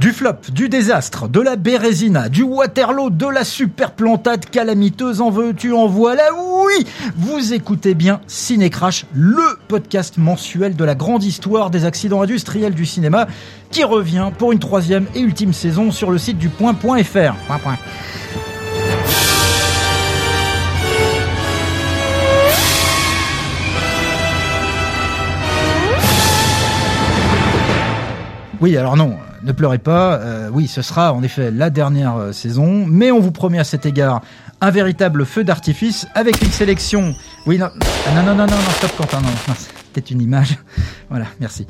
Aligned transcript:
Du 0.00 0.12
flop, 0.12 0.50
du 0.50 0.70
désastre, 0.70 1.28
de 1.28 1.40
la 1.40 1.56
bérésina, 1.56 2.30
du 2.30 2.42
Waterloo, 2.42 3.10
de 3.10 3.26
la 3.26 3.44
super 3.44 3.92
plantade 3.92 4.46
calamiteuse, 4.46 5.20
en 5.20 5.28
veux-tu, 5.28 5.74
en 5.74 5.86
voilà, 5.86 6.22
oui 6.34 6.86
Vous 7.16 7.52
écoutez 7.52 7.94
bien 7.94 8.22
Ciné 8.26 8.70
Crash, 8.70 9.04
le 9.12 9.58
podcast 9.68 10.16
mensuel 10.16 10.74
de 10.74 10.84
la 10.84 10.94
grande 10.94 11.22
histoire 11.22 11.68
des 11.68 11.84
accidents 11.84 12.22
industriels 12.22 12.72
du 12.72 12.86
cinéma, 12.86 13.26
qui 13.70 13.84
revient 13.84 14.30
pour 14.38 14.52
une 14.52 14.58
troisième 14.58 15.04
et 15.14 15.20
ultime 15.20 15.52
saison 15.52 15.90
sur 15.90 16.10
le 16.10 16.16
site 16.16 16.38
du 16.38 16.48
point.fr. 16.48 17.34
Point, 17.46 17.58
point. 17.58 17.76
Oui, 28.60 28.76
alors 28.76 28.96
non, 28.96 29.16
ne 29.42 29.52
pleurez 29.52 29.78
pas. 29.78 30.16
euh, 30.16 30.50
oui, 30.52 30.68
ce 30.68 30.82
sera 30.82 31.14
en 31.14 31.22
effet 31.22 31.50
la 31.50 31.70
dernière 31.70 32.16
euh, 32.16 32.32
saison, 32.32 32.84
mais 32.86 33.10
on 33.10 33.18
vous 33.18 33.32
promet 33.32 33.58
à 33.58 33.64
cet 33.64 33.86
égard 33.86 34.20
un 34.60 34.70
véritable 34.70 35.24
feu 35.24 35.44
d'artifice 35.44 36.06
avec 36.14 36.42
une 36.42 36.50
sélection. 36.50 37.14
Oui, 37.46 37.56
non, 37.56 37.70
ah, 38.06 38.14
non, 38.14 38.22
non, 38.22 38.34
non, 38.34 38.46
non, 38.46 38.56
stop, 38.76 38.92
Quentin, 38.98 39.20
non, 39.22 39.28
non, 39.48 39.54
c'est 39.56 39.72
peut-être 39.92 40.10
une 40.10 40.20
image. 40.20 40.58
Voilà, 41.08 41.24
merci. 41.40 41.66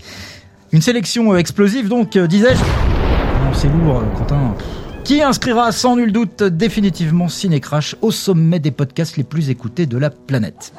Une 0.73 0.83
sélection 0.83 1.33
euh, 1.33 1.37
explosive, 1.37 1.89
donc, 1.89 2.19
disais-je. 2.19 2.61
Non, 2.61 3.55
c'est 3.55 3.69
lourd, 3.69 4.03
Quentin. 4.19 4.55
Qui 5.05 5.23
inscrira 5.23 5.73
sans 5.73 5.97
nul 5.97 6.13
doute 6.13 6.43
définitivement 6.43 7.29
Ciné 7.29 7.61
Crash 7.61 7.97
au 8.03 8.11
sommet 8.11 8.59
des 8.59 8.71
podcasts 8.73 9.17
les 9.17 9.25
plus 9.25 9.49
écoutés 9.49 9.87
de 9.87 9.97
la 9.97 10.11
planète. 10.11 10.73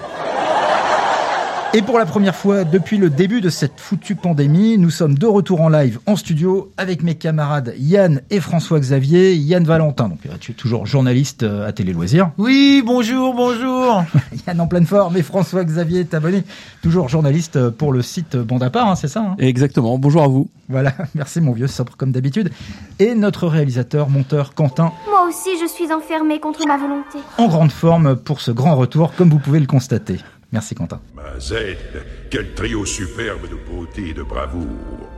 Et 1.73 1.81
pour 1.81 1.97
la 1.97 2.05
première 2.05 2.35
fois 2.35 2.65
depuis 2.65 2.97
le 2.97 3.09
début 3.09 3.39
de 3.39 3.49
cette 3.49 3.79
foutue 3.79 4.15
pandémie, 4.15 4.77
nous 4.77 4.89
sommes 4.89 5.17
de 5.17 5.25
retour 5.25 5.61
en 5.61 5.69
live 5.69 5.99
en 6.05 6.17
studio 6.17 6.69
avec 6.75 7.01
mes 7.01 7.15
camarades 7.15 7.73
Yann 7.79 8.19
et 8.29 8.41
François-Xavier. 8.41 9.35
Yann 9.35 9.63
Valentin, 9.63 10.09
donc 10.09 10.25
euh, 10.25 10.33
tu 10.37 10.51
es 10.51 10.53
toujours 10.53 10.85
journaliste 10.85 11.43
euh, 11.43 11.65
à 11.65 11.71
Télé 11.71 11.93
Loisirs. 11.93 12.31
Oui, 12.37 12.83
bonjour, 12.85 13.33
bonjour. 13.33 14.03
Yann 14.47 14.59
en 14.59 14.67
pleine 14.67 14.85
forme 14.85 15.15
et 15.15 15.23
François-Xavier 15.23 16.03
Tabonné, 16.03 16.43
toujours 16.81 17.07
journaliste 17.07 17.55
euh, 17.55 17.71
pour 17.71 17.93
le 17.93 18.01
site 18.01 18.35
Bande 18.35 18.63
à 18.63 18.69
part, 18.69 18.89
hein, 18.89 18.95
c'est 18.95 19.07
ça 19.07 19.21
hein? 19.21 19.35
Exactement. 19.39 19.97
Bonjour 19.97 20.23
à 20.23 20.27
vous. 20.27 20.49
Voilà, 20.67 20.91
merci 21.15 21.39
mon 21.39 21.53
vieux, 21.53 21.67
sobre 21.67 21.95
comme 21.95 22.11
d'habitude. 22.11 22.51
Et 22.99 23.15
notre 23.15 23.47
réalisateur, 23.47 24.09
monteur 24.09 24.55
Quentin, 24.55 24.91
Moi 25.09 25.25
aussi, 25.29 25.51
je 25.61 25.67
suis 25.71 25.89
enfermée 25.93 26.41
contre 26.41 26.67
ma 26.67 26.75
volonté. 26.75 27.19
en 27.37 27.47
grande 27.47 27.71
forme 27.71 28.17
pour 28.17 28.41
ce 28.41 28.51
grand 28.51 28.75
retour, 28.75 29.13
comme 29.15 29.29
vous 29.29 29.39
pouvez 29.39 29.61
le 29.61 29.67
constater. 29.67 30.17
Merci 30.51 30.75
Quentin. 30.75 30.99
Mazette, 31.15 32.27
quel 32.29 32.53
trio 32.53 32.85
superbe 32.85 33.49
de 33.49 33.55
beauté 33.55 34.09
et 34.09 34.13
de 34.13 34.23
bravoure. 34.23 35.09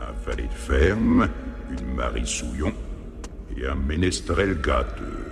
Un 0.00 0.28
valet 0.28 0.44
de 0.44 0.54
ferme, 0.54 1.28
une 1.70 1.94
Marie 1.94 2.26
Souillon 2.26 2.72
et 3.56 3.66
un 3.66 3.74
ménestrel 3.74 4.60
gâteux. 4.60 5.26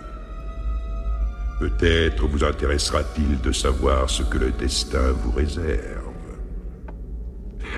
Peut-être 1.61 2.27
vous 2.27 2.43
intéressera-t-il 2.43 3.41
de 3.41 3.53
savoir 3.53 4.11
ce 4.11 4.25
que 4.25 4.39
le 4.39 4.51
destin 4.51 5.13
vous 5.23 5.31
réserve. 5.31 6.05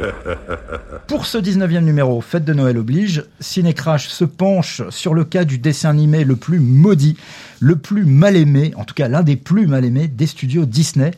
Pour 1.06 1.26
ce 1.26 1.38
19e 1.38 1.80
numéro, 1.80 2.20
Fête 2.20 2.44
de 2.44 2.52
Noël 2.52 2.78
oblige, 2.78 3.24
Ciné 3.40 3.74
Crash 3.74 4.08
se 4.08 4.24
penche 4.24 4.82
sur 4.90 5.14
le 5.14 5.24
cas 5.24 5.44
du 5.44 5.58
dessin 5.58 5.90
animé 5.90 6.24
le 6.24 6.36
plus 6.36 6.58
maudit, 6.58 7.16
le 7.60 7.76
plus 7.76 8.04
mal 8.04 8.36
aimé, 8.36 8.72
en 8.76 8.84
tout 8.84 8.94
cas 8.94 9.08
l'un 9.08 9.22
des 9.22 9.36
plus 9.36 9.66
mal 9.66 9.84
aimés 9.84 10.08
des 10.08 10.26
studios 10.26 10.64
Disney. 10.64 11.12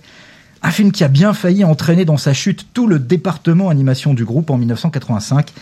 Un 0.63 0.71
film 0.71 0.91
qui 0.93 1.05
a 1.05 1.09
bien 1.09 1.35
failli 1.35 1.65
entraîner 1.65 2.05
dans 2.05 2.17
sa 2.17 2.33
chute 2.33 2.67
tout 2.75 2.87
le 2.87 2.99
département 2.99 3.69
animation 3.69 4.15
du 4.15 4.25
groupe 4.25 4.51
en 4.51 4.59
1985. 4.59 5.53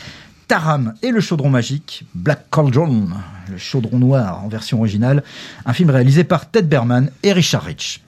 Taram 0.48 0.94
et 1.02 1.10
le 1.10 1.20
chaudron 1.20 1.50
magique, 1.50 2.04
Black 2.14 2.46
Cauldron, 2.50 3.08
le 3.50 3.58
chaudron 3.58 3.98
noir 3.98 4.44
en 4.44 4.48
version 4.48 4.78
originale, 4.78 5.24
un 5.64 5.72
film 5.72 5.90
réalisé 5.90 6.22
par 6.22 6.50
Ted 6.50 6.68
Berman 6.68 7.10
et 7.24 7.32
Richard 7.32 7.64
Rich. 7.64 8.00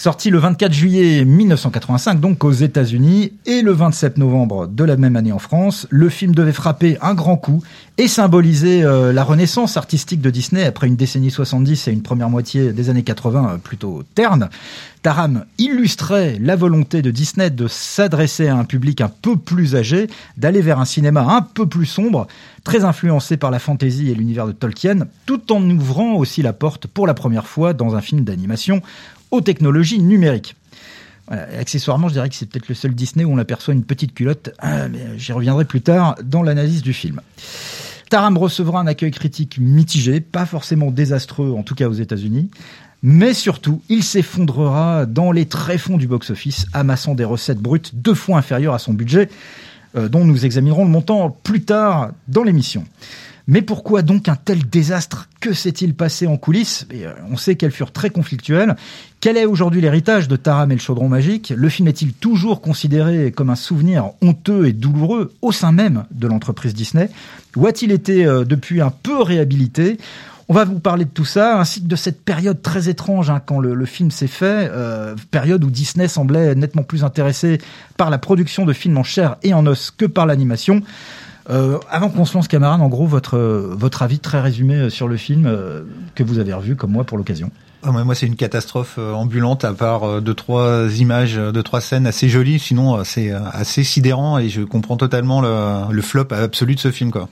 Sorti 0.00 0.30
le 0.30 0.38
24 0.38 0.72
juillet 0.72 1.26
1985, 1.26 2.20
donc 2.20 2.42
aux 2.42 2.52
États-Unis, 2.52 3.34
et 3.44 3.60
le 3.60 3.72
27 3.72 4.16
novembre 4.16 4.66
de 4.66 4.82
la 4.82 4.96
même 4.96 5.14
année 5.14 5.30
en 5.30 5.38
France, 5.38 5.86
le 5.90 6.08
film 6.08 6.34
devait 6.34 6.54
frapper 6.54 6.96
un 7.02 7.12
grand 7.12 7.36
coup 7.36 7.62
et 7.98 8.08
symboliser 8.08 8.82
euh, 8.82 9.12
la 9.12 9.22
renaissance 9.22 9.76
artistique 9.76 10.22
de 10.22 10.30
Disney 10.30 10.64
après 10.64 10.86
une 10.86 10.96
décennie 10.96 11.30
70 11.30 11.88
et 11.88 11.92
une 11.92 12.00
première 12.00 12.30
moitié 12.30 12.72
des 12.72 12.88
années 12.88 13.02
80 13.02 13.50
euh, 13.50 13.58
plutôt 13.58 14.02
terne. 14.14 14.48
Taram 15.02 15.44
illustrait 15.58 16.38
la 16.40 16.56
volonté 16.56 17.02
de 17.02 17.10
Disney 17.10 17.50
de 17.50 17.68
s'adresser 17.68 18.48
à 18.48 18.56
un 18.56 18.64
public 18.64 19.02
un 19.02 19.10
peu 19.10 19.36
plus 19.36 19.76
âgé, 19.76 20.06
d'aller 20.38 20.62
vers 20.62 20.80
un 20.80 20.86
cinéma 20.86 21.26
un 21.28 21.42
peu 21.42 21.66
plus 21.66 21.84
sombre, 21.84 22.26
très 22.64 22.86
influencé 22.86 23.36
par 23.36 23.50
la 23.50 23.58
fantasy 23.58 24.10
et 24.10 24.14
l'univers 24.14 24.46
de 24.46 24.52
Tolkien, 24.52 25.00
tout 25.26 25.52
en 25.52 25.62
ouvrant 25.68 26.14
aussi 26.14 26.40
la 26.40 26.54
porte 26.54 26.86
pour 26.86 27.06
la 27.06 27.12
première 27.12 27.46
fois 27.46 27.74
dans 27.74 27.96
un 27.96 28.00
film 28.00 28.24
d'animation 28.24 28.80
aux 29.30 29.40
technologies 29.40 30.00
numériques. 30.00 30.56
Accessoirement, 31.30 32.08
je 32.08 32.14
dirais 32.14 32.28
que 32.28 32.34
c'est 32.34 32.46
peut-être 32.46 32.68
le 32.68 32.74
seul 32.74 32.92
Disney 32.92 33.24
où 33.24 33.32
on 33.32 33.38
aperçoit 33.38 33.72
une 33.72 33.84
petite 33.84 34.14
culotte, 34.14 34.50
Ah, 34.58 34.88
mais 34.88 34.98
j'y 35.16 35.32
reviendrai 35.32 35.64
plus 35.64 35.80
tard 35.80 36.16
dans 36.24 36.42
l'analyse 36.42 36.82
du 36.82 36.92
film. 36.92 37.20
Taram 38.08 38.36
recevra 38.36 38.80
un 38.80 38.88
accueil 38.88 39.12
critique 39.12 39.58
mitigé, 39.60 40.18
pas 40.18 40.44
forcément 40.44 40.90
désastreux, 40.90 41.52
en 41.52 41.62
tout 41.62 41.76
cas 41.76 41.88
aux 41.88 41.92
États-Unis. 41.92 42.50
Mais 43.04 43.32
surtout, 43.32 43.80
il 43.88 44.02
s'effondrera 44.02 45.06
dans 45.06 45.30
les 45.30 45.46
tréfonds 45.46 45.96
du 45.96 46.08
box-office, 46.08 46.66
amassant 46.72 47.14
des 47.14 47.24
recettes 47.24 47.60
brutes 47.60 47.92
deux 47.94 48.14
fois 48.14 48.38
inférieures 48.38 48.74
à 48.74 48.80
son 48.80 48.92
budget, 48.92 49.30
euh, 49.96 50.08
dont 50.08 50.24
nous 50.24 50.44
examinerons 50.44 50.84
le 50.84 50.90
montant 50.90 51.30
plus 51.30 51.62
tard 51.62 52.10
dans 52.26 52.42
l'émission. 52.42 52.84
Mais 53.52 53.62
pourquoi 53.62 54.02
donc 54.02 54.28
un 54.28 54.36
tel 54.36 54.68
désastre? 54.68 55.28
Que 55.40 55.52
s'est-il 55.52 55.94
passé 55.94 56.28
en 56.28 56.36
coulisses? 56.36 56.86
Euh, 56.94 57.12
On 57.32 57.36
sait 57.36 57.56
qu'elles 57.56 57.72
furent 57.72 57.90
très 57.90 58.08
conflictuelles. 58.08 58.76
Quel 59.18 59.36
est 59.36 59.44
aujourd'hui 59.44 59.80
l'héritage 59.80 60.28
de 60.28 60.36
Taram 60.36 60.70
et 60.70 60.76
le 60.76 60.80
chaudron 60.80 61.08
magique? 61.08 61.52
Le 61.56 61.68
film 61.68 61.88
est-il 61.88 62.12
toujours 62.12 62.60
considéré 62.60 63.32
comme 63.32 63.50
un 63.50 63.56
souvenir 63.56 64.10
honteux 64.22 64.68
et 64.68 64.72
douloureux 64.72 65.34
au 65.42 65.50
sein 65.50 65.72
même 65.72 66.04
de 66.12 66.28
l'entreprise 66.28 66.74
Disney? 66.74 67.10
Ou 67.56 67.66
a-t-il 67.66 67.90
été 67.90 68.24
euh, 68.24 68.44
depuis 68.44 68.80
un 68.80 68.90
peu 68.90 69.20
réhabilité? 69.20 69.98
On 70.48 70.54
va 70.54 70.64
vous 70.64 70.78
parler 70.78 71.04
de 71.04 71.10
tout 71.10 71.24
ça, 71.24 71.58
ainsi 71.58 71.82
que 71.82 71.88
de 71.88 71.96
cette 71.96 72.24
période 72.24 72.62
très 72.62 72.88
étrange 72.88 73.30
hein, 73.30 73.42
quand 73.44 73.58
le, 73.58 73.74
le 73.74 73.84
film 73.84 74.12
s'est 74.12 74.28
fait, 74.28 74.70
euh, 74.70 75.16
période 75.32 75.64
où 75.64 75.70
Disney 75.70 76.06
semblait 76.06 76.54
nettement 76.54 76.84
plus 76.84 77.02
intéressé 77.02 77.58
par 77.96 78.10
la 78.10 78.18
production 78.18 78.64
de 78.64 78.72
films 78.72 78.98
en 78.98 79.02
chair 79.02 79.38
et 79.42 79.54
en 79.54 79.66
os 79.66 79.90
que 79.90 80.06
par 80.06 80.26
l'animation. 80.26 80.82
Euh, 81.50 81.78
avant 81.90 82.08
qu'on 82.10 82.24
se 82.24 82.34
lance, 82.34 82.48
camarade, 82.48 82.80
en 82.80 82.88
gros, 82.88 83.06
votre, 83.06 83.36
euh, 83.36 83.74
votre 83.76 84.02
avis 84.02 84.20
très 84.20 84.40
résumé 84.40 84.74
euh, 84.74 84.90
sur 84.90 85.08
le 85.08 85.16
film 85.16 85.50
que 86.14 86.22
vous 86.22 86.38
avez 86.38 86.52
revu 86.52 86.76
comme 86.76 86.92
moi 86.92 87.04
pour 87.04 87.18
l'occasion. 87.18 87.50
Ah, 87.82 87.92
moi, 87.92 88.14
c'est 88.14 88.26
une 88.26 88.36
catastrophe 88.36 88.98
ambulante 88.98 89.64
à 89.64 89.72
part 89.72 90.20
deux 90.20 90.34
trois 90.34 90.86
images, 90.98 91.36
deux 91.36 91.62
trois 91.62 91.80
scènes 91.80 92.06
assez 92.06 92.28
jolies. 92.28 92.58
Sinon, 92.58 93.04
c'est 93.04 93.30
assez 93.32 93.84
sidérant 93.84 94.38
et 94.38 94.50
je 94.50 94.60
comprends 94.62 94.98
totalement 94.98 95.40
le, 95.40 95.90
le 95.90 96.02
flop 96.02 96.28
absolu 96.30 96.74
de 96.74 96.80
ce 96.80 96.90
film, 96.90 97.10
quoi. 97.10 97.28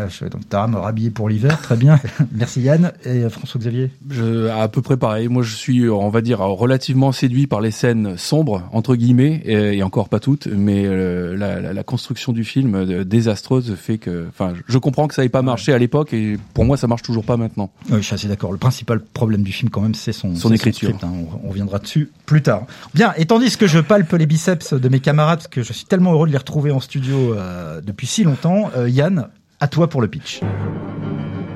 Ah, 0.00 0.06
je- 0.08 0.26
donc 0.26 0.48
Taram 0.48 0.74
rhabillé 0.76 1.10
pour 1.10 1.28
l'hiver, 1.28 1.60
très 1.60 1.76
bien. 1.76 1.98
Merci 2.32 2.60
Yann 2.62 2.92
et 3.04 3.24
euh, 3.24 3.30
François-Xavier. 3.30 3.90
Je, 4.10 4.48
à 4.48 4.68
peu 4.68 4.80
près 4.82 4.96
pareil. 4.96 5.28
Moi, 5.28 5.42
je 5.42 5.54
suis, 5.56 5.88
on 5.88 6.08
va 6.10 6.20
dire, 6.20 6.38
relativement 6.40 7.10
séduit 7.12 7.46
par 7.46 7.60
les 7.60 7.70
scènes 7.70 8.16
sombres 8.16 8.62
entre 8.72 8.94
guillemets, 8.94 9.42
et, 9.44 9.78
et 9.78 9.82
encore 9.82 10.08
pas 10.08 10.20
toutes, 10.20 10.46
mais 10.46 10.84
euh, 10.86 11.36
la, 11.36 11.60
la, 11.60 11.72
la 11.72 11.82
construction 11.82 12.32
du 12.32 12.44
film 12.44 12.74
euh, 12.74 13.04
désastreuse 13.04 13.74
fait 13.74 13.98
que, 13.98 14.26
enfin, 14.28 14.52
je- 14.68 14.78
comprends 14.78 15.08
que 15.08 15.14
ça 15.14 15.22
n'ait 15.22 15.28
pas 15.28 15.42
marché 15.42 15.72
à 15.72 15.78
l'époque, 15.78 16.12
et 16.12 16.36
pour 16.54 16.64
moi, 16.64 16.76
ça 16.76 16.86
marche 16.86 17.02
toujours 17.02 17.24
pas 17.24 17.36
maintenant. 17.36 17.70
Oui, 17.90 17.96
je 17.98 18.02
suis 18.02 18.14
assez 18.14 18.28
d'accord. 18.28 18.52
Le 18.52 18.58
principal 18.58 19.00
problème 19.00 19.42
du 19.42 19.50
film, 19.52 19.70
quand 19.70 19.80
même, 19.80 19.94
c'est 19.94 20.12
son, 20.12 20.34
écriture. 20.52 20.90
script, 20.90 21.02
hein. 21.04 21.12
on, 21.42 21.46
on 21.46 21.50
reviendra 21.50 21.78
dessus 21.80 22.10
plus 22.26 22.42
tard. 22.42 22.62
Bien, 22.94 23.12
et 23.16 23.26
tandis 23.26 23.56
que 23.56 23.66
je 23.66 23.80
palpe 23.80 24.12
les 24.12 24.26
biceps 24.26 24.74
de 24.74 24.88
mes 24.88 25.00
camarades, 25.00 25.38
parce 25.38 25.48
que 25.48 25.62
je 25.62 25.72
suis 25.72 25.84
tellement 25.86 26.12
heureux 26.12 26.26
de 26.28 26.32
les 26.32 26.38
retrouver 26.38 26.70
en 26.70 26.80
studio 26.80 27.34
euh, 27.34 27.80
depuis 27.80 28.06
si 28.06 28.22
longtemps, 28.24 28.70
euh, 28.76 28.88
Yann, 28.88 29.28
à 29.60 29.68
toi 29.68 29.88
pour 29.88 30.00
le 30.00 30.08
pitch. 30.08 30.40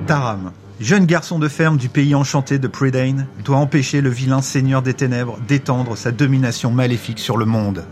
Taram, 0.06 0.52
jeune 0.81 1.06
garçon 1.06 1.38
de 1.38 1.49
ferme 1.49 1.76
du 1.76 1.88
pays 1.88 2.14
enchanté 2.14 2.58
de 2.58 2.66
Predane, 2.66 3.26
doit 3.44 3.58
empêcher 3.58 4.00
le 4.00 4.10
vilain 4.10 4.43
seigneur 4.43 4.82
des 4.82 4.94
ténèbres 4.94 5.38
d'étendre 5.46 5.96
sa 5.96 6.10
domination 6.10 6.70
maléfique 6.70 7.19
sur 7.19 7.37
le 7.37 7.44
monde. 7.44 7.84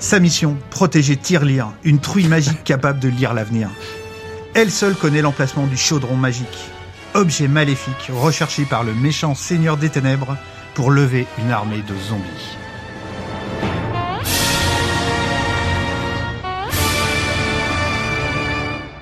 Sa 0.00 0.18
mission, 0.18 0.56
protéger 0.70 1.16
Tirlir, 1.16 1.72
une 1.84 2.00
truie 2.00 2.28
magique 2.28 2.64
capable 2.64 2.98
de 2.98 3.08
lire 3.08 3.34
l'avenir. 3.34 3.70
Elle 4.54 4.70
seule 4.70 4.94
connaît 4.94 5.22
l'emplacement 5.22 5.66
du 5.66 5.76
chaudron 5.76 6.16
magique, 6.16 6.70
objet 7.14 7.48
maléfique 7.48 8.10
recherché 8.12 8.64
par 8.64 8.84
le 8.84 8.94
méchant 8.94 9.34
seigneur 9.34 9.76
des 9.76 9.90
ténèbres 9.90 10.36
pour 10.74 10.90
lever 10.90 11.26
une 11.38 11.52
armée 11.52 11.82
de 11.82 11.96
zombies. 11.96 12.63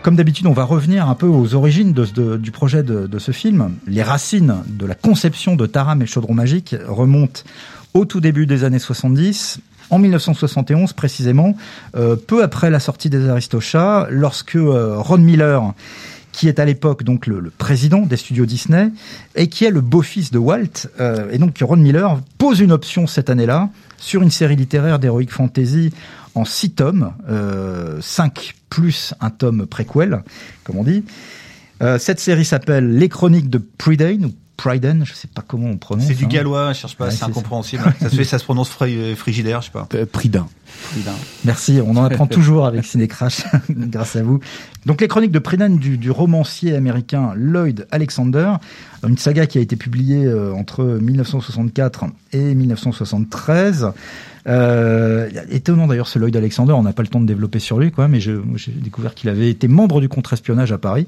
Comme 0.02 0.16
d'habitude, 0.16 0.46
on 0.46 0.52
va 0.52 0.64
revenir 0.64 1.08
un 1.08 1.14
peu 1.14 1.26
aux 1.26 1.54
origines 1.54 1.92
du 1.92 2.50
projet 2.50 2.82
de, 2.82 3.06
de, 3.06 3.18
ce 3.20 3.30
film. 3.30 3.76
Les 3.86 4.02
racines 4.02 4.56
de 4.66 4.84
la 4.84 4.96
conception 4.96 5.54
de 5.54 5.64
Taram 5.66 6.00
et 6.02 6.06
le 6.06 6.10
chaudron 6.10 6.34
magique 6.34 6.74
remontent 6.88 7.42
au 7.94 8.04
tout 8.04 8.20
début 8.20 8.46
des 8.46 8.64
années 8.64 8.80
70, 8.80 9.60
en 9.90 9.98
1971 10.00 10.94
précisément, 10.94 11.54
euh, 11.94 12.16
peu 12.16 12.42
après 12.42 12.68
la 12.70 12.80
sortie 12.80 13.10
des 13.10 13.28
Aristochats, 13.28 14.08
lorsque 14.10 14.56
euh, 14.56 14.96
Ron 14.96 15.18
Miller 15.18 15.72
qui 16.32 16.48
est 16.48 16.58
à 16.58 16.64
l'époque 16.64 17.04
donc 17.04 17.26
le, 17.26 17.40
le, 17.40 17.50
président 17.50 18.00
des 18.00 18.16
studios 18.16 18.46
Disney 18.46 18.90
et 19.36 19.48
qui 19.48 19.64
est 19.64 19.70
le 19.70 19.80
beau-fils 19.80 20.30
de 20.30 20.38
Walt. 20.38 20.88
Euh, 20.98 21.30
et 21.30 21.38
donc 21.38 21.58
Ron 21.60 21.76
Miller 21.76 22.20
pose 22.38 22.60
une 22.60 22.72
option 22.72 23.06
cette 23.06 23.30
année-là 23.30 23.68
sur 23.98 24.22
une 24.22 24.30
série 24.30 24.56
littéraire 24.56 24.98
d'heroic 24.98 25.28
fantasy 25.28 25.92
en 26.34 26.44
six 26.44 26.70
tomes, 26.70 27.12
euh, 27.28 27.98
cinq 28.00 28.54
plus 28.70 29.14
un 29.20 29.30
tome 29.30 29.66
préquel, 29.66 30.22
comme 30.64 30.78
on 30.78 30.84
dit. 30.84 31.04
Euh, 31.82 31.98
cette 31.98 32.20
série 32.20 32.44
s'appelle 32.44 32.96
Les 32.96 33.08
Chroniques 33.08 33.50
de 33.50 33.58
Prydain 33.58 34.30
Pryden, 34.56 35.04
je 35.04 35.14
sais 35.14 35.28
pas 35.28 35.42
comment 35.46 35.68
on 35.68 35.76
prononce. 35.76 36.06
C'est 36.06 36.14
du 36.14 36.26
gallois, 36.26 36.68
hein. 36.68 36.72
je 36.72 36.80
cherche 36.80 36.96
pas, 36.96 37.06
ouais, 37.06 37.10
c'est 37.10 37.24
incompréhensible. 37.24 37.82
ça 38.00 38.08
se 38.08 38.14
fait, 38.14 38.24
ça 38.24 38.38
se 38.38 38.44
prononce 38.44 38.68
fri 38.68 39.14
frigidaire, 39.16 39.60
je 39.60 39.66
sais 39.66 39.72
pas. 39.72 39.88
Prydain. 40.12 40.46
Merci, 41.44 41.80
on 41.84 41.96
en 41.96 42.04
apprend 42.04 42.26
toujours 42.28 42.66
avec 42.66 42.84
Cinécrash, 42.84 43.44
grâce 43.70 44.16
à 44.16 44.22
vous. 44.22 44.40
Donc 44.86 45.00
les 45.00 45.08
chroniques 45.08 45.30
de 45.30 45.38
Prydain 45.38 45.70
du, 45.70 45.98
du, 45.98 46.10
romancier 46.10 46.74
américain 46.74 47.32
Lloyd 47.36 47.86
Alexander, 47.90 48.52
une 49.06 49.18
saga 49.18 49.46
qui 49.46 49.58
a 49.58 49.60
été 49.60 49.76
publiée 49.76 50.24
euh, 50.24 50.52
entre 50.52 50.84
1964 50.84 52.04
et 52.32 52.54
1973. 52.54 53.92
Euh, 54.48 55.30
étonnant 55.50 55.86
d'ailleurs 55.86 56.08
ce 56.08 56.18
Lloyd 56.18 56.36
Alexander, 56.36 56.72
on 56.72 56.82
n'a 56.82 56.92
pas 56.92 57.02
le 57.02 57.08
temps 57.08 57.20
de 57.20 57.26
développer 57.26 57.60
sur 57.60 57.78
lui, 57.78 57.92
quoi, 57.92 58.08
mais 58.08 58.20
j'ai 58.20 58.40
découvert 58.66 59.14
qu'il 59.14 59.30
avait 59.30 59.50
été 59.50 59.68
membre 59.68 60.00
du 60.00 60.08
contre-espionnage 60.08 60.72
à 60.72 60.78
Paris. 60.78 61.06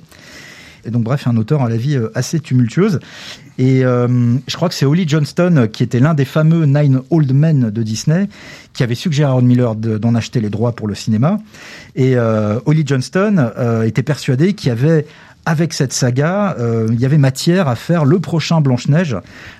Et 0.87 0.91
donc 0.91 1.03
bref, 1.03 1.27
un 1.27 1.37
auteur 1.37 1.63
à 1.63 1.69
la 1.69 1.77
vie 1.77 1.99
assez 2.15 2.41
tumultueuse. 2.41 3.01
Et 3.59 3.85
euh, 3.85 4.37
je 4.47 4.57
crois 4.57 4.69
que 4.69 4.75
c'est 4.75 4.85
Holly 4.85 5.09
Johnston 5.09 5.69
qui 5.73 5.83
était 5.83 6.01
l'un 6.01 6.15
des 6.15 6.25
fameux 6.25 6.67
Nine 6.67 7.03
Old 7.11 7.33
Men 7.33 7.71
de 7.71 7.83
Disney, 7.83 8.29
qui 8.73 8.83
avait 8.83 8.97
suggéré 8.97 9.31
à 9.31 9.33
Ron 9.33 9.43
Miller 9.43 9.77
d'en 9.77 10.15
acheter 10.15 10.41
les 10.41 10.51
droits 10.51 10.73
pour 10.73 10.89
le 10.89 10.95
cinéma. 10.95 11.39
Et 11.95 12.17
euh, 12.17 12.59
Holly 12.67 12.83
Johnston 12.85 13.53
euh, 13.57 13.83
était 13.83 14.03
persuadé 14.03 14.55
qu'il 14.55 14.69
y 14.69 14.73
avait 14.73 15.07
avec 15.46 15.75
cette 15.75 15.93
saga, 15.93 16.56
euh, 16.58 16.88
il 16.91 17.00
y 17.00 17.05
avait 17.05 17.19
matière 17.19 17.69
à 17.69 17.76
faire 17.76 18.05
le 18.05 18.19
prochain 18.19 18.61
Blanche-Neige. 18.61 19.17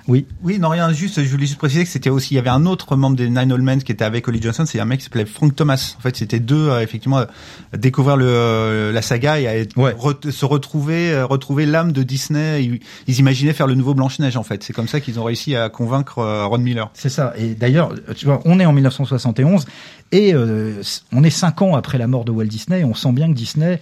Oui. 0.07 0.25
Oui, 0.43 0.57
non, 0.59 0.69
rien, 0.69 0.91
juste, 0.91 1.23
je 1.23 1.29
voulais 1.29 1.45
juste 1.45 1.59
préciser 1.59 1.83
que 1.83 1.89
c'était 1.89 2.09
aussi, 2.09 2.33
il 2.33 2.37
y 2.37 2.39
avait 2.39 2.49
un 2.49 2.65
autre 2.65 2.95
membre 2.95 3.15
des 3.15 3.29
Nine 3.29 3.51
Old 3.51 3.63
Men 3.63 3.83
qui 3.83 3.91
était 3.91 4.05
avec 4.05 4.27
Holly 4.27 4.41
Johnson, 4.41 4.65
c'est 4.65 4.79
un 4.79 4.85
mec 4.85 4.99
qui 4.99 5.05
s'appelait 5.05 5.25
Frank 5.25 5.55
Thomas. 5.55 5.95
En 5.97 6.01
fait, 6.01 6.15
c'était 6.15 6.39
deux, 6.39 6.69
euh, 6.69 6.81
effectivement, 6.81 7.19
euh, 7.19 7.25
découvrir 7.77 8.17
le, 8.17 8.25
euh, 8.27 8.91
la 8.91 9.01
saga 9.01 9.39
et 9.39 9.47
à 9.47 9.55
être, 9.55 9.77
ouais. 9.77 9.95
re, 9.97 10.15
se 10.29 10.45
retrouver, 10.45 11.11
euh, 11.11 11.25
retrouver 11.25 11.65
l'âme 11.65 11.91
de 11.91 12.03
Disney. 12.03 12.63
Ils, 12.63 12.79
ils, 13.07 13.19
imaginaient 13.19 13.53
faire 13.53 13.67
le 13.67 13.75
nouveau 13.75 13.93
Blanche-Neige, 13.93 14.37
en 14.37 14.43
fait. 14.43 14.63
C'est 14.63 14.73
comme 14.73 14.87
ça 14.87 14.99
qu'ils 14.99 15.19
ont 15.19 15.23
réussi 15.23 15.55
à 15.55 15.69
convaincre 15.69 16.21
Ron 16.47 16.57
Miller. 16.59 16.89
C'est 16.93 17.09
ça. 17.09 17.33
Et 17.37 17.53
d'ailleurs, 17.53 17.93
tu 18.15 18.25
vois, 18.25 18.41
on 18.45 18.59
est 18.59 18.65
en 18.65 18.73
1971 18.73 19.65
et 20.11 20.33
on 20.35 21.23
est 21.23 21.29
cinq 21.29 21.61
ans 21.61 21.75
après 21.75 21.97
la 21.97 22.07
mort 22.07 22.25
de 22.25 22.31
Walt 22.31 22.45
Disney. 22.45 22.81
Et 22.81 22.85
on 22.85 22.93
sent 22.93 23.11
bien 23.11 23.27
que 23.27 23.33
Disney 23.37 23.79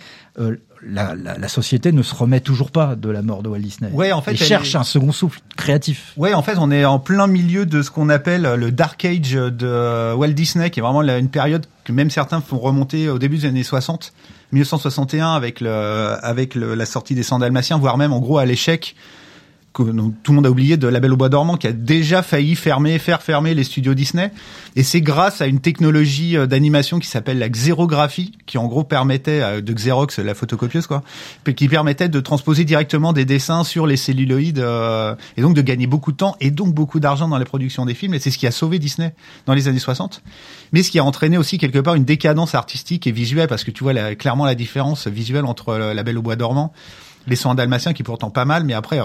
la, 0.87 1.15
la, 1.15 1.37
la, 1.37 1.47
société 1.47 1.91
ne 1.91 2.01
se 2.01 2.13
remet 2.13 2.39
toujours 2.39 2.71
pas 2.71 2.95
de 2.95 3.09
la 3.09 3.21
mort 3.21 3.43
de 3.43 3.49
Walt 3.49 3.59
Disney. 3.59 3.89
Ouais, 3.91 4.11
en 4.11 4.21
fait, 4.21 4.33
il 4.33 4.37
cherche 4.37 4.75
est... 4.75 4.77
un 4.77 4.83
second 4.83 5.11
souffle 5.11 5.39
créatif. 5.55 6.13
Ouais, 6.17 6.33
en 6.33 6.41
fait, 6.41 6.57
on 6.57 6.71
est 6.71 6.85
en 6.85 6.99
plein 6.99 7.27
milieu 7.27 7.65
de 7.65 7.81
ce 7.81 7.91
qu'on 7.91 8.09
appelle 8.09 8.43
le 8.43 8.71
Dark 8.71 9.03
Age 9.05 9.31
de 9.31 10.13
Walt 10.13 10.33
Disney, 10.33 10.69
qui 10.69 10.79
est 10.79 10.83
vraiment 10.83 11.01
une 11.01 11.29
période 11.29 11.65
que 11.83 11.91
même 11.91 12.09
certains 12.09 12.41
font 12.41 12.59
remonter 12.59 13.09
au 13.09 13.19
début 13.19 13.37
des 13.37 13.45
années 13.45 13.63
60, 13.63 14.13
1961, 14.51 15.33
avec 15.33 15.61
le, 15.61 16.15
avec 16.21 16.55
le, 16.55 16.75
la 16.75 16.85
sortie 16.85 17.15
des 17.15 17.23
Sandalmatiens, 17.23 17.77
voire 17.77 17.97
même 17.97 18.13
en 18.13 18.19
gros 18.19 18.37
à 18.37 18.45
l'échec 18.45 18.95
que 19.73 19.83
tout 19.83 20.31
le 20.31 20.35
monde 20.35 20.45
a 20.45 20.51
oublié 20.51 20.77
de 20.77 20.87
La 20.87 20.99
Belle 20.99 21.13
au 21.13 21.17
Bois 21.17 21.29
dormant 21.29 21.57
qui 21.57 21.67
a 21.67 21.71
déjà 21.71 22.21
failli 22.21 22.55
fermer, 22.55 22.99
faire 22.99 23.21
fermer 23.21 23.53
les 23.53 23.63
studios 23.63 23.93
Disney. 23.93 24.31
Et 24.75 24.83
c'est 24.83 25.01
grâce 25.01 25.41
à 25.41 25.47
une 25.47 25.59
technologie 25.59 26.35
d'animation 26.47 26.99
qui 26.99 27.07
s'appelle 27.07 27.39
la 27.39 27.49
xérographie, 27.49 28.33
qui 28.45 28.57
en 28.57 28.67
gros 28.67 28.83
permettait 28.83 29.61
de 29.61 29.73
Xerox, 29.73 30.19
la 30.19 30.35
photocopieuse 30.35 30.87
quoi, 30.87 31.03
qui 31.55 31.67
permettait 31.67 32.09
de 32.09 32.19
transposer 32.19 32.65
directement 32.65 33.13
des 33.13 33.25
dessins 33.25 33.63
sur 33.63 33.87
les 33.87 33.97
celluloïdes 33.97 34.59
euh, 34.59 35.15
et 35.37 35.41
donc 35.41 35.55
de 35.55 35.61
gagner 35.61 35.87
beaucoup 35.87 36.11
de 36.11 36.17
temps 36.17 36.35
et 36.39 36.51
donc 36.51 36.73
beaucoup 36.73 36.99
d'argent 36.99 37.27
dans 37.27 37.37
la 37.37 37.45
production 37.45 37.85
des 37.85 37.93
films. 37.93 38.13
Et 38.13 38.19
c'est 38.19 38.31
ce 38.31 38.37
qui 38.37 38.47
a 38.47 38.51
sauvé 38.51 38.79
Disney 38.79 39.13
dans 39.45 39.53
les 39.53 39.67
années 39.67 39.79
60. 39.79 40.21
Mais 40.71 40.83
ce 40.83 40.91
qui 40.91 40.99
a 40.99 41.03
entraîné 41.03 41.37
aussi 41.37 41.57
quelque 41.57 41.79
part 41.79 41.95
une 41.95 42.05
décadence 42.05 42.55
artistique 42.55 43.07
et 43.07 43.11
visuelle 43.11 43.47
parce 43.47 43.63
que 43.63 43.71
tu 43.71 43.83
vois 43.83 43.93
la, 43.93 44.15
clairement 44.15 44.45
la 44.45 44.55
différence 44.55 45.07
visuelle 45.07 45.45
entre 45.45 45.75
La 45.75 46.03
Belle 46.03 46.17
au 46.17 46.21
Bois 46.21 46.35
dormant 46.35 46.73
les 47.27 47.35
soins 47.35 47.55
dalmatiens 47.55 47.93
qui 47.93 48.03
pourtant 48.03 48.29
pas 48.29 48.45
mal, 48.45 48.63
mais 48.65 48.73
après 48.73 48.99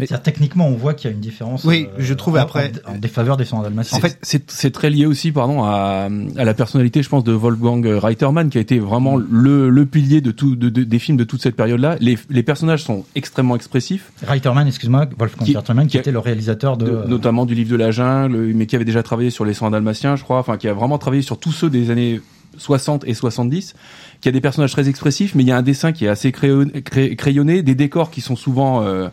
mais 0.00 0.18
techniquement, 0.18 0.66
on 0.66 0.74
voit 0.74 0.94
qu'il 0.94 1.10
y 1.10 1.12
a 1.12 1.14
une 1.14 1.20
différence. 1.20 1.64
Oui, 1.64 1.86
euh, 1.86 1.96
je 1.98 2.14
trouve 2.14 2.36
en, 2.36 2.40
après 2.40 2.72
en, 2.86 2.94
en 2.94 2.98
défaveur 2.98 3.36
des 3.36 3.44
soins 3.44 3.62
dalmatiens. 3.62 3.98
En 3.98 4.00
fait, 4.00 4.18
c'est 4.22 4.70
très 4.72 4.90
lié 4.90 5.06
aussi, 5.06 5.32
pardon, 5.32 5.62
à, 5.64 6.08
à, 6.36 6.44
la 6.44 6.54
personnalité, 6.54 7.02
je 7.02 7.08
pense, 7.08 7.24
de 7.24 7.32
Wolfgang 7.32 7.84
Reitermann, 7.86 8.50
qui 8.50 8.58
a 8.58 8.60
été 8.60 8.78
vraiment 8.78 9.16
le, 9.16 9.70
le 9.70 9.86
pilier 9.86 10.20
de 10.20 10.30
tout, 10.30 10.56
de, 10.56 10.68
de, 10.68 10.82
des 10.82 10.98
films 10.98 11.16
de 11.16 11.24
toute 11.24 11.42
cette 11.42 11.56
période-là. 11.56 11.96
Les, 12.00 12.18
les, 12.28 12.42
personnages 12.42 12.82
sont 12.82 13.04
extrêmement 13.14 13.56
expressifs. 13.56 14.12
Reitermann, 14.26 14.66
excuse-moi, 14.66 15.06
Wolfgang 15.18 15.46
qui, 15.46 15.56
Reitermann, 15.56 15.86
qui, 15.86 15.92
qui, 15.92 15.98
était 15.98 16.12
le 16.12 16.18
réalisateur 16.18 16.76
de, 16.76 16.86
de, 16.86 17.06
notamment 17.06 17.46
du 17.46 17.54
livre 17.54 17.70
de 17.70 17.76
la 17.76 17.90
jungle, 17.90 18.52
mais 18.54 18.66
qui 18.66 18.76
avait 18.76 18.84
déjà 18.84 19.02
travaillé 19.02 19.30
sur 19.30 19.44
les 19.44 19.54
soins 19.54 19.70
dalmatiens, 19.70 20.16
je 20.16 20.24
crois, 20.24 20.38
enfin, 20.38 20.56
qui 20.56 20.68
a 20.68 20.72
vraiment 20.72 20.98
travaillé 20.98 21.22
sur 21.22 21.38
tous 21.38 21.52
ceux 21.52 21.70
des 21.70 21.90
années 21.90 22.20
60 22.56 23.04
et 23.06 23.14
70, 23.14 23.74
qui 24.20 24.28
a 24.28 24.32
des 24.32 24.40
personnages 24.40 24.72
très 24.72 24.88
expressifs, 24.88 25.34
mais 25.34 25.42
il 25.42 25.48
y 25.48 25.52
a 25.52 25.56
un 25.56 25.62
dessin 25.62 25.92
qui 25.92 26.04
est 26.04 26.08
assez 26.08 26.32
crayonné, 26.32 26.82
crayonné 26.82 27.62
des 27.62 27.74
décors 27.74 28.10
qui 28.10 28.20
sont 28.20 28.36
souvent 28.36 28.82
euh, 28.82 29.08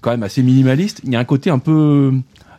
quand 0.00 0.10
même 0.10 0.22
assez 0.22 0.42
minimaliste. 0.42 1.00
Il 1.04 1.12
y 1.12 1.16
a 1.16 1.18
un 1.18 1.24
côté 1.24 1.50
un 1.50 1.58
peu 1.58 2.12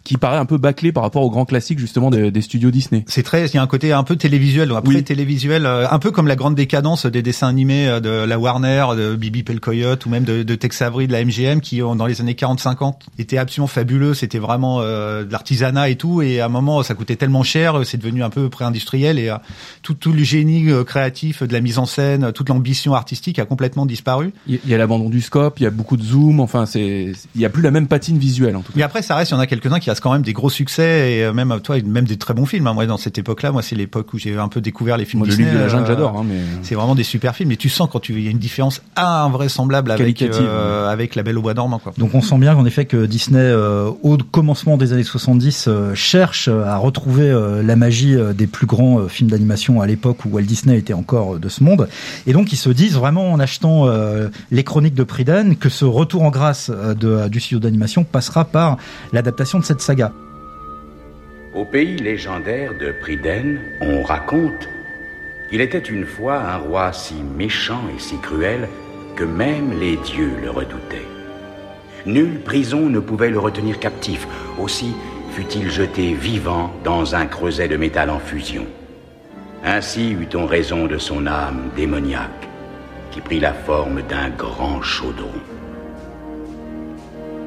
qui 0.03 0.17
paraît 0.17 0.37
un 0.37 0.45
peu 0.45 0.57
bâclé 0.57 0.91
par 0.91 1.03
rapport 1.03 1.23
aux 1.23 1.29
grands 1.29 1.45
classiques 1.45 1.79
justement 1.79 2.09
des, 2.09 2.31
des 2.31 2.41
studios 2.41 2.71
Disney. 2.71 3.03
C'est 3.07 3.23
très, 3.23 3.45
il 3.45 3.55
y 3.55 3.57
a 3.57 3.61
un 3.61 3.67
côté 3.67 3.93
un 3.93 4.03
peu 4.03 4.15
télévisuel, 4.15 4.71
après 4.75 4.95
oui. 4.95 5.03
télévisuel, 5.03 5.65
euh, 5.65 5.87
un 5.89 5.99
peu 5.99 6.11
comme 6.11 6.27
la 6.27 6.35
grande 6.35 6.55
décadence 6.55 7.05
des 7.05 7.21
dessins 7.21 7.47
animés 7.47 7.87
euh, 7.87 7.99
de 7.99 8.09
la 8.09 8.39
Warner, 8.39 8.85
de 8.97 9.15
Bibi 9.15 9.43
Pelcoyote 9.43 10.05
ou 10.05 10.09
même 10.09 10.23
de, 10.23 10.43
de 10.43 10.55
Tex 10.55 10.81
Avery, 10.81 11.07
de 11.07 11.13
la 11.13 11.23
MGM, 11.23 11.61
qui 11.61 11.79
dans 11.79 12.05
les 12.05 12.21
années 12.21 12.33
40-50 12.33 12.93
étaient 13.17 13.37
absolument 13.37 13.67
fabuleux. 13.67 14.13
C'était 14.13 14.39
vraiment 14.39 14.81
euh, 14.81 15.23
de 15.23 15.31
l'artisanat 15.31 15.89
et 15.89 15.95
tout, 15.95 16.21
et 16.21 16.39
à 16.39 16.45
un 16.45 16.49
moment 16.49 16.83
ça 16.83 16.93
coûtait 16.93 17.15
tellement 17.15 17.43
cher, 17.43 17.81
c'est 17.85 17.97
devenu 17.97 18.23
un 18.23 18.29
peu 18.29 18.49
pré-industriel 18.49 19.19
et 19.19 19.29
euh, 19.29 19.37
tout, 19.81 19.93
tout 19.93 20.11
le 20.11 20.23
génie 20.23 20.69
euh, 20.69 20.83
créatif 20.83 21.43
de 21.43 21.53
la 21.53 21.61
mise 21.61 21.77
en 21.77 21.85
scène, 21.85 22.31
toute 22.33 22.49
l'ambition 22.49 22.93
artistique 22.93 23.39
a 23.39 23.45
complètement 23.45 23.85
disparu. 23.85 24.33
Il 24.47 24.59
y 24.65 24.73
a 24.73 24.77
l'abandon 24.77 25.09
du 25.09 25.21
scope, 25.21 25.59
il 25.59 25.63
y 25.63 25.65
a 25.65 25.69
beaucoup 25.69 25.97
de 25.97 26.03
zoom, 26.03 26.39
enfin 26.39 26.65
c'est, 26.65 27.13
il 27.35 27.41
y 27.41 27.45
a 27.45 27.49
plus 27.49 27.61
la 27.61 27.71
même 27.71 27.87
patine 27.87 28.17
visuelle 28.17 28.55
en 28.55 28.61
tout 28.61 28.71
cas. 28.71 28.77
Mais 28.77 28.83
après 28.83 29.01
ça 29.01 29.15
reste, 29.15 29.31
il 29.31 29.35
y 29.35 29.37
en 29.37 29.39
a 29.39 29.47
quelques-uns 29.47 29.79
qui 29.79 29.89
quand 29.99 30.13
même 30.13 30.21
des 30.21 30.33
gros 30.33 30.49
succès 30.49 31.13
et 31.13 31.33
même 31.33 31.59
toi 31.61 31.77
même 31.83 32.05
des 32.05 32.17
très 32.17 32.33
bons 32.33 32.45
films 32.45 32.67
hein. 32.67 32.73
moi 32.73 32.85
dans 32.85 32.97
cette 32.97 33.17
époque-là 33.17 33.51
moi 33.51 33.61
c'est 33.61 33.75
l'époque 33.75 34.13
où 34.13 34.17
j'ai 34.17 34.37
un 34.37 34.47
peu 34.47 34.61
découvert 34.61 34.97
les 34.97 35.05
films 35.05 35.19
moi, 35.19 35.27
Disney 35.27 35.45
le 35.45 35.51
livre 35.51 35.59
de 35.59 35.65
la 35.65 35.69
jungle 35.69 35.83
euh, 35.83 35.87
j'adore 35.87 36.17
hein, 36.17 36.25
mais 36.27 36.39
c'est 36.63 36.75
vraiment 36.75 36.95
des 36.95 37.03
super 37.03 37.35
films 37.35 37.51
et 37.51 37.57
tu 37.57 37.69
sens 37.69 37.89
quand 37.91 37.99
tu 37.99 38.13
il 38.13 38.23
y 38.23 38.27
a 38.27 38.31
une 38.31 38.37
différence 38.37 38.81
invraisemblable 38.95 39.91
avec 39.91 40.21
euh, 40.21 40.89
avec 40.89 41.15
La 41.15 41.23
Belle 41.23 41.37
au 41.37 41.41
bois 41.41 41.53
dormant 41.53 41.79
quoi. 41.79 41.93
Donc 41.97 42.13
on 42.13 42.21
sent 42.21 42.37
bien 42.37 42.55
qu'en 42.55 42.65
effet 42.65 42.85
que 42.85 43.05
Disney 43.05 43.39
euh, 43.39 43.91
au 44.03 44.17
commencement 44.17 44.77
des 44.77 44.93
années 44.93 45.03
70 45.03 45.65
euh, 45.67 45.95
cherche 45.95 46.47
à 46.47 46.77
retrouver 46.77 47.29
euh, 47.29 47.63
la 47.63 47.75
magie 47.75 48.15
des 48.35 48.47
plus 48.47 48.67
grands 48.67 49.07
films 49.07 49.29
d'animation 49.29 49.81
à 49.81 49.87
l'époque 49.87 50.25
où 50.25 50.29
Walt 50.29 50.43
Disney 50.43 50.77
était 50.77 50.93
encore 50.93 51.39
de 51.39 51.49
ce 51.49 51.63
monde 51.63 51.87
et 52.27 52.33
donc 52.33 52.53
ils 52.53 52.57
se 52.57 52.69
disent 52.69 52.95
vraiment 52.95 53.31
en 53.31 53.39
achetant 53.39 53.87
les 54.51 54.63
chroniques 54.63 54.93
de 54.93 55.03
Prydain 55.03 55.55
que 55.55 55.69
ce 55.69 55.85
retour 55.85 56.23
en 56.23 56.29
grâce 56.29 56.69
de, 56.69 57.27
du 57.27 57.39
studio 57.39 57.59
d'animation 57.59 58.03
passera 58.03 58.45
par 58.45 58.77
l'adaptation 59.13 59.59
de 59.59 59.65
cette 59.65 59.80
Au 61.55 61.65
pays 61.65 61.97
légendaire 61.97 62.73
de 62.77 62.91
Pryden, 62.91 63.59
on 63.81 64.03
raconte 64.03 64.69
qu'il 65.49 65.59
était 65.59 65.79
une 65.79 66.05
fois 66.05 66.39
un 66.39 66.57
roi 66.57 66.93
si 66.93 67.15
méchant 67.15 67.81
et 67.93 67.99
si 67.99 68.17
cruel 68.19 68.69
que 69.15 69.23
même 69.23 69.77
les 69.79 69.97
dieux 69.97 70.31
le 70.41 70.49
redoutaient. 70.49 71.07
Nulle 72.05 72.39
prison 72.39 72.89
ne 72.89 72.99
pouvait 72.99 73.29
le 73.29 73.39
retenir 73.39 73.79
captif, 73.79 74.27
aussi 74.59 74.93
fut-il 75.31 75.69
jeté 75.69 76.13
vivant 76.13 76.71
dans 76.83 77.15
un 77.15 77.25
creuset 77.25 77.67
de 77.67 77.77
métal 77.77 78.09
en 78.09 78.19
fusion. 78.19 78.65
Ainsi 79.63 80.11
eut-on 80.11 80.45
raison 80.45 80.87
de 80.87 80.97
son 80.97 81.27
âme 81.27 81.69
démoniaque, 81.75 82.47
qui 83.11 83.21
prit 83.21 83.39
la 83.39 83.53
forme 83.53 84.01
d'un 84.03 84.29
grand 84.29 84.81
chaudron. 84.81 85.33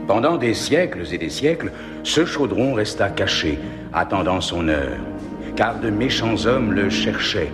Pendant 0.06 0.36
des 0.36 0.52
siècles 0.52 1.02
et 1.12 1.18
des 1.18 1.30
siècles, 1.30 1.72
ce 2.02 2.26
chaudron 2.26 2.74
resta 2.74 3.08
caché, 3.08 3.58
attendant 3.92 4.40
son 4.40 4.68
heure, 4.68 4.98
car 5.56 5.80
de 5.80 5.88
méchants 5.88 6.44
hommes 6.44 6.72
le 6.72 6.90
cherchaient, 6.90 7.52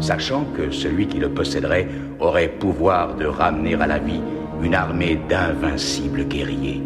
sachant 0.00 0.44
que 0.56 0.72
celui 0.72 1.06
qui 1.06 1.18
le 1.18 1.28
posséderait 1.28 1.86
aurait 2.18 2.48
pouvoir 2.48 3.14
de 3.14 3.26
ramener 3.26 3.74
à 3.74 3.86
la 3.86 3.98
vie 3.98 4.20
une 4.62 4.74
armée 4.74 5.18
d'invincibles 5.28 6.24
guerriers, 6.24 6.82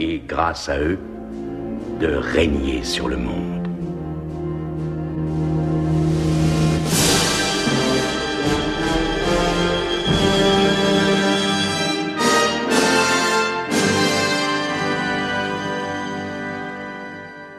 et 0.00 0.20
grâce 0.26 0.68
à 0.68 0.80
eux, 0.80 0.98
de 2.00 2.08
régner 2.08 2.82
sur 2.82 3.08
le 3.08 3.16
monde. 3.16 3.63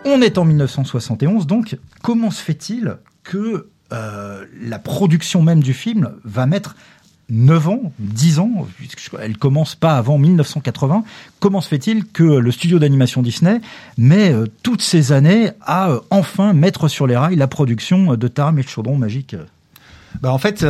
On 0.08 0.22
est 0.22 0.38
en 0.38 0.46
1971, 0.46 1.48
donc 1.48 1.80
comment 2.04 2.30
se 2.30 2.42
fait-il 2.42 2.98
que 3.24 3.70
euh, 3.92 4.46
la 4.62 4.78
production 4.78 5.42
même 5.42 5.64
du 5.64 5.74
film 5.74 6.12
va 6.24 6.46
mettre 6.46 6.76
9 7.30 7.68
ans, 7.70 7.92
10 7.98 8.38
ans, 8.38 8.68
elle 9.20 9.36
commence 9.36 9.74
pas 9.74 9.98
avant 9.98 10.20
1980. 10.20 11.04
Comment 11.40 11.60
se 11.60 11.70
fait-il 11.70 12.06
que 12.06 12.24
le 12.24 12.52
studio 12.52 12.78
d'animation 12.78 13.24
Disney 13.24 13.62
met 13.98 14.32
euh, 14.32 14.46
toutes 14.62 14.84
ces 14.84 15.12
années 15.12 15.50
à 15.62 15.90
euh, 15.90 16.00
enfin 16.12 16.54
mettre 16.54 16.88
sur 16.88 17.08
les 17.08 17.18
rails 17.18 17.36
la 17.36 17.48
production 17.48 18.14
de 18.14 18.28
Taram 18.28 18.60
et 18.60 18.62
le 18.62 18.68
chaudron 18.68 18.98
magique? 18.98 19.36
Bah 20.22 20.32
en 20.32 20.38
fait, 20.38 20.64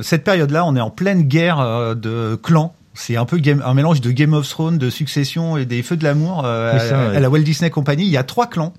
cette 0.00 0.24
période-là, 0.24 0.66
on 0.66 0.74
est 0.74 0.80
en 0.80 0.90
pleine 0.90 1.22
guerre 1.22 1.96
de 1.96 2.34
clans. 2.42 2.74
C'est 2.94 3.16
un 3.16 3.24
peu 3.24 3.38
game, 3.38 3.62
un 3.64 3.74
mélange 3.74 4.00
de 4.00 4.10
Game 4.10 4.34
of 4.34 4.48
Thrones, 4.48 4.78
de 4.78 4.90
Succession 4.90 5.56
et 5.56 5.64
des 5.64 5.82
Feux 5.82 5.96
de 5.96 6.04
l'amour 6.04 6.42
euh, 6.44 6.72
ouais. 6.74 7.16
à 7.16 7.20
la 7.20 7.30
Walt 7.30 7.40
Disney 7.40 7.70
Company. 7.70 8.04
Il 8.04 8.10
y 8.10 8.16
a 8.16 8.22
trois 8.22 8.46
clans. 8.46 8.74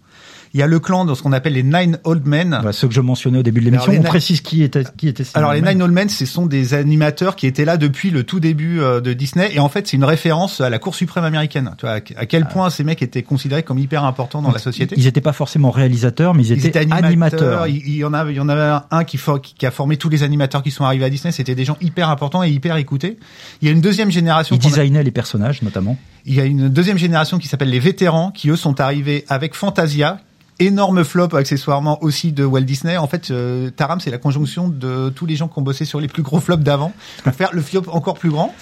Il 0.56 0.60
y 0.60 0.64
a 0.64 0.68
le 0.68 0.80
clan 0.80 1.04
de 1.06 1.16
ce 1.16 1.24
qu'on 1.24 1.32
appelle 1.34 1.54
les 1.54 1.64
Nine 1.64 1.98
Old 2.04 2.28
Men. 2.28 2.60
Bah, 2.64 2.72
Ceux 2.74 2.88
que 2.88 2.94
je 2.94 3.02
mentionnais 3.02 3.40
au 3.40 3.44
début 3.44 3.60
de 3.62 3.66
l'émission, 3.66 3.92
on 3.92 4.02
na- 4.04 4.08
précise 4.10 4.42
qui 4.42 4.62
était 4.62 4.84
qui 4.98 5.08
était. 5.08 5.24
ces 5.24 5.36
Alors 5.36 5.52
les. 5.54 5.62
Nine 5.64 5.82
Old 5.82 5.92
Men, 5.94 6.10
ce 6.10 6.28
sont 6.28 6.46
des 6.46 6.76
animateurs 6.76 7.36
qui 7.36 7.48
étaient 7.48 7.66
là 7.66 7.78
depuis 7.78 8.12
le 8.12 8.24
tout 8.24 8.40
début 8.40 8.80
euh, 8.80 9.02
de 9.02 9.14
Disney 9.14 9.50
et 9.56 9.60
en 9.60 9.68
fait 9.68 9.88
c'est 9.88 9.98
une 9.98 10.04
référence 10.04 10.62
à 10.62 10.70
la 10.70 10.78
Cour 10.78 10.94
suprême 10.94 11.24
américaine. 11.24 11.72
Tu 11.80 11.88
vois 11.88 11.96
à 11.96 12.26
quel 12.28 12.46
point 12.48 12.70
ces 12.70 12.84
mecs 12.84 13.02
étaient 13.02 13.24
considérés 13.24 13.64
comme 13.64 13.80
hyper 13.80 14.04
importants 14.04 14.42
dans 14.44 14.50
Donc, 14.50 14.58
la 14.58 14.62
société. 14.62 14.94
Ils 14.96 15.06
n'étaient 15.06 15.22
pas 15.22 15.34
forcément 15.34 15.72
réalisateurs, 15.72 16.36
mais 16.36 16.44
ils, 16.46 16.52
Ils 16.58 16.68
étaient 16.68 16.78
animateurs. 16.80 17.06
animateurs. 17.08 17.68
Il, 17.68 17.78
il 17.88 17.96
y 17.96 18.04
en 18.06 18.14
a, 18.14 18.30
il 18.30 18.36
y 18.36 18.40
en 18.40 18.48
avait 18.50 18.80
un 18.92 19.04
qui, 19.06 19.18
for- 19.18 19.42
qui 19.42 19.66
a 19.66 19.72
formé 19.72 19.98
tous 19.98 20.10
les 20.10 20.22
animateurs 20.22 20.62
qui 20.62 20.70
sont 20.70 20.84
arrivés 20.86 21.06
à 21.06 21.10
Disney. 21.10 21.32
C'était 21.32 21.56
des 21.56 21.66
gens 21.66 21.78
hyper 21.82 22.10
importants 22.10 22.44
et 22.44 22.52
hyper 22.52 22.78
écoutés. 22.78 23.18
Il 23.64 23.68
y 23.68 23.70
a 23.70 23.74
une 23.74 23.82
deuxième 23.82 24.12
génération. 24.12 24.56
Ils 24.56 24.68
a- 24.68 24.70
designaient 24.70 25.04
les 25.04 25.10
personnages, 25.12 25.64
notamment. 25.64 25.98
Il 26.28 26.36
y 26.36 26.42
a 26.42 26.46
une 26.46 26.70
deuxième 26.70 27.00
génération 27.00 27.40
qui 27.40 27.48
s'appelle 27.48 27.72
les 27.72 27.80
vétérans, 27.80 28.30
qui 28.30 28.50
eux 28.52 28.56
sont 28.56 28.80
arrivés 28.80 29.26
avec 29.30 29.56
Fantasia. 29.56 30.20
Énorme 30.60 31.04
flop 31.04 31.36
accessoirement 31.36 32.02
aussi 32.04 32.32
de 32.32 32.44
Walt 32.46 32.62
Disney. 32.62 32.98
En 32.98 33.08
fait, 33.08 33.32
euh, 33.32 33.70
Taram, 33.72 34.00
c'est 34.00 34.12
la 34.12 34.18
conjonction 34.20 34.70
de 34.70 35.10
tous 35.10 35.26
les 35.26 35.36
gens 35.36 35.48
qui 35.48 35.58
ont 35.60 35.64
bossé 35.64 35.84
sur 35.86 36.00
les 36.00 36.08
plus 36.08 36.22
gros 36.24 36.40
flops 36.40 36.64
d'avant 36.64 36.94
pour 37.24 37.34
faire 37.34 37.50
le 37.54 37.62
flop 37.62 37.84
encore 37.88 38.14
plus 38.16 38.30
grand. 38.30 38.54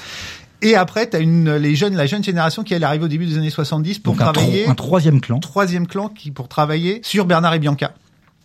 Et 0.63 0.75
après, 0.75 1.07
t'as 1.07 1.19
une 1.19 1.55
les 1.55 1.75
jeunes, 1.75 1.95
la 1.95 2.05
jeune 2.05 2.23
génération 2.23 2.63
qui 2.63 2.73
elle 2.73 2.83
arrive 2.83 3.03
au 3.03 3.07
début 3.07 3.25
des 3.25 3.37
années 3.37 3.49
70 3.49 3.99
pour 3.99 4.13
Donc 4.13 4.21
un, 4.21 4.25
tro- 4.31 4.33
travailler 4.41 4.67
un 4.67 4.75
troisième 4.75 5.19
clan. 5.19 5.39
troisième 5.39 5.87
clan 5.87 6.07
qui 6.07 6.31
pour 6.31 6.47
travailler 6.47 7.01
sur 7.03 7.25
Bernard 7.25 7.55
et 7.55 7.59
Bianca. 7.59 7.93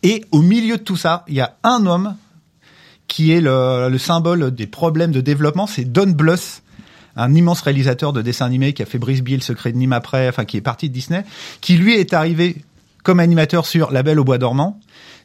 Et 0.03 0.25
au 0.33 0.41
milieu 0.41 0.77
de 0.79 0.83
tout 0.83 0.97
ça, 0.97 1.25
il 1.29 1.35
y 1.35 1.41
a 1.41 1.57
un 1.63 1.87
homme 1.87 2.17
qui 3.07 3.33
est 3.33 3.41
le, 3.41 3.89
le 3.91 3.99
symbole 3.99 4.51
des 4.51 4.67
problèmes 4.67 5.13
de 5.13 5.21
développement, 5.21 5.67
c'est 5.67 5.85
Don 5.85 6.09
Bluth, 6.09 6.63
un 7.17 7.35
immense 7.35 7.61
réalisateur 7.61 8.13
de 8.13 8.21
dessins 8.23 8.47
animés 8.47 8.73
qui 8.73 8.83
a 8.83 8.87
fait 8.87 8.99
Brisby, 8.99 9.35
le 9.37 9.41
secret 9.43 9.73
de 9.73 9.77
Nîmes 9.79 9.93
après, 9.93 10.29
enfin 10.29 10.45
qui 10.45 10.57
est 10.57 10.61
parti 10.63 10.89
de 10.89 10.95
Disney, 10.95 11.25
qui 11.61 11.77
lui 11.77 11.95
est 11.95 12.13
arrivé 12.15 12.57
comme 13.07 13.21
animateur 13.21 13.67
sur 13.67 13.93
La 13.93 14.03
Belle 14.03 14.19
au 14.19 14.25
Bois 14.25 14.37
dormant. 14.37 14.81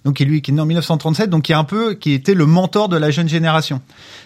Donc 0.06 0.18
qui 0.18 0.26
lui 0.26 0.44
qui 0.44 0.52
est 0.52 0.54
né 0.54 0.62
en 0.62 0.68
1937, 0.68 1.32
donc 1.32 1.44
qui 1.44 1.52
est 1.52 1.56
un 1.56 1.64
peu 1.64 1.96
qui 1.96 2.14
était 2.14 2.36
le 2.36 2.46
mentor 2.46 2.90
de 2.90 2.98
la 2.98 3.10
jeune 3.10 3.28
génération. 3.28 3.82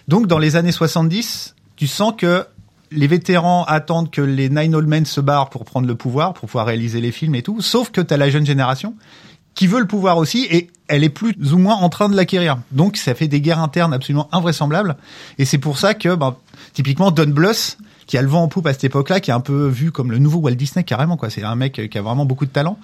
Donc 0.10 0.28
dans 0.28 0.40
les 0.40 0.58
années 0.58 0.74
70, 0.74 1.56
tu 1.78 1.88
sens 1.88 2.14
que 2.18 2.46
les 2.92 3.08
vétérans 3.08 3.64
attendent 3.64 4.12
que 4.12 4.22
les 4.22 4.50
Nine 4.50 4.76
Old 4.76 4.90
Men 4.90 5.06
se 5.06 5.22
barrent 5.22 5.50
pour 5.50 5.64
prendre 5.64 5.88
le 5.88 5.96
pouvoir, 5.96 6.34
pour 6.34 6.50
pouvoir 6.50 6.66
réaliser 6.66 7.00
les 7.00 7.14
films 7.14 7.34
et 7.36 7.44
tout, 7.44 7.62
sauf 7.62 7.92
que 7.92 8.02
tu 8.02 8.14
as 8.14 8.18
la 8.18 8.30
jeune 8.30 8.46
génération 8.46 8.94
qui 9.54 9.68
veut 9.68 9.80
le 9.80 9.88
pouvoir 9.88 10.18
aussi 10.18 10.46
et 10.52 10.70
elle 10.90 11.06
est 11.06 11.10
plus 11.10 11.54
ou 11.54 11.58
moins 11.58 11.76
en 11.76 11.88
train 11.88 12.10
de 12.10 12.16
l'acquérir. 12.18 12.58
Donc 12.72 12.98
ça 12.98 13.16
fait 13.16 13.30
des 13.30 13.40
guerres 13.40 13.62
internes 13.62 13.94
absolument 13.94 14.28
invraisemblables 14.34 14.98
et 15.38 15.46
c'est 15.46 15.60
pour 15.60 15.78
ça 15.78 15.94
que 15.94 16.14
ben, 16.14 16.36
typiquement 16.74 17.10
Don 17.10 17.28
Bluth 17.28 17.78
qui 18.06 18.18
a 18.18 18.22
le 18.22 18.28
vent 18.28 18.44
en 18.44 18.48
poupe 18.50 18.68
à 18.68 18.74
cette 18.74 18.84
époque-là, 18.84 19.22
qui 19.22 19.32
est 19.32 19.34
un 19.34 19.40
peu 19.40 19.68
vu 19.68 19.92
comme 19.92 20.12
le 20.12 20.20
nouveau 20.20 20.40
Walt 20.40 20.56
Disney 20.56 20.84
carrément 20.84 21.16
quoi, 21.16 21.30
c'est 21.30 21.44
un 21.44 21.56
mec 21.56 21.82
qui 21.90 21.98
a 21.98 22.02
vraiment 22.02 22.26
beaucoup 22.26 22.46
de 22.46 22.52
talent. 22.52 22.78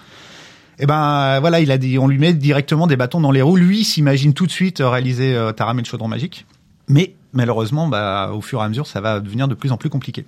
Et 0.78 0.86
ben 0.86 1.38
voilà, 1.40 1.60
il 1.60 1.70
a 1.70 1.78
dit, 1.78 1.98
on 1.98 2.08
lui 2.08 2.18
met 2.18 2.32
directement 2.32 2.86
des 2.86 2.96
bâtons 2.96 3.20
dans 3.20 3.30
les 3.30 3.42
roues. 3.42 3.56
Lui 3.56 3.84
s'imagine 3.84 4.34
tout 4.34 4.46
de 4.46 4.52
suite 4.52 4.80
euh, 4.80 4.88
réaliser 4.88 5.34
euh, 5.34 5.52
Taram 5.52 5.78
et 5.78 5.82
le 5.82 5.86
chaudron 5.86 6.08
magique. 6.08 6.46
Mais 6.88 7.14
malheureusement, 7.32 7.88
bah, 7.88 8.32
au 8.34 8.40
fur 8.40 8.60
et 8.60 8.64
à 8.64 8.68
mesure, 8.68 8.86
ça 8.86 9.00
va 9.00 9.20
devenir 9.20 9.48
de 9.48 9.54
plus 9.54 9.72
en 9.72 9.76
plus 9.76 9.90
compliqué. 9.90 10.24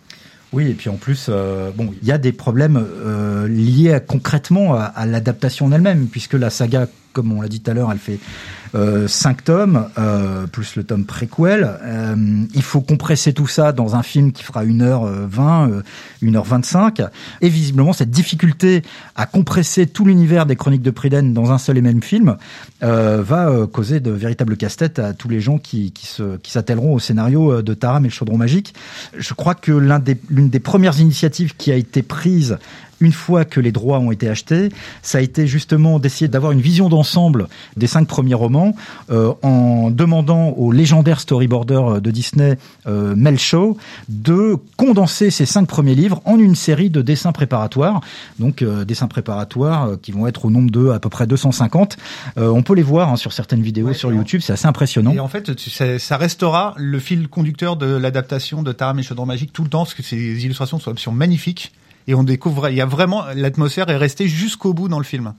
Oui, 0.53 0.69
et 0.69 0.75
puis 0.75 0.89
en 0.89 0.97
plus, 0.97 1.27
euh, 1.29 1.73
bon, 1.75 1.93
il 2.01 2.07
y 2.07 2.13
a 2.13 2.19
des 2.19 2.31
problèmes 2.31 2.77
euh, 2.77 3.49
liés 3.49 3.99
concrètement 4.07 4.75
à, 4.75 4.85
à 4.85 5.05
l'adaptation 5.05 5.67
en 5.67 5.73
elle-même, 5.73 6.07
puisque 6.07 6.35
la 6.35 6.49
saga, 6.49 6.87
comme 7.13 7.33
on 7.33 7.41
l'a 7.41 7.49
dit 7.49 7.61
tout 7.61 7.73
à 7.73 7.75
l'heure, 7.75 7.91
elle 7.91 7.99
fait 7.99 8.21
euh, 8.21 8.64
cinq 9.07 9.45
tomes, 9.45 9.89
euh, 9.99 10.47
plus 10.47 10.77
le 10.77 10.85
tome 10.85 11.05
préquel. 11.05 11.79
Euh, 11.83 12.17
il 12.55 12.63
faut 12.63 12.81
compresser 12.81 13.33
tout 13.33 13.47
ça 13.47 13.73
dans 13.73 13.95
un 13.95 14.03
film 14.03 14.33
qui 14.33 14.43
fera 14.43 14.65
1h20, 14.65 15.71
euh, 15.71 15.83
1h25. 16.23 17.09
Et 17.41 17.49
visiblement, 17.49 17.93
cette 17.93 18.11
difficulté 18.11 18.83
à 19.17 19.27
compresser 19.27 19.87
tout 19.87 20.05
l'univers 20.05 20.47
des 20.47 20.57
Chroniques 20.57 20.83
de 20.83 20.91
Priden 20.91 21.33
dans 21.33 21.53
un 21.53 21.59
seul 21.59 21.79
et 21.79 21.83
même 21.83 22.03
film 22.03 22.37
euh, 22.83 23.23
va 23.23 23.49
euh, 23.49 23.67
causer 23.67 24.01
de 24.01 24.11
véritables 24.11 24.57
casse-têtes 24.57 24.99
à 24.99 25.15
tous 25.15 25.29
les 25.29 25.41
gens 25.41 25.59
qui, 25.59 25.93
qui 25.93 26.07
se 26.07 26.37
qui 26.39 26.51
s'attelleront 26.51 26.95
au 26.95 26.99
scénario 26.99 27.53
euh, 27.53 27.63
de 27.63 27.73
Taram 27.75 28.05
et 28.05 28.09
le 28.09 28.13
chaudron 28.13 28.37
magique. 28.37 28.75
Je 29.17 29.33
crois 29.35 29.55
que 29.55 29.73
l'un 29.73 29.99
des 29.99 30.19
l'une 30.29 30.51
des 30.51 30.61
premières 30.61 31.01
initiatives 31.01 31.57
qui 31.57 31.73
a 31.73 31.77
été 31.77 32.03
prise 32.03 32.59
une 33.05 33.13
fois 33.13 33.45
que 33.45 33.61
les 33.61 33.73
droits 33.73 33.99
ont 33.99 34.11
été 34.11 34.29
achetés, 34.29 34.71
ça 35.03 35.19
a 35.19 35.21
été 35.21 35.47
justement 35.47 35.99
d'essayer 35.99 36.29
d'avoir 36.29 36.53
une 36.53 36.61
vision 36.61 36.89
d'ensemble 36.89 37.49
des 37.77 37.87
cinq 37.87 38.07
premiers 38.09 38.35
romans 38.35 38.75
euh, 39.11 39.33
en 39.43 39.91
demandant 39.91 40.51
au 40.51 40.73
légendaire 40.73 41.21
storyboarder 41.21 42.01
de 42.03 42.11
Disney, 42.11 42.59
euh, 42.87 43.15
Mel 43.17 43.39
Shaw, 43.39 43.77
de 44.09 44.57
condenser 44.77 45.31
ces 45.31 45.47
cinq 45.47 45.67
premiers 45.67 45.95
livres 45.95 46.21
en 46.25 46.39
une 46.39 46.55
série 46.55 46.91
de 46.91 47.03
dessins 47.03 47.33
préparatoires. 47.33 48.01
Donc 48.39 48.63
euh, 48.63 48.85
dessins 48.85 49.09
préparatoires 49.09 49.91
qui 50.03 50.13
vont 50.13 50.27
être 50.27 50.45
au 50.45 50.51
nombre 50.51 50.71
de 50.71 50.91
à 50.91 50.99
peu 50.99 51.09
près 51.09 51.27
250. 51.27 51.97
Euh, 52.39 52.49
on 52.49 52.63
peut 52.63 52.75
les 52.75 52.83
voir 52.83 53.11
hein, 53.11 53.17
sur 53.17 53.33
certaines 53.33 53.63
vidéos 53.63 53.87
Ouais, 53.89 53.95
sur 53.95 54.13
YouTube, 54.13 54.41
c'est 54.43 54.53
assez 54.53 54.67
impressionnant. 54.67 55.13
Et 55.13 55.21
en 55.21 55.29
fait, 55.29 55.55
tu- 55.57 55.71
ça, 55.71 55.99
ça 55.99 56.17
restera 56.17 56.75
le 56.77 56.99
fil 56.99 57.29
conducteur 57.29 57.77
de 57.77 57.87
l'adaptation 57.87 58.63
de 58.63 58.73
Taram 58.73 58.99
et 58.99 59.03
chaudron 59.03 59.27
magique 59.27 59.53
tout 59.53 59.63
le 59.65 59.69
temps, 59.69 59.83
parce 59.85 59.95
que 59.95 60.03
ces 60.03 60.17
illustrations 60.45 60.79
sont 60.79 60.91
absolument 60.91 61.19
magnifiques. 61.19 61.73
Et 62.07 62.15
on 62.15 62.23
découvre, 62.23 62.69
il 62.69 62.77
y 62.77 62.81
a 62.81 62.87
vraiment, 62.87 63.25
l'atmosphère 63.35 63.89
est 63.89 63.97
restée 63.97 64.29
jusqu'au 64.29 64.75
bout 64.75 64.89
dans 64.89 64.99
le 64.99 65.05
film. 65.05 65.35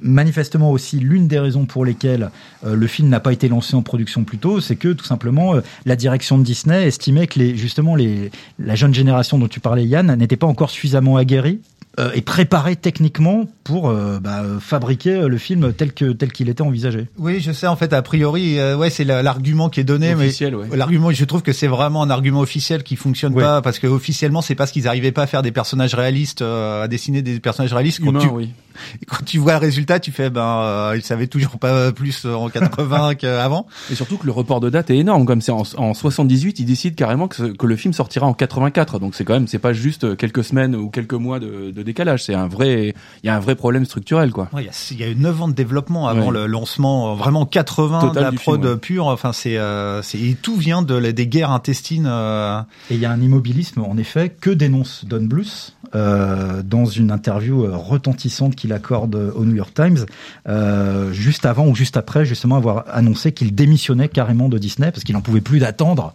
manifestement 0.00 0.70
aussi 0.70 1.00
l'une 1.00 1.26
des 1.26 1.40
raisons 1.40 1.64
pour 1.66 1.84
lesquelles 1.84 2.30
euh, 2.64 2.76
le 2.76 2.86
film 2.86 3.08
n'a 3.08 3.18
pas 3.18 3.32
été 3.32 3.48
lancé 3.48 3.74
en 3.74 3.82
production 3.82 4.22
plus 4.22 4.38
tôt, 4.38 4.60
c'est 4.60 4.76
que 4.76 4.92
tout 4.92 5.04
simplement 5.04 5.56
euh, 5.56 5.60
la 5.86 5.96
direction 5.96 6.38
de 6.38 6.44
Disney 6.44 6.86
estimait 6.86 7.26
que 7.26 7.40
les 7.40 7.56
justement 7.56 7.96
les 7.96 8.30
la 8.60 8.76
jeune 8.76 8.94
génération 8.94 9.38
dont 9.38 9.48
tu 9.48 9.58
parlais 9.58 9.84
Yann 9.84 10.14
n'était 10.14 10.36
pas 10.36 10.46
encore 10.46 10.70
suffisamment 10.70 11.16
aguerrie 11.16 11.60
euh, 11.98 12.10
et 12.14 12.20
préparée 12.22 12.76
techniquement 12.76 13.44
pour 13.64 13.88
euh, 13.88 14.18
bah, 14.20 14.42
euh, 14.42 14.60
fabriquer 14.60 15.14
euh, 15.14 15.28
le 15.28 15.36
film 15.38 15.72
tel 15.72 15.92
que 15.92 16.12
tel 16.12 16.32
qu'il 16.32 16.48
était 16.48 16.62
envisagé. 16.62 17.06
Oui, 17.18 17.40
je 17.40 17.52
sais, 17.52 17.66
en 17.66 17.76
fait, 17.76 17.92
a 17.92 18.00
priori, 18.02 18.58
euh, 18.58 18.76
ouais, 18.76 18.90
c'est 18.90 19.04
la- 19.04 19.22
l'argument 19.22 19.68
qui 19.68 19.80
est 19.80 19.84
donné, 19.84 20.14
Officiel, 20.14 20.56
mais 20.56 20.68
ouais. 20.70 20.76
l'argument, 20.76 21.10
je 21.10 21.24
trouve 21.24 21.42
que 21.42 21.52
c'est 21.52 21.66
vraiment 21.66 22.02
un 22.02 22.10
argument 22.10 22.40
officiel 22.40 22.82
qui 22.82 22.96
fonctionne 22.96 23.34
Ouais. 23.34 23.42
pas, 23.42 23.60
parce 23.62 23.78
que 23.78 23.86
officiellement, 23.86 24.40
c'est 24.42 24.54
parce 24.54 24.70
qu'ils 24.70 24.88
arrivaient 24.88 25.12
pas 25.12 25.22
à 25.22 25.26
faire 25.26 25.42
des 25.42 25.52
personnages 25.52 25.94
réalistes, 25.94 26.42
euh, 26.42 26.84
à 26.84 26.88
dessiner 26.88 27.20
des 27.22 27.40
personnages 27.40 27.72
réalistes. 27.74 28.00
Quand, 28.00 28.10
Humain, 28.10 28.20
tu, 28.20 28.28
oui. 28.28 28.50
quand 29.08 29.24
tu 29.24 29.38
vois 29.38 29.52
le 29.54 29.58
résultat, 29.58 29.98
tu 30.00 30.12
fais, 30.12 30.30
ben, 30.30 30.40
euh, 30.62 30.94
ils 30.96 31.02
savaient 31.02 31.26
toujours 31.26 31.58
pas 31.58 31.92
plus 31.92 32.24
en 32.26 32.48
80 32.48 33.14
qu'avant. 33.16 33.66
Et 33.90 33.94
surtout 33.94 34.16
que 34.18 34.26
le 34.26 34.32
report 34.32 34.60
de 34.60 34.70
date 34.70 34.90
est 34.90 34.98
énorme, 34.98 35.26
comme 35.26 35.40
c'est 35.40 35.52
en, 35.52 35.62
en 35.76 35.94
78, 35.94 36.60
ils 36.60 36.64
décident 36.64 36.94
carrément 36.94 37.28
que, 37.28 37.42
que 37.54 37.66
le 37.66 37.76
film 37.76 37.92
sortira 37.92 38.26
en 38.26 38.34
84. 38.34 38.98
Donc 38.98 39.14
c'est 39.14 39.24
quand 39.24 39.34
même, 39.34 39.48
c'est 39.48 39.58
pas 39.58 39.72
juste 39.72 40.16
quelques 40.16 40.44
semaines 40.44 40.76
ou 40.76 40.90
quelques 40.90 41.14
mois 41.14 41.40
de, 41.40 41.70
de 41.72 41.82
décalage. 41.88 42.22
C'est 42.24 42.34
un 42.34 42.46
vrai, 42.46 42.94
il 43.22 43.26
y 43.26 43.28
a 43.30 43.34
un 43.36 43.40
vrai 43.40 43.54
problème 43.56 43.84
structurel, 43.84 44.30
quoi. 44.30 44.48
Ouais, 44.52 44.62
Il 44.62 44.66
y, 44.66 44.68
a, 44.68 44.72
il 44.92 45.00
y 45.00 45.02
a 45.04 45.08
eu 45.08 45.16
9 45.16 45.42
ans 45.42 45.48
de 45.48 45.54
développement 45.54 46.06
avant 46.08 46.28
Ouais. 46.28 46.32
le 46.40 46.46
lancement, 46.46 47.14
vraiment 47.16 47.44
80 47.46 48.00
Total 48.00 48.14
de 48.14 48.20
la 48.20 48.32
prod 48.32 48.60
film, 48.60 48.72
ouais. 48.72 48.78
pure. 48.78 49.06
Enfin, 49.06 49.32
c'est, 49.32 49.56
euh, 49.58 50.00
tout 50.42 50.56
vient 50.56 50.82
de 50.82 50.94
la- 50.94 51.12
des 51.12 51.26
guerres 51.26 51.50
intestines. 51.50 52.06
euh, 52.08 52.60
Et 52.90 52.94
il 52.94 53.00
y 53.00 53.04
a 53.06 53.10
un 53.10 53.20
immobilisme, 53.20 53.80
en 53.82 53.96
effet, 53.96 54.28
que 54.40 54.50
dénonce 54.50 55.04
Don 55.04 55.22
Bluth 55.24 55.74
euh, 55.94 56.62
dans 56.62 56.84
une 56.84 57.10
interview 57.10 57.64
euh, 57.64 57.74
retentissante 57.74 58.54
qu'il 58.54 58.72
accorde 58.74 59.14
au 59.34 59.44
New 59.46 59.54
York 59.54 59.72
Times, 59.74 60.04
euh, 60.48 61.12
juste 61.12 61.46
avant 61.46 61.66
ou 61.66 61.74
juste 61.74 61.96
après, 61.96 62.24
justement, 62.26 62.56
avoir 62.56 62.84
annoncé 62.92 63.32
qu'il 63.32 63.54
démissionnait 63.54 64.08
carrément 64.08 64.48
de 64.48 64.58
Disney 64.58 64.90
parce 64.90 65.02
qu'il 65.04 65.14
n'en 65.14 65.22
pouvait 65.22 65.40
plus 65.40 65.58
d'attendre 65.60 66.12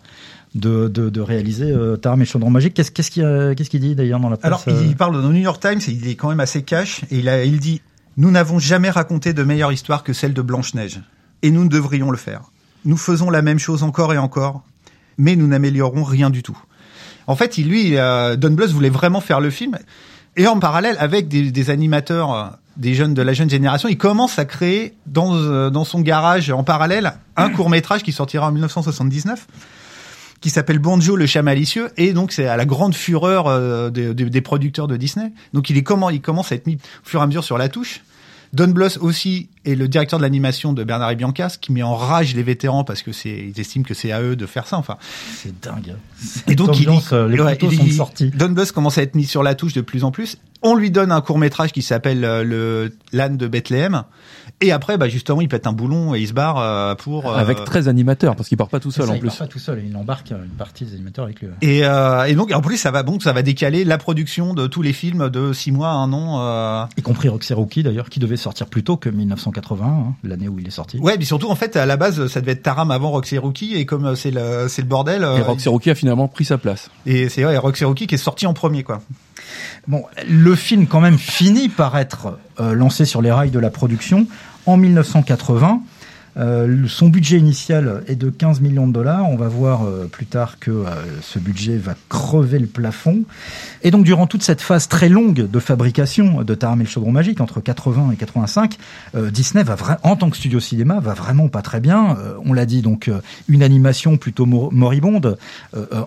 de, 0.55 0.87
de, 0.87 1.09
de 1.09 1.21
réaliser 1.21 1.71
euh, 1.71 1.97
Taram 1.97 2.21
et 2.21 2.25
Chaudron 2.25 2.49
Magique. 2.49 2.73
Qu'est-ce 2.73 2.91
qu'est-ce 2.91 3.11
qu'il 3.11 3.23
euh, 3.23 3.55
qu'est-ce 3.55 3.69
qu'il 3.69 3.79
dit 3.79 3.95
d'ailleurs 3.95 4.19
dans 4.19 4.29
la 4.29 4.37
presse 4.37 4.45
Alors, 4.45 4.63
euh, 4.67 4.85
il 4.85 4.95
parle 4.95 5.13
dans 5.13 5.27
le 5.27 5.33
New 5.33 5.41
York 5.41 5.61
Times 5.61 5.79
et 5.87 5.91
il 5.91 6.07
est 6.07 6.15
quand 6.15 6.29
même 6.29 6.39
assez 6.39 6.63
cash 6.63 7.03
et 7.11 7.19
il, 7.19 7.29
a, 7.29 7.43
il 7.43 7.59
dit 7.59 7.81
Nous 8.17 8.31
n'avons 8.31 8.59
jamais 8.59 8.89
raconté 8.89 9.33
de 9.33 9.43
meilleure 9.43 9.71
histoire 9.71 10.03
que 10.03 10.13
celle 10.13 10.33
de 10.33 10.41
Blanche-Neige 10.41 11.01
et 11.41 11.51
nous 11.51 11.67
devrions 11.67 12.11
le 12.11 12.17
faire. 12.17 12.43
Nous 12.85 12.97
faisons 12.97 13.29
la 13.29 13.41
même 13.41 13.59
chose 13.59 13.83
encore 13.83 14.13
et 14.13 14.17
encore, 14.17 14.63
mais 15.17 15.35
nous 15.35 15.47
n'améliorons 15.47 16.03
rien 16.03 16.29
du 16.29 16.43
tout. 16.43 16.57
En 17.27 17.35
fait, 17.35 17.57
il, 17.57 17.69
lui, 17.69 17.97
euh, 17.97 18.35
Don 18.35 18.51
Bluth 18.51 18.71
voulait 18.71 18.89
vraiment 18.89 19.21
faire 19.21 19.39
le 19.39 19.49
film 19.49 19.77
et 20.35 20.47
en 20.47 20.59
parallèle 20.59 20.97
avec 20.99 21.27
des, 21.27 21.51
des 21.51 21.69
animateurs, 21.69 22.33
euh, 22.33 22.45
des 22.77 22.95
jeunes 22.95 23.13
de 23.13 23.21
la 23.21 23.33
jeune 23.33 23.49
génération, 23.49 23.87
il 23.87 23.97
commence 23.97 24.39
à 24.39 24.45
créer 24.45 24.95
dans, 25.05 25.35
euh, 25.35 25.69
dans 25.69 25.85
son 25.85 26.01
garage 26.01 26.49
en 26.49 26.63
parallèle 26.63 27.13
un 27.37 27.49
court 27.49 27.69
métrage 27.69 28.03
qui 28.03 28.11
sortira 28.11 28.47
en 28.47 28.51
1979 28.51 29.47
qui 30.43 30.49
s'appelle 30.49 30.77
Bonjo 30.79 31.15
le 31.15 31.25
chat 31.25 31.41
malicieux 31.41 31.89
et 31.95 32.11
donc 32.11 32.33
c'est 32.33 32.47
à 32.47 32.57
la 32.57 32.65
grande 32.65 32.93
fureur 32.95 33.47
euh, 33.47 33.89
des, 33.89 34.13
des- 34.13 34.29
des 34.29 34.41
producteurs 34.41 34.89
de 34.89 34.97
Disney. 34.97 35.31
Donc 35.53 35.69
il 35.69 35.77
est 35.77 35.83
comment 35.83 36.09
il 36.09 36.19
commence 36.19 36.51
à 36.51 36.55
être 36.55 36.67
mis 36.67 36.75
au 36.75 37.07
fur 37.09 37.21
et 37.21 37.23
à 37.23 37.27
mesure 37.27 37.45
sur 37.45 37.57
la 37.57 37.69
touche. 37.69 38.01
Don 38.51 38.67
Bluth 38.67 38.97
aussi 39.01 39.47
est 39.65 39.73
le 39.75 39.87
directeur 39.87 40.19
de 40.19 40.23
l'animation 40.23 40.73
de 40.73 40.83
Bernard 40.83 41.09
et 41.11 41.15
Bianca, 41.15 41.47
ce 41.47 41.57
qui 41.57 41.71
met 41.71 41.81
en 41.81 41.95
rage 41.95 42.35
les 42.35 42.43
vétérans 42.43 42.83
parce 42.83 43.01
que 43.01 43.11
c'est, 43.13 43.51
ils 43.55 43.57
estiment 43.59 43.83
que 43.85 43.93
c'est 43.93 44.11
à 44.11 44.21
eux 44.21 44.35
de 44.35 44.45
faire 44.45 44.67
ça. 44.67 44.77
Enfin, 44.77 44.97
C'est 45.41 45.59
dingue. 45.63 45.95
et 46.47 46.55
donc 46.55 46.77
il, 46.79 46.87
euh, 47.13 47.27
les 47.29 47.39
ouais, 47.41 47.57
sont 47.77 47.87
sortis. 47.95 48.29
Don 48.35 48.49
Bluth 48.49 48.71
commence 48.73 48.97
à 48.97 49.01
être 49.01 49.15
mis 49.15 49.25
sur 49.25 49.41
la 49.43 49.55
touche 49.55 49.73
de 49.73 49.81
plus 49.81 50.03
en 50.03 50.11
plus. 50.11 50.37
On 50.63 50.75
lui 50.75 50.91
donne 50.91 51.11
un 51.11 51.21
court 51.21 51.37
métrage 51.39 51.71
qui 51.71 51.81
s'appelle 51.81 52.23
euh, 52.25 52.43
le 52.43 52.95
l'âne 53.11 53.37
de 53.37 53.47
Bethléem. 53.47 54.03
Et 54.61 54.71
après, 54.71 54.97
bah 54.97 55.09
justement, 55.09 55.41
il 55.41 55.49
pète 55.49 55.67
un 55.67 55.73
boulon 55.73 56.15
et 56.15 56.21
il 56.21 56.27
se 56.27 56.33
barre 56.33 56.57
euh, 56.59 56.95
pour. 56.95 57.29
euh, 57.29 57.35
Avec 57.37 57.63
13 57.65 57.89
animateurs, 57.89 58.35
parce 58.37 58.47
qu'il 58.47 58.57
part 58.57 58.69
pas 58.69 58.79
tout 58.79 58.91
seul 58.91 59.05
Ça, 59.05 59.11
en 59.11 59.15
il 59.15 59.19
plus. 59.19 59.27
part 59.27 59.37
pas 59.39 59.47
tout 59.47 59.59
seul, 59.59 59.83
il 59.85 59.95
embarque 59.97 60.31
une 60.31 60.47
partie 60.57 60.85
des 60.85 60.93
animateurs 60.93 61.25
avec 61.25 61.41
lui. 61.41 61.49
Et, 61.61 61.81
euh, 61.85 62.23
et 62.25 62.33
donc 62.35 62.51
en 62.53 62.61
plus 62.61 62.77
ça 62.77 62.91
va 62.91 63.03
bon 63.03 63.19
ça 63.19 63.33
va 63.33 63.41
décaler 63.41 63.83
la 63.83 63.97
production 63.97 64.53
de 64.53 64.67
tous 64.67 64.81
les 64.81 64.93
films 64.93 65.29
de 65.29 65.51
six 65.51 65.71
mois 65.73 65.89
à 65.89 65.93
un 65.95 66.13
an. 66.13 66.39
Euh... 66.41 66.85
Y 66.97 67.01
compris 67.01 67.27
Roxy 67.29 67.53
Rookie 67.53 67.83
d'ailleurs, 67.83 68.09
qui 68.09 68.19
devait 68.21 68.37
sortir 68.37 68.67
plus 68.67 68.83
tôt 68.83 68.95
que 68.95 69.09
1981, 69.09 69.85
hein, 69.85 70.15
l'année 70.23 70.47
où 70.47 70.59
il 70.59 70.67
est 70.67 70.71
sorti. 70.71 70.97
Ouais, 70.99 71.17
mais 71.19 71.25
surtout 71.25 71.49
en 71.49 71.55
fait 71.55 71.75
à 71.75 71.85
la 71.85 71.97
base 71.97 72.27
ça 72.27 72.39
devait 72.39 72.53
être 72.53 72.63
Taram 72.63 72.89
avant 72.91 73.11
Roxy 73.11 73.37
Rookie 73.37 73.75
et 73.75 73.85
comme 73.85 74.15
c'est 74.15 74.31
le 74.31 74.67
c'est 74.69 74.81
le 74.83 74.87
bordel. 74.87 75.23
Et 75.23 75.41
Roxy 75.41 75.67
Rookie 75.67 75.89
a 75.89 75.95
finalement 75.95 76.29
pris 76.29 76.45
sa 76.45 76.57
place. 76.57 76.89
et 77.05 77.27
c'est 77.27 77.43
ouais, 77.45 77.57
Roxy 77.57 77.83
Rookie 77.83 78.07
qui 78.07 78.15
est 78.15 78.19
sorti 78.19 78.45
en 78.47 78.53
premier 78.53 78.83
quoi. 78.83 79.01
Bon, 79.87 80.03
le 80.27 80.55
film 80.55 80.87
quand 80.87 81.01
même 81.01 81.17
finit 81.17 81.69
par 81.69 81.97
être 81.97 82.37
euh, 82.59 82.73
lancé 82.73 83.05
sur 83.05 83.21
les 83.21 83.31
rails 83.31 83.51
de 83.51 83.59
la 83.59 83.69
production 83.69 84.27
en 84.65 84.77
1980. 84.77 85.81
Euh, 86.37 86.87
son 86.87 87.09
budget 87.09 87.37
initial 87.37 88.03
est 88.07 88.15
de 88.15 88.29
15 88.29 88.61
millions 88.61 88.87
de 88.87 88.93
dollars. 88.93 89.29
On 89.29 89.35
va 89.35 89.47
voir 89.47 89.83
euh, 89.85 90.07
plus 90.11 90.25
tard 90.25 90.57
que 90.59 90.71
euh, 90.71 90.85
ce 91.21 91.39
budget 91.39 91.77
va 91.77 91.95
crever 92.09 92.59
le 92.59 92.67
plafond. 92.67 93.23
Et 93.83 93.91
donc, 93.91 94.03
durant 94.03 94.25
toute 94.27 94.43
cette 94.43 94.61
phase 94.61 94.87
très 94.87 95.09
longue 95.09 95.47
de 95.49 95.59
fabrication 95.59 96.43
de 96.43 96.55
Taram 96.55 96.81
et 96.81 96.85
le 96.85 96.89
chaudron 96.89 97.11
magique, 97.11 97.41
entre 97.41 97.61
80 97.61 98.11
et 98.11 98.15
85, 98.15 98.77
euh, 99.15 99.29
Disney 99.29 99.63
va 99.63 99.75
en 100.03 100.15
tant 100.15 100.29
que 100.29 100.37
studio 100.37 100.59
cinéma 100.59 100.99
va 100.99 101.13
vraiment 101.13 101.49
pas 101.49 101.61
très 101.61 101.79
bien. 101.79 102.17
On 102.45 102.53
l'a 102.53 102.65
dit, 102.65 102.81
donc 102.81 103.09
une 103.47 103.63
animation 103.63 104.17
plutôt 104.17 104.45
mor- 104.45 104.71
moribonde, 104.71 105.37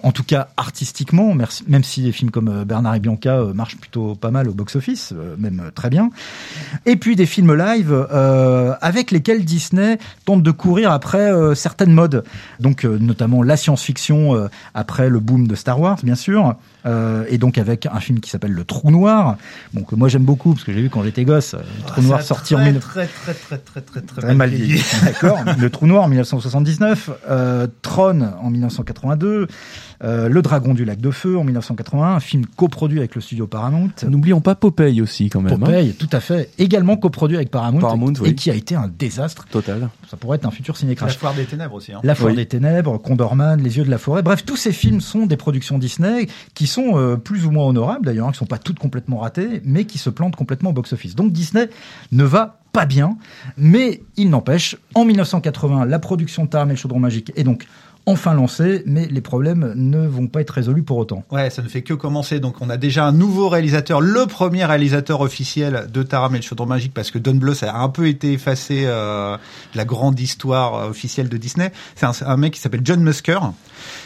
en 0.02 0.12
tout 0.12 0.22
cas 0.22 0.48
artistiquement, 0.56 1.34
même 1.34 1.84
si 1.84 2.02
des 2.02 2.12
films 2.12 2.30
comme 2.30 2.64
Bernard 2.64 2.94
et 2.94 3.00
Bianca 3.00 3.40
marchent 3.54 3.76
plutôt 3.76 4.14
pas 4.14 4.30
mal 4.30 4.48
au 4.48 4.52
box-office, 4.54 5.12
même 5.38 5.70
très 5.74 5.90
bien. 5.90 6.10
Et 6.86 6.96
puis 6.96 7.16
des 7.16 7.26
films 7.26 7.54
live 7.54 7.92
avec 8.80 9.10
lesquels 9.10 9.44
Disney 9.44 9.98
tente 10.26 10.42
de 10.42 10.50
courir 10.50 10.90
après 10.90 11.32
euh, 11.32 11.54
certaines 11.54 11.92
modes. 11.92 12.24
Donc 12.60 12.84
euh, 12.84 12.98
notamment 13.00 13.42
la 13.42 13.56
science-fiction 13.56 14.34
euh, 14.34 14.48
après 14.74 15.08
le 15.08 15.20
boom 15.20 15.46
de 15.46 15.54
Star 15.54 15.80
Wars, 15.80 15.98
bien 16.02 16.16
sûr. 16.16 16.56
Euh, 16.84 17.24
et 17.28 17.38
donc 17.38 17.58
avec 17.58 17.86
un 17.86 17.98
film 17.98 18.20
qui 18.20 18.30
s'appelle 18.30 18.52
Le 18.52 18.62
Trou 18.64 18.90
Noir, 18.92 19.36
bon 19.74 19.82
que 19.82 19.96
moi 19.96 20.08
j'aime 20.08 20.22
beaucoup 20.24 20.52
parce 20.52 20.62
que 20.62 20.72
j'ai 20.72 20.82
vu 20.82 20.90
quand 20.90 21.02
j'étais 21.02 21.24
gosse, 21.24 21.54
euh, 21.54 21.58
Le 21.58 21.86
Trou 21.86 22.02
Noir 22.02 22.22
sorti 22.22 22.54
en 22.54 22.58
très, 22.58 22.66
19... 22.72 22.82
très 22.84 23.06
très 23.06 23.34
très 23.34 23.58
très 23.58 23.80
très 23.80 24.00
très 24.02 24.20
Très 24.22 24.34
mal 24.34 24.50
dit. 24.52 24.80
D'accord. 25.04 25.40
Le 25.58 25.70
Trou 25.70 25.86
Noir 25.86 26.04
en 26.04 26.08
1979, 26.08 27.10
euh, 27.28 27.66
Tron 27.82 28.20
en 28.40 28.50
1982, 28.50 29.48
euh, 30.04 30.28
Le 30.28 30.42
Dragon 30.42 30.74
du 30.74 30.84
Lac 30.84 31.00
de 31.00 31.10
Feu 31.10 31.36
en 31.36 31.42
1981, 31.44 32.04
un 32.16 32.20
film 32.20 32.46
coproduit 32.56 32.98
avec 32.98 33.14
le 33.16 33.20
studio 33.20 33.46
Paramount. 33.48 33.90
N'oublions 34.06 34.40
pas 34.40 34.54
Popeye 34.54 35.00
aussi 35.00 35.28
quand 35.28 35.40
même. 35.40 35.54
hein. 35.54 35.58
Popeye, 35.58 35.92
tout 35.94 36.08
à 36.12 36.20
fait, 36.20 36.50
également 36.58 36.96
coproduit 36.96 37.36
avec 37.36 37.50
Paramount, 37.50 37.80
Paramount, 37.80 38.12
et 38.14 38.20
oui. 38.20 38.34
qui 38.36 38.50
a 38.50 38.54
été 38.54 38.76
un 38.76 38.88
désastre. 38.96 39.44
Total. 39.50 39.88
Ça 40.08 40.16
pourrait 40.16 40.36
être 40.36 40.46
un 40.46 40.50
futur 40.52 40.74
La 40.74 40.78
ciné-crash. 40.80 41.16
foire 41.18 41.34
des 41.34 41.44
ténèbres 41.46 41.74
aussi. 41.74 41.92
Hein. 41.92 42.00
La 42.04 42.14
Foire 42.14 42.30
Oui. 42.30 42.36
des 42.36 42.46
Ténèbres, 42.46 42.98
Condorman, 42.98 43.60
Les 43.60 43.78
Yeux 43.78 43.84
de 43.84 43.90
la 43.90 43.98
Forêt. 43.98 44.22
Bref, 44.22 44.44
tous 44.44 44.56
ces 44.56 44.72
films 44.72 45.00
sont 45.00 45.26
des 45.26 45.36
productions 45.36 45.78
Disney 45.78 46.28
qui 46.54 46.66
sont 46.66 46.75
euh, 46.78 47.16
plus 47.16 47.46
ou 47.46 47.50
moins 47.50 47.66
honorables 47.66 48.04
d'ailleurs, 48.04 48.28
hein, 48.28 48.32
qui 48.32 48.38
sont 48.38 48.46
pas 48.46 48.58
toutes 48.58 48.78
complètement 48.78 49.18
ratées, 49.18 49.62
mais 49.64 49.84
qui 49.84 49.98
se 49.98 50.10
plantent 50.10 50.36
complètement 50.36 50.70
au 50.70 50.72
box-office. 50.72 51.14
Donc 51.14 51.32
Disney 51.32 51.68
ne 52.12 52.24
va 52.24 52.60
pas 52.72 52.86
bien, 52.86 53.16
mais 53.56 54.02
il 54.16 54.28
n'empêche, 54.28 54.76
en 54.94 55.04
1980, 55.04 55.86
la 55.86 55.98
production 55.98 56.44
de 56.44 56.50
Taram 56.50 56.68
et 56.68 56.72
le 56.72 56.76
Chaudron 56.76 56.98
Magique 56.98 57.32
est 57.34 57.44
donc 57.44 57.66
enfin 58.06 58.34
lancée, 58.34 58.84
mais 58.86 59.06
les 59.06 59.20
problèmes 59.20 59.72
ne 59.74 60.06
vont 60.06 60.28
pas 60.28 60.40
être 60.40 60.50
résolus 60.50 60.84
pour 60.84 60.96
autant. 60.96 61.24
Ouais, 61.32 61.50
ça 61.50 61.60
ne 61.62 61.68
fait 61.68 61.82
que 61.82 61.92
commencer. 61.92 62.38
Donc, 62.38 62.56
on 62.60 62.70
a 62.70 62.76
déjà 62.76 63.04
un 63.04 63.12
nouveau 63.12 63.48
réalisateur, 63.48 64.00
le 64.00 64.26
premier 64.26 64.64
réalisateur 64.64 65.20
officiel 65.20 65.88
de 65.92 66.02
Taram 66.04 66.34
et 66.34 66.38
le 66.38 66.42
Chaudron 66.42 66.66
Magique, 66.66 66.94
parce 66.94 67.10
que 67.10 67.18
Don 67.18 67.34
Bluth 67.34 67.64
a 67.64 67.76
un 67.78 67.88
peu 67.88 68.06
été 68.06 68.32
effacé 68.32 68.84
euh, 68.86 69.36
de 69.72 69.76
la 69.76 69.84
grande 69.84 70.18
histoire 70.20 70.74
euh, 70.74 70.90
officielle 70.90 71.28
de 71.28 71.36
Disney. 71.36 71.72
C'est 71.96 72.06
un, 72.06 72.12
un 72.24 72.36
mec 72.36 72.54
qui 72.54 72.60
s'appelle 72.60 72.82
John 72.84 73.02
Musker, 73.02 73.40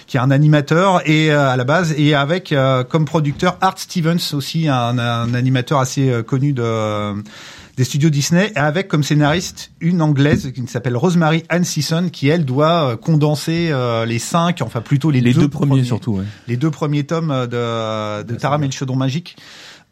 qui 0.06 0.16
est 0.16 0.20
un 0.20 0.30
animateur 0.30 1.06
et 1.06 1.30
euh, 1.30 1.50
à 1.50 1.56
la 1.56 1.64
base 1.64 1.94
et 1.98 2.14
avec 2.14 2.52
euh, 2.52 2.84
comme 2.84 3.04
producteur 3.04 3.58
Art 3.60 3.78
Stevens 3.78 4.32
aussi, 4.32 4.68
un, 4.68 4.98
un 4.98 5.34
animateur 5.34 5.78
assez 5.78 6.10
euh, 6.10 6.22
connu 6.22 6.52
de 6.52 7.22
des 7.76 7.84
studios 7.84 8.10
Disney, 8.10 8.52
avec 8.54 8.88
comme 8.88 9.02
scénariste 9.02 9.70
une 9.80 10.02
anglaise 10.02 10.52
qui 10.52 10.66
s'appelle 10.66 10.96
Rosemary 10.96 11.44
Ann 11.48 11.64
Sisson, 11.64 12.08
qui 12.12 12.28
elle 12.28 12.44
doit 12.44 12.90
euh, 12.92 12.96
condenser 12.96 13.68
euh, 13.70 14.04
les 14.06 14.18
cinq, 14.18 14.60
enfin 14.62 14.80
plutôt 14.80 15.10
les, 15.10 15.20
Les 15.20 15.32
deux 15.32 15.48
premiers 15.48 15.84
surtout. 15.84 16.16
ouais. 16.16 16.24
les 16.48 16.56
deux 16.56 16.70
premiers 16.70 17.04
tomes 17.04 17.46
de, 17.46 18.22
de 18.22 18.34
Taram 18.36 18.62
et 18.62 18.66
le 18.66 18.72
Chaudron 18.72 18.96
Magique 18.96 19.36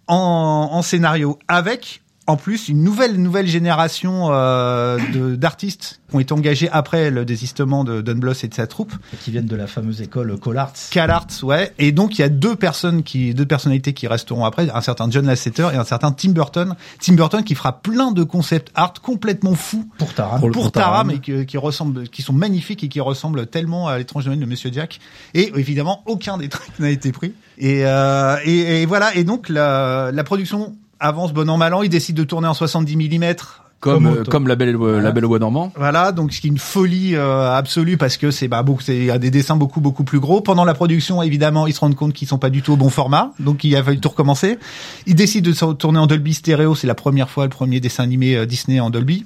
en, 0.06 0.68
en 0.72 0.82
scénario, 0.82 1.38
avec 1.48 2.02
en 2.28 2.36
plus 2.36 2.68
une 2.68 2.82
nouvelle 2.84 3.16
nouvelle 3.20 3.46
génération 3.48 4.28
euh, 4.30 4.98
de- 5.12 5.34
d'artistes 5.34 6.00
qui 6.08 6.16
ont 6.16 6.20
été 6.20 6.32
engagés 6.32 6.68
après 6.70 7.10
le 7.10 7.24
désistement 7.24 7.84
de 7.84 8.00
Don 8.00 8.14
Bluth 8.14 8.44
et 8.44 8.48
de 8.48 8.54
sa 8.54 8.66
troupe. 8.66 8.92
Qui 9.22 9.30
viennent 9.30 9.46
de 9.46 9.56
la 9.56 9.66
fameuse 9.66 10.00
école 10.00 10.38
Collarts. 10.38 10.72
Cal 10.90 11.10
Arts, 11.10 11.26
ouais. 11.42 11.72
Et 11.78 11.90
donc 11.92 12.18
il 12.18 12.20
y 12.22 12.24
a 12.24 12.28
deux 12.28 12.54
personnes 12.56 13.02
qui, 13.02 13.34
deux 13.34 13.44
personnalités 13.46 13.92
qui 13.94 14.06
resteront 14.06 14.44
après, 14.44 14.70
un 14.70 14.80
certain 14.80 15.10
John 15.10 15.26
Lasseter 15.26 15.68
et 15.72 15.76
un 15.76 15.84
certain 15.84 16.12
Tim 16.12 16.30
Burton. 16.30 16.74
Tim 17.00 17.14
Burton 17.14 17.42
qui 17.42 17.54
fera 17.54 17.80
plein 17.80 18.12
de 18.12 18.22
concepts 18.22 18.70
art 18.74 18.94
complètement 19.02 19.54
fous 19.54 19.86
Pour 19.98 20.14
Taram. 20.14 20.40
Pour 20.40 20.50
pour, 20.50 20.62
pour 20.64 20.72
Taram, 20.72 21.08
Taram. 21.08 21.10
et 21.10 21.18
qui, 21.20 21.46
qui 21.46 21.56
ressemblent, 21.58 22.08
qui 22.08 22.22
sont 22.22 22.32
magnifiques 22.32 22.84
et 22.84 22.88
qui 22.88 23.00
ressemblent 23.00 23.46
tellement 23.46 23.88
à 23.88 23.98
l'étrange 23.98 24.24
domaine 24.24 24.40
de 24.40 24.46
Monsieur 24.46 24.70
Jack. 24.72 25.00
Et 25.34 25.50
évidemment, 25.56 26.02
aucun 26.06 26.38
des 26.38 26.48
trucs 26.48 26.66
n'a 26.78 26.90
été 26.90 27.10
pris. 27.10 27.32
Et, 27.58 27.84
euh, 27.86 28.36
et, 28.44 28.82
et 28.82 28.86
voilà. 28.86 29.14
Et 29.16 29.24
donc 29.24 29.48
la, 29.48 30.10
la 30.12 30.24
production 30.24 30.76
avance 31.00 31.32
bon 31.32 31.48
an 31.48 31.56
mal 31.56 31.74
an. 31.74 31.82
Ils 31.82 31.88
décident 31.88 32.18
de 32.18 32.24
tourner 32.24 32.48
en 32.48 32.54
70 32.54 32.96
mm. 32.96 33.34
Comme, 33.80 34.04
Comme 34.04 34.06
euh, 34.06 34.24
comme 34.24 34.48
la 34.48 34.56
belle, 34.56 34.74
euh, 34.74 35.00
la 35.00 35.12
belle 35.12 35.24
au 35.24 35.28
bois 35.28 35.38
normand. 35.38 35.72
Voilà, 35.76 36.10
donc 36.10 36.32
ce 36.32 36.40
qui 36.40 36.48
est 36.48 36.50
une 36.50 36.58
folie 36.58 37.14
euh, 37.14 37.54
absolue 37.54 37.96
parce 37.96 38.16
que 38.16 38.32
c'est 38.32 38.48
bah 38.48 38.64
beaucoup, 38.64 38.82
c'est 38.82 38.96
il 38.96 39.18
des 39.20 39.30
dessins 39.30 39.54
beaucoup 39.54 39.80
beaucoup 39.80 40.02
plus 40.02 40.18
gros. 40.18 40.40
Pendant 40.40 40.64
la 40.64 40.74
production, 40.74 41.22
évidemment, 41.22 41.68
ils 41.68 41.72
se 41.72 41.78
rendent 41.78 41.94
compte 41.94 42.12
qu'ils 42.12 42.26
sont 42.26 42.38
pas 42.38 42.50
du 42.50 42.60
tout 42.60 42.72
au 42.72 42.76
bon 42.76 42.90
format, 42.90 43.30
donc 43.38 43.62
il 43.62 43.76
a 43.76 43.84
fallu 43.84 44.00
tout 44.00 44.08
recommencer. 44.08 44.58
Ils 45.06 45.14
décident 45.14 45.48
de 45.48 45.54
se 45.54 45.64
tourner 45.74 46.00
en 46.00 46.08
Dolby 46.08 46.34
stéréo, 46.34 46.74
c'est 46.74 46.88
la 46.88 46.96
première 46.96 47.30
fois 47.30 47.44
le 47.44 47.50
premier 47.50 47.78
dessin 47.78 48.02
animé 48.02 48.34
euh, 48.34 48.46
Disney 48.46 48.80
en 48.80 48.90
Dolby. 48.90 49.24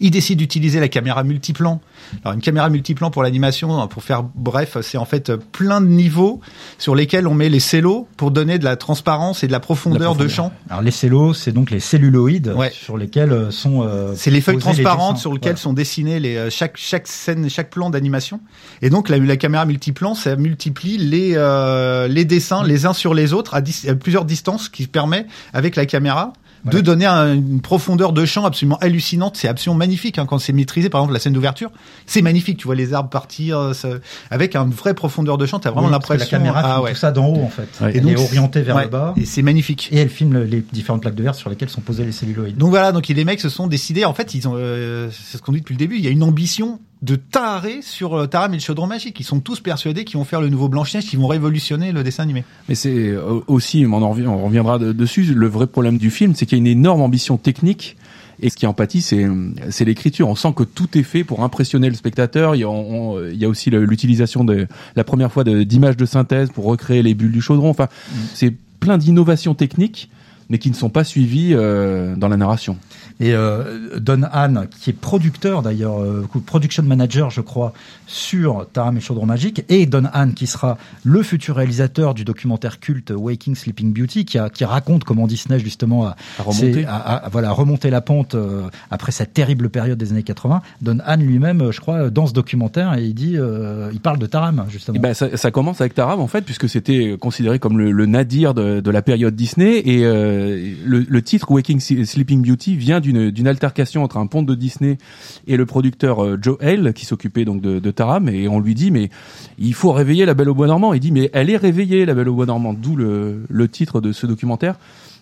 Ils 0.00 0.10
décident 0.10 0.38
d'utiliser 0.38 0.78
la 0.80 0.88
caméra 0.88 1.24
multiplan. 1.24 1.80
Alors 2.24 2.34
une 2.34 2.40
caméra 2.40 2.68
multiplan 2.70 3.10
pour 3.10 3.22
l'animation, 3.22 3.86
pour 3.88 4.02
faire 4.02 4.22
bref, 4.22 4.76
c'est 4.82 4.98
en 4.98 5.04
fait 5.04 5.34
plein 5.36 5.80
de 5.80 5.86
niveaux 5.86 6.40
sur 6.78 6.94
lesquels 6.94 7.26
on 7.26 7.34
met 7.34 7.48
les 7.48 7.60
cellos 7.60 8.06
pour 8.16 8.30
donner 8.30 8.58
de 8.58 8.64
la 8.64 8.76
transparence 8.76 9.42
et 9.42 9.46
de 9.46 9.52
la 9.52 9.60
profondeur, 9.60 10.14
de 10.14 10.24
profondeur. 10.26 10.30
champ. 10.30 10.52
Alors 10.68 10.82
les 10.82 10.90
cellos, 10.90 11.34
c'est 11.34 11.52
donc 11.52 11.70
les 11.70 11.80
celluloïdes 11.80 12.52
Ouais. 12.56 12.70
sur 12.70 12.96
lesquels 12.96 13.32
euh, 13.32 13.50
sont. 13.50 13.82
euh, 13.82 14.12
C'est 14.16 14.30
les 14.30 14.40
feuilles 14.40 14.56
les 14.56 14.60
transparentes 14.62 15.18
sur 15.18 15.32
lesquelles 15.32 15.52
Voilà. 15.52 15.62
sont 15.62 15.72
dessinés 15.72 16.20
les, 16.20 16.36
euh, 16.36 16.50
chaque, 16.50 16.76
chaque 16.76 17.06
scène, 17.06 17.48
chaque 17.50 17.70
plan 17.70 17.90
d'animation. 17.90 18.40
Et 18.82 18.90
donc 18.90 19.08
la, 19.08 19.18
la 19.18 19.36
caméra 19.36 19.64
multiplan, 19.64 20.14
ça 20.14 20.36
multiplie 20.36 20.98
les, 20.98 21.32
euh, 21.36 22.08
les 22.08 22.24
dessins 22.24 22.62
les 22.64 22.86
uns 22.86 22.92
sur 22.92 23.14
les 23.14 23.32
autres 23.32 23.54
à, 23.54 23.60
dis- 23.60 23.88
à 23.88 23.94
plusieurs 23.94 24.24
distances, 24.24 24.68
qui 24.68 24.86
permet 24.86 25.26
avec 25.52 25.76
la 25.76 25.86
caméra 25.86 26.32
de 26.64 26.80
donner 26.80 27.06
un- 27.06 27.34
une 27.34 27.60
profondeur 27.60 28.12
de 28.12 28.24
champ 28.24 28.44
absolument 28.44 28.76
hallucinante. 28.80 29.36
C'est 29.36 29.48
absolument 29.48 29.78
magnifique 29.78 30.18
hein, 30.18 30.26
quand 30.26 30.38
c'est 30.38 30.52
maîtrisé. 30.52 30.88
Par 30.90 31.00
exemple, 31.00 31.14
la 31.14 31.20
scène 31.20 31.32
d'ouverture, 31.32 31.70
c'est 32.06 32.22
magnifique. 32.22 32.58
Tu 32.58 32.66
vois 32.66 32.74
les 32.74 32.92
arbres 32.94 33.08
partir 33.10 33.58
euh, 33.58 33.72
ça- 33.72 33.88
avec 34.30 34.56
une 34.56 34.70
vraie 34.70 34.94
profondeur 34.94 35.38
de 35.38 35.46
champ. 35.46 35.58
T'as 35.58 35.70
vraiment 35.70 35.86
Oui, 35.86 35.92
parce 35.92 36.06
que 36.06 36.12
l'impression. 36.14 36.36
La 36.38 36.44
caméra 36.44 36.60
ah, 36.76 36.82
ouais. 36.82 36.92
tout 36.92 36.98
ça 36.98 37.12
d'en 37.12 37.26
haut 37.26 37.42
en 37.42 37.48
fait. 37.48 37.68
Ouais. 37.80 37.92
Elle 37.94 38.02
donc, 38.02 38.12
est 38.12 38.16
orientée 38.16 38.62
vers 38.62 38.76
ouais, 38.76 38.84
le 38.84 38.90
bas. 38.90 39.14
Et 39.16 39.24
c'est 39.24 39.42
magnifique. 39.42 39.88
Et 39.92 39.98
elle 39.98 40.10
filme 40.10 40.42
les 40.44 40.64
différentes 40.72 41.02
plaques 41.02 41.14
de 41.14 41.22
verre 41.22 41.34
sur 41.34 41.50
lesquelles 41.50 41.68
sont 41.70 41.80
posés 41.80 42.04
les 42.04 42.12
celluloïdes. 42.12 42.56
Donc 42.56 42.70
voilà, 42.70 42.92
donc 42.92 43.08
les 43.08 43.24
mecs 43.24 43.40
se 43.40 43.48
sont 43.48 43.66
décidés. 43.66 44.04
En 44.04 44.14
fait, 44.14 44.34
ils 44.34 44.46
ont, 44.48 44.54
euh, 44.56 45.08
c'est 45.10 45.38
ce 45.38 45.42
qu'on 45.42 45.52
dit 45.52 45.60
depuis 45.60 45.74
le 45.74 45.78
début. 45.78 45.96
Il 45.96 46.04
y 46.04 46.08
a 46.08 46.10
une 46.10 46.22
ambition 46.22 46.80
de 47.02 47.16
taré 47.16 47.80
sur 47.82 48.14
euh, 48.14 48.26
Taram 48.26 48.52
et 48.52 48.56
le 48.58 48.62
chaudron 48.62 48.86
magique. 48.86 49.18
Ils 49.20 49.24
sont 49.24 49.40
tous 49.40 49.60
persuadés 49.60 50.04
qu'ils 50.04 50.18
vont 50.18 50.24
faire 50.24 50.40
le 50.40 50.48
nouveau 50.50 50.68
Blanche-Neige, 50.68 51.06
qu'ils 51.06 51.18
vont 51.18 51.28
révolutionner 51.28 51.92
le 51.92 52.02
dessin 52.02 52.22
animé. 52.24 52.44
Mais 52.68 52.74
c'est 52.74 52.90
euh, 53.08 53.40
aussi, 53.46 53.86
on, 53.88 53.94
en 53.94 54.02
on 54.02 54.44
reviendra 54.44 54.78
de- 54.78 54.92
dessus, 54.92 55.22
le 55.22 55.46
vrai 55.46 55.66
problème 55.66 55.96
du 55.96 56.10
film, 56.10 56.34
c'est 56.34 56.44
qu'il 56.46 56.58
y 56.58 56.60
a 56.60 56.62
une 56.62 56.66
énorme 56.66 57.00
ambition 57.00 57.38
technique. 57.38 57.96
Et 58.42 58.48
ce 58.48 58.56
qui 58.56 58.66
empathie, 58.66 59.02
c'est 59.02 59.26
c'est 59.68 59.84
l'écriture. 59.84 60.28
On 60.28 60.34
sent 60.34 60.54
que 60.56 60.62
tout 60.62 60.96
est 60.96 61.02
fait 61.02 61.24
pour 61.24 61.42
impressionner 61.44 61.88
le 61.90 61.94
spectateur. 61.94 62.54
Il 62.54 62.60
y 62.60 62.64
a, 62.64 62.70
on- 62.70 63.22
il 63.28 63.36
y 63.36 63.44
a 63.44 63.48
aussi 63.48 63.68
l'utilisation 63.70 64.44
de 64.44 64.66
la 64.96 65.04
première 65.04 65.30
fois 65.30 65.44
de- 65.44 65.62
d'images 65.62 65.96
de 65.98 66.06
synthèse 66.06 66.48
pour 66.50 66.64
recréer 66.64 67.02
les 67.02 67.14
bulles 67.14 67.32
du 67.32 67.42
chaudron. 67.42 67.68
Enfin, 67.70 67.88
c'est 68.34 68.54
plein 68.80 68.96
d'innovations 68.98 69.54
techniques 69.54 70.10
mais 70.48 70.58
qui 70.58 70.68
ne 70.68 70.74
sont 70.74 70.88
pas 70.90 71.04
suivis 71.04 71.50
euh, 71.52 72.16
dans 72.16 72.26
la 72.28 72.36
narration. 72.36 72.76
Et 73.20 73.34
euh, 73.34 73.98
Don 74.00 74.22
Hahn, 74.32 74.66
qui 74.80 74.90
est 74.90 74.94
producteur 74.94 75.62
d'ailleurs, 75.62 76.00
euh, 76.00 76.26
production 76.46 76.82
manager, 76.82 77.30
je 77.30 77.42
crois, 77.42 77.72
sur 78.06 78.66
Taram 78.72 78.96
et 78.96 79.00
Chaudron 79.00 79.26
Magique, 79.26 79.62
et 79.68 79.86
Don 79.86 80.04
Hahn, 80.12 80.32
qui 80.34 80.46
sera 80.46 80.78
le 81.04 81.22
futur 81.22 81.56
réalisateur 81.56 82.14
du 82.14 82.24
documentaire 82.24 82.80
culte 82.80 83.12
Waking 83.14 83.54
Sleeping 83.54 83.92
Beauty, 83.92 84.24
qui, 84.24 84.38
a, 84.38 84.48
qui 84.50 84.64
raconte 84.64 85.04
comment 85.04 85.26
Disney 85.26 85.58
justement 85.58 86.06
a, 86.06 86.16
À 86.38 86.42
remonter. 86.42 86.84
a- 86.86 86.96
a- 86.96 87.28
voilà, 87.28 87.52
remonté 87.52 87.90
la 87.90 88.00
pente 88.00 88.34
euh, 88.34 88.62
après 88.90 89.12
cette 89.12 89.34
terrible 89.34 89.68
période 89.68 89.98
des 89.98 90.12
années 90.12 90.22
80. 90.22 90.62
Don 90.80 90.98
Hahn 91.04 91.22
lui-même, 91.22 91.60
euh, 91.60 91.72
je 91.72 91.80
crois, 91.80 92.10
dans 92.10 92.26
ce 92.26 92.32
documentaire, 92.32 92.94
et 92.98 93.04
il 93.04 93.14
dit, 93.14 93.34
euh, 93.36 93.90
il 93.92 94.00
parle 94.00 94.18
de 94.18 94.26
Taram 94.26 94.64
justement. 94.70 94.96
Et 94.96 94.98
ben 94.98 95.14
ça, 95.14 95.36
ça 95.36 95.50
commence 95.50 95.80
avec 95.80 95.94
Taram 95.94 96.20
en 96.20 96.26
fait, 96.26 96.42
puisque 96.42 96.68
c'était 96.68 97.16
considéré 97.20 97.58
comme 97.58 97.78
le, 97.78 97.90
le 97.92 98.06
nadir 98.06 98.54
de, 98.54 98.80
de 98.80 98.90
la 98.90 99.02
période 99.02 99.36
Disney 99.36 99.78
et 99.84 100.04
euh, 100.06 100.72
le, 100.84 101.04
le 101.08 101.22
titre 101.22 101.50
Waking 101.50 101.80
Sleeping 101.80 102.42
Beauty 102.42 102.76
vient 102.76 103.00
d'une 103.00 103.09
d'une 103.12 103.46
altercation 103.46 104.02
entre 104.02 104.16
un 104.16 104.26
ponte 104.26 104.46
de 104.46 104.54
Disney 104.54 104.98
et 105.46 105.56
le 105.56 105.66
producteur 105.66 106.24
euh, 106.24 106.38
Joe 106.40 106.56
Hale 106.60 106.92
qui 106.92 107.04
s'occupait 107.04 107.44
donc 107.44 107.60
de, 107.60 107.78
de 107.78 107.90
Taram 107.90 108.28
et 108.28 108.48
on 108.48 108.60
lui 108.60 108.74
dit 108.74 108.90
mais 108.90 109.10
il 109.58 109.74
faut 109.74 109.92
réveiller 109.92 110.24
la 110.26 110.34
Belle 110.34 110.48
au 110.48 110.54
Bois 110.54 110.66
Normand. 110.66 110.92
Il 110.92 111.00
dit 111.00 111.12
mais 111.12 111.30
elle 111.32 111.50
est 111.50 111.56
réveillée 111.56 112.06
la 112.06 112.14
Belle 112.14 112.28
au 112.28 112.34
Bois 112.34 112.46
Normand, 112.46 112.74
d'où 112.74 112.96
le, 112.96 113.42
le 113.48 113.68
titre 113.68 114.00
de 114.00 114.12
ce 114.12 114.26
documentaire. 114.26 114.76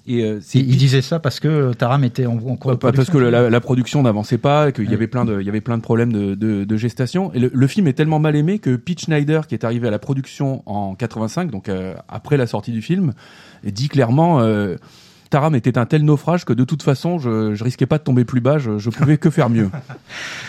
Et 0.09 0.24
euh, 0.24 0.40
il, 0.55 0.79
disait 0.79 1.03
ça 1.03 1.18
parce 1.18 1.38
que 1.38 1.74
Taram 1.74 2.03
était 2.03 2.24
en, 2.24 2.38
en 2.38 2.57
cours 2.57 2.70
de 2.70 2.77
pas 2.77 2.92
parce 2.92 3.11
que 3.11 3.18
la, 3.18 3.51
la 3.51 3.61
production 3.61 4.03
n'avançait 4.03 4.38
pas, 4.38 4.72
qu'il 4.72 4.90
y 4.90 4.94
avait 4.94 5.07
plein 5.07 5.27
de, 5.27 5.38
il 5.38 5.46
y 5.46 5.51
avait 5.51 5.61
plein 5.61 5.77
de 5.77 5.83
problèmes 5.83 6.14
de, 6.14 6.35
de, 6.35 6.64
de 6.64 6.77
gestation. 6.79 7.31
Et 7.35 7.38
le, 7.38 7.51
le 7.53 7.66
film 7.66 7.87
est 7.88 7.92
tellement 7.92 8.18
mal 8.18 8.35
aimé 8.35 8.59
que 8.59 8.74
Pete 8.77 9.03
Schneider, 9.03 9.46
qui 9.46 9.55
est 9.55 9.64
arrivé 9.64 9.87
à 9.87 9.90
la 9.90 9.98
production 9.98 10.62
en 10.64 10.94
85, 10.94 11.51
donc 11.51 11.68
euh, 11.68 11.94
après 12.09 12.38
la 12.38 12.46
sortie 12.46 12.72
du 12.72 12.81
film, 12.81 13.12
dit 13.64 13.88
clairement. 13.88 14.40
Euh, 14.40 14.77
Taram 15.30 15.54
était 15.54 15.78
un 15.78 15.86
tel 15.86 16.04
naufrage 16.04 16.44
que 16.44 16.52
de 16.52 16.64
toute 16.64 16.82
façon, 16.82 17.18
je, 17.18 17.62
risquais 17.62 17.86
pas 17.86 17.98
de 17.98 18.04
tomber 18.04 18.24
plus 18.24 18.40
bas, 18.40 18.58
je, 18.58 18.78
je 18.78 18.90
pouvais 18.90 19.18
que 19.18 19.30
faire 19.30 19.50
mieux. 19.50 19.70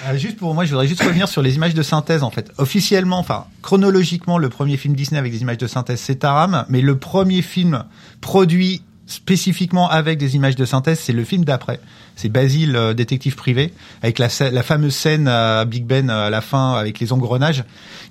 Euh, 0.08 0.18
juste 0.18 0.38
pour 0.38 0.54
moi, 0.54 0.64
je 0.64 0.70
voudrais 0.70 0.88
juste 0.88 1.04
revenir 1.04 1.28
sur 1.28 1.42
les 1.42 1.56
images 1.56 1.74
de 1.74 1.84
synthèse 1.84 2.24
en 2.24 2.30
fait. 2.30 2.52
Officiellement, 2.58 3.20
enfin 3.20 3.46
chronologiquement, 3.62 4.38
le 4.38 4.48
premier 4.48 4.78
film 4.78 4.96
Disney 4.96 5.20
avec 5.20 5.34
des 5.34 5.42
images 5.42 5.58
de 5.58 5.68
synthèse, 5.68 6.00
c'est 6.00 6.16
Taram, 6.16 6.66
mais 6.70 6.80
le 6.80 6.98
premier 6.98 7.42
film 7.42 7.84
produit 8.22 8.82
spécifiquement 9.10 9.90
avec 9.90 10.18
des 10.18 10.36
images 10.36 10.56
de 10.56 10.66
synthèse, 10.66 11.00
c'est 11.00 11.14
le 11.14 11.24
film 11.24 11.44
d'après. 11.44 11.80
C'est 12.16 12.30
Basile, 12.30 12.76
euh, 12.76 12.94
détective 12.94 13.36
privé, 13.36 13.74
avec 14.04 14.20
la, 14.20 14.30
fameuse 14.30 14.96
scène 14.96 15.28
à 15.28 15.66
Big 15.66 15.86
Ben 15.86 16.10
euh, 16.10 16.28
à 16.28 16.30
la 16.30 16.42
fin 16.42 16.74
avec 16.74 17.00
les 17.00 17.12
engrenages, 17.12 17.64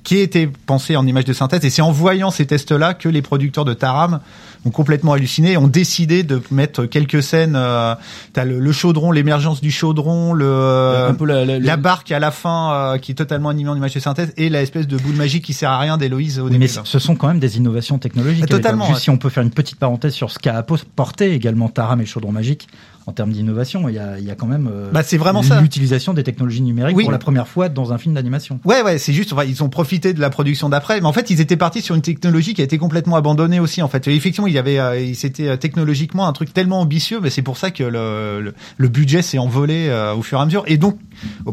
qui 0.02 0.18
été 0.18 0.48
pensée 0.66 0.96
en 0.96 1.06
images 1.06 1.24
de 1.24 1.32
synthèse. 1.32 1.64
Et 1.64 1.70
c'est 1.70 1.82
en 1.82 1.92
voyant 1.92 2.30
ces 2.30 2.46
tests-là 2.46 2.94
que 2.94 3.08
les 3.08 3.22
producteurs 3.22 3.64
de 3.64 3.74
Taram 3.74 4.20
ont 4.64 4.70
complètement 4.70 5.12
halluciné 5.12 5.56
ont 5.56 5.68
décidé 5.68 6.22
de 6.22 6.40
mettre 6.50 6.84
quelques 6.86 7.22
scènes. 7.22 7.54
Euh, 7.56 7.94
T'as 8.32 8.44
le, 8.44 8.58
le 8.58 8.72
chaudron, 8.72 9.10
l'émergence 9.12 9.60
du 9.60 9.70
chaudron, 9.70 10.32
le 10.32 11.06
un 11.08 11.14
peu 11.14 11.24
la, 11.26 11.44
la- 11.44 11.58
la 11.58 11.76
barque 11.76 12.10
à 12.12 12.18
la 12.18 12.30
fin 12.30 12.72
euh, 12.94 12.98
qui 12.98 13.12
est 13.12 13.14
totalement 13.14 13.48
animée 13.48 13.70
en 13.70 13.76
image 13.76 13.94
de 13.94 14.00
synthèse 14.00 14.32
et 14.36 14.48
la 14.48 14.62
espèce 14.62 14.86
de 14.86 14.96
boule 14.96 15.14
magique 15.16 15.44
qui 15.44 15.52
sert 15.52 15.70
à 15.70 15.78
rien 15.78 15.96
d'Héloïse 15.96 16.38
au 16.38 16.44
Oui, 16.44 16.50
début. 16.50 16.60
mais 16.64 16.68
ce 16.84 16.98
sont 16.98 17.14
quand 17.16 17.28
même 17.28 17.38
des 17.40 17.56
innovations 17.56 17.98
technologiques. 17.98 18.44
Ah, 18.44 18.48
totalement, 18.48 18.84
Juste 18.86 18.96
ouais. 18.98 19.02
si 19.04 19.10
on 19.10 19.16
peut 19.18 19.28
faire 19.30 19.42
une 19.42 19.50
petite 19.50 19.78
parenthèse 19.78 20.12
sur 20.12 20.30
ce 20.30 20.38
qu'a 20.38 20.56
apporté 20.56 21.32
également 21.32 21.68
Taram 21.68 22.00
et 22.00 22.06
Chaudron 22.06 22.32
Magique 22.32 22.68
en 23.06 23.12
termes 23.12 23.32
d'innovation, 23.32 23.88
il 23.88 23.94
y 23.94 23.98
a, 23.98 24.18
il 24.18 24.24
y 24.26 24.30
a 24.30 24.34
quand 24.34 24.46
même 24.46 24.68
euh, 24.70 24.90
Bah, 24.92 25.02
c'est 25.02 25.16
vraiment 25.16 25.42
ça. 25.42 25.62
l'utilisation 25.62 26.12
des 26.12 26.22
technologies 26.24 26.60
numériques 26.60 26.94
Oui. 26.94 27.04
pour 27.04 27.12
la 27.12 27.16
première 27.18 27.48
fois 27.48 27.70
dans 27.70 27.94
un 27.94 27.96
film 27.98 28.14
d'animation. 28.14 28.60
Ouais, 28.66 28.82
ouais, 28.82 28.98
c'est 28.98 29.14
juste, 29.14 29.32
enfin, 29.32 29.44
ils 29.44 29.62
ont 29.62 29.70
profité 29.70 30.12
de 30.12 30.20
la 30.20 30.28
production 30.28 30.68
d'après, 30.68 31.00
mais 31.00 31.06
en 31.06 31.12
fait, 31.14 31.30
ils 31.30 31.40
étaient 31.40 31.56
partis 31.56 31.80
sur 31.80 31.94
une 31.94 32.02
technologie 32.02 32.52
qui 32.52 32.60
a 32.60 32.64
été 32.64 32.76
complètement 32.76 33.16
abandonnée 33.16 33.60
aussi, 33.60 33.80
en 33.80 33.88
fait. 33.88 34.06
Et 34.08 34.14
effectivement, 34.14 34.46
il 34.48 34.54
y 34.54 34.58
avait, 34.58 34.78
euh, 34.78 35.14
c'était 35.14 35.48
euh, 35.48 35.56
technologiquement 35.56 36.26
un 36.26 36.32
truc 36.32 36.52
tellement 36.52 36.80
ambitieux, 36.80 37.20
mais 37.20 37.30
c'est 37.30 37.42
pour 37.42 37.56
ça 37.56 37.70
que 37.70 37.84
le, 37.84 38.40
le, 38.40 38.54
le 38.76 38.88
budget 38.88 39.22
s'est 39.22 39.38
envolé 39.38 39.88
euh, 39.88 40.14
au 40.14 40.22
fur 40.22 40.38
et 40.38 40.42
à 40.42 40.44
mesure. 40.44 40.64
Et 40.66 40.76
donc, 40.76 40.98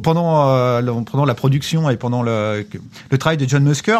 pendant, 0.03 0.49
euh, 0.49 0.81
la 0.81 1.35
production 1.35 1.89
et 1.89 1.97
pendant 1.97 2.23
le, 2.23 2.65
le 3.09 3.17
travail 3.17 3.37
de 3.37 3.47
John 3.47 3.63
Musker, 3.63 3.99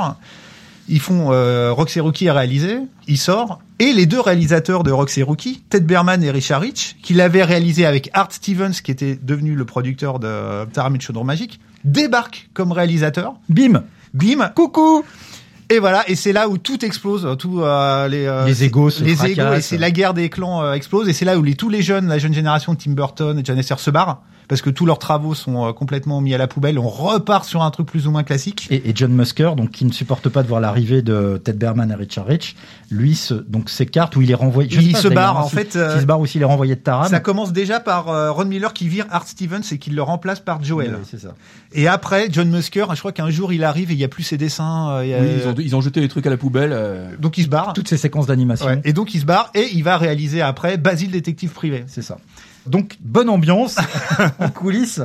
ils 0.87 0.99
font 0.99 1.31
euh, 1.31 1.71
Roxy 1.73 1.99
Rookie 1.99 2.25
est 2.25 2.31
réalisé, 2.31 2.77
il 3.07 3.17
sort, 3.17 3.59
et 3.79 3.91
les 3.91 4.05
deux 4.05 4.19
réalisateurs 4.19 4.83
de 4.83 4.91
Roxy 4.91 5.23
Rookie, 5.23 5.63
Ted 5.69 5.85
Berman 5.85 6.23
et 6.23 6.31
Richard 6.31 6.61
Rich, 6.61 6.97
qui 7.01 7.13
l'avaient 7.13 7.43
réalisé 7.43 7.85
avec 7.85 8.09
Art 8.13 8.31
Stevens, 8.31 8.73
qui 8.83 8.91
était 8.91 9.17
devenu 9.21 9.55
le 9.55 9.65
producteur 9.65 10.19
de 10.19 10.65
Taram 10.65 10.95
et 10.95 10.97
le 10.99 11.03
Chaudron 11.03 11.23
Magique, 11.23 11.59
débarquent 11.83 12.49
comme 12.53 12.71
réalisateur. 12.71 13.33
Bim 13.49 13.83
Bim, 14.13 14.49
coucou 14.55 15.03
et 15.69 15.79
voilà, 15.79 16.03
et 16.09 16.15
c'est 16.15 16.33
là 16.33 16.47
où 16.49 16.57
tout 16.57 16.83
explose, 16.85 17.27
tout 17.39 17.61
euh, 17.61 18.07
les 18.07 18.25
euh, 18.25 18.45
Les 18.45 18.63
égos 18.63 18.89
se 18.89 19.03
les 19.03 19.15
fracassent. 19.15 19.37
égos, 19.37 19.53
et 19.53 19.61
c'est 19.61 19.77
la 19.77 19.91
guerre 19.91 20.13
des 20.13 20.29
clans 20.29 20.61
euh, 20.63 20.73
explose, 20.73 21.07
et 21.09 21.13
c'est 21.13 21.25
là 21.25 21.37
où 21.37 21.43
les 21.43 21.55
tous 21.55 21.69
les 21.69 21.81
jeunes, 21.81 22.07
la 22.07 22.17
jeune 22.17 22.33
génération, 22.33 22.75
Tim 22.75 22.91
Burton 22.91 23.37
et 23.39 23.41
John 23.43 23.61
se 23.61 23.91
barrent 23.91 24.21
parce 24.47 24.61
que 24.61 24.69
tous 24.69 24.85
leurs 24.85 24.99
travaux 24.99 25.33
sont 25.33 25.65
euh, 25.67 25.73
complètement 25.73 26.21
mis 26.21 26.31
à 26.35 26.37
la 26.37 26.45
poubelle. 26.47 26.77
On 26.77 26.87
repart 26.87 27.45
sur 27.45 27.63
un 27.63 27.71
truc 27.71 27.87
plus 27.87 28.05
ou 28.05 28.11
moins 28.11 28.21
classique. 28.21 28.67
et, 28.69 28.89
et 28.89 28.91
John 28.93 29.11
Musker, 29.11 29.53
donc 29.57 29.71
qui 29.71 29.85
ne 29.85 29.91
supporte 29.91 30.29
pas 30.29 30.43
de 30.43 30.47
voir 30.47 30.61
l'arrivée 30.61 31.01
de 31.01 31.41
Ted 31.43 31.57
Berman 31.57 31.89
et 31.89 31.95
Richard 31.95 32.27
Rich, 32.27 32.55
lui 32.91 33.15
se, 33.15 33.33
donc 33.33 33.71
s'écarte 33.71 34.15
ou 34.15 34.21
il 34.21 34.29
est 34.29 34.35
renvoyé. 34.35 34.69
je 34.69 34.79
Il 34.81 34.91
pas 34.91 34.99
se 34.99 35.07
barre, 35.07 35.39
hein, 35.39 35.41
en 35.41 35.49
fait, 35.49 35.75
euh, 35.75 35.93
s'il 35.93 36.01
se 36.01 36.05
barre 36.05 36.19
ou 36.19 36.27
s'il 36.27 36.43
est 36.43 36.45
renvoyé 36.45 36.75
de 36.75 36.79
Taram. 36.79 37.09
Ça 37.09 37.19
commence 37.21 37.53
déjà 37.53 37.79
par 37.79 38.09
euh, 38.09 38.31
Ron 38.31 38.45
Miller 38.45 38.71
qui 38.73 38.87
vire 38.87 39.07
Art 39.09 39.27
Stevens 39.27 39.63
et 39.71 39.79
qui 39.79 39.89
le 39.89 40.03
remplace 40.03 40.41
par 40.41 40.63
Joel. 40.63 40.91
Oui, 40.99 41.07
c'est 41.09 41.19
ça. 41.19 41.29
Et 41.73 41.87
après, 41.87 42.27
John 42.31 42.47
Musker, 42.51 42.85
je 42.93 42.99
crois 42.99 43.11
qu'un 43.13 43.31
jour 43.31 43.51
il 43.51 43.63
arrive 43.63 43.89
et 43.89 43.95
il 43.95 43.99
y 43.99 44.03
a 44.03 44.07
plus 44.07 44.21
ses 44.21 44.37
dessins. 44.37 44.91
euh, 44.91 45.05
il 45.05 45.09
y 45.09 45.13
a- 45.15 45.21
Oui, 45.21 45.27
ils, 45.41 45.47
ont, 45.47 45.53
ils 45.59 45.75
ont 45.75 45.81
jeté 45.81 46.01
les 46.01 46.07
trucs 46.07 46.25
à 46.25 46.29
la 46.29 46.37
poubelle. 46.37 46.71
euh, 46.73 47.11
Donc 47.19 47.37
il 47.37 47.43
se 47.43 47.49
barre. 47.49 47.73
Toutes 47.73 47.87
ces 47.87 47.97
séquences 47.97 48.27
d'animation. 48.27 48.67
Ouais. 48.67 48.81
Et 48.83 48.93
donc 48.93 49.13
il 49.13 49.21
se 49.21 49.25
barre 49.25 49.51
et 49.53 49.69
il 49.73 49.83
va 49.83 49.97
réaliser 49.97 50.41
après 50.41 50.77
Basile 50.77 51.11
détective 51.11 51.51
privé. 51.51 51.83
C'est 51.87 52.01
ça. 52.01 52.17
Donc 52.65 52.97
bonne 52.99 53.29
ambiance 53.29 53.77
en 54.39 54.49
coulisses. 54.49 55.01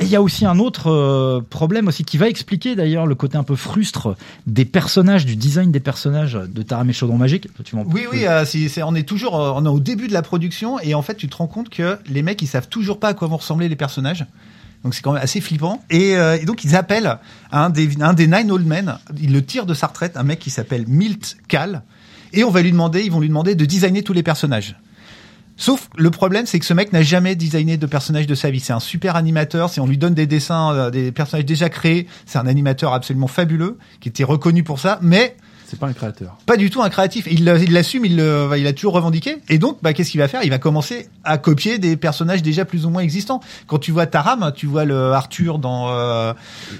Et 0.00 0.04
il 0.04 0.10
y 0.10 0.16
a 0.16 0.22
aussi 0.22 0.46
un 0.46 0.58
autre 0.58 0.90
euh, 0.90 1.40
problème 1.48 1.86
aussi 1.86 2.04
qui 2.04 2.18
va 2.18 2.28
expliquer 2.28 2.74
d'ailleurs 2.74 3.06
le 3.06 3.14
côté 3.14 3.36
un 3.38 3.44
peu 3.44 3.54
frustre 3.54 4.16
des 4.48 4.64
personnages, 4.64 5.24
du 5.24 5.36
design 5.36 5.70
des 5.70 5.80
personnages 5.80 6.32
de 6.32 6.62
Taram 6.62 6.90
et 6.90 6.92
Chaudron 6.92 7.16
Magique. 7.16 7.48
Tu 7.64 7.76
Oui, 7.76 8.06
oui, 8.10 8.26
euh, 8.26 8.44
c'est, 8.44 8.82
on 8.82 8.94
est 8.96 9.08
toujours 9.08 9.40
euh, 9.40 9.52
on 9.54 9.64
est 9.64 9.68
au 9.68 9.78
début 9.78 10.08
de 10.08 10.12
la 10.12 10.22
production 10.22 10.80
et 10.80 10.94
en 10.94 11.02
fait 11.02 11.14
tu 11.14 11.28
te 11.28 11.36
rends 11.36 11.46
compte 11.46 11.68
que 11.68 11.98
les 12.08 12.22
mecs 12.22 12.42
ils 12.42 12.48
savent 12.48 12.68
toujours 12.68 12.98
pas 12.98 13.08
à 13.08 13.14
quoi 13.14 13.28
vont 13.28 13.36
ressembler 13.36 13.68
les 13.68 13.76
personnages. 13.76 14.26
Donc 14.84 14.94
c'est 14.94 15.02
quand 15.02 15.12
même 15.12 15.22
assez 15.22 15.40
flippant. 15.40 15.82
Et, 15.90 16.16
euh, 16.16 16.44
donc 16.44 16.62
ils 16.62 16.76
appellent 16.76 17.18
un 17.50 17.70
des, 17.70 18.00
un 18.00 18.12
des 18.12 18.26
Nine 18.26 18.50
Old 18.50 18.66
Men, 18.66 18.98
ils 19.18 19.32
le 19.32 19.44
tirent 19.44 19.66
de 19.66 19.74
sa 19.74 19.88
retraite, 19.88 20.16
un 20.16 20.22
mec 20.22 20.38
qui 20.38 20.50
s'appelle 20.50 20.84
Milt 20.86 21.38
Kahl, 21.48 21.82
et 22.32 22.44
on 22.44 22.50
va 22.50 22.62
lui 22.62 22.70
demander, 22.70 23.02
ils 23.02 23.10
vont 23.10 23.20
lui 23.20 23.28
demander 23.28 23.54
de 23.54 23.64
designer 23.64 24.02
tous 24.02 24.12
les 24.12 24.22
personnages. 24.22 24.76
Sauf 25.56 25.88
le 25.96 26.10
problème, 26.10 26.46
c'est 26.46 26.58
que 26.58 26.66
ce 26.66 26.74
mec 26.74 26.92
n'a 26.92 27.02
jamais 27.02 27.36
designé 27.36 27.76
de 27.76 27.86
personnage 27.86 28.26
de 28.26 28.34
sa 28.34 28.50
vie. 28.50 28.58
C'est 28.58 28.72
un 28.72 28.80
super 28.80 29.14
animateur. 29.14 29.70
Si 29.70 29.78
on 29.78 29.86
lui 29.86 29.98
donne 29.98 30.14
des 30.14 30.26
dessins, 30.26 30.72
euh, 30.72 30.90
des 30.90 31.12
personnages 31.12 31.46
déjà 31.46 31.68
créés, 31.68 32.08
c'est 32.26 32.38
un 32.38 32.46
animateur 32.48 32.92
absolument 32.92 33.28
fabuleux 33.28 33.78
qui 34.00 34.08
était 34.08 34.24
reconnu 34.24 34.64
pour 34.64 34.80
ça. 34.80 34.98
Mais 35.00 35.36
c'est 35.74 35.80
pas 35.80 35.86
un 35.88 35.92
créateur. 35.92 36.36
pas 36.46 36.56
du 36.56 36.70
tout 36.70 36.82
un 36.82 36.88
créatif. 36.88 37.26
Il 37.30 37.44
l'assume, 37.44 38.04
il 38.04 38.16
le- 38.16 38.50
il 38.56 38.66
a 38.66 38.72
toujours 38.72 38.94
revendiqué. 38.94 39.36
Et 39.48 39.58
donc, 39.58 39.78
bah, 39.82 39.92
qu'est-ce 39.92 40.10
qu'il 40.10 40.20
va 40.20 40.28
faire? 40.28 40.42
Il 40.44 40.50
va 40.50 40.58
commencer 40.58 41.08
à 41.24 41.38
copier 41.38 41.78
des 41.78 41.96
personnages 41.96 42.42
déjà 42.42 42.64
plus 42.64 42.86
ou 42.86 42.90
moins 42.90 43.02
existants. 43.02 43.40
Quand 43.66 43.78
tu 43.78 43.92
vois 43.92 44.06
Taram, 44.06 44.52
tu 44.54 44.66
vois 44.66 44.84
le 44.84 45.12
Arthur 45.12 45.58
dans 45.58 45.88
euh, 45.90 46.32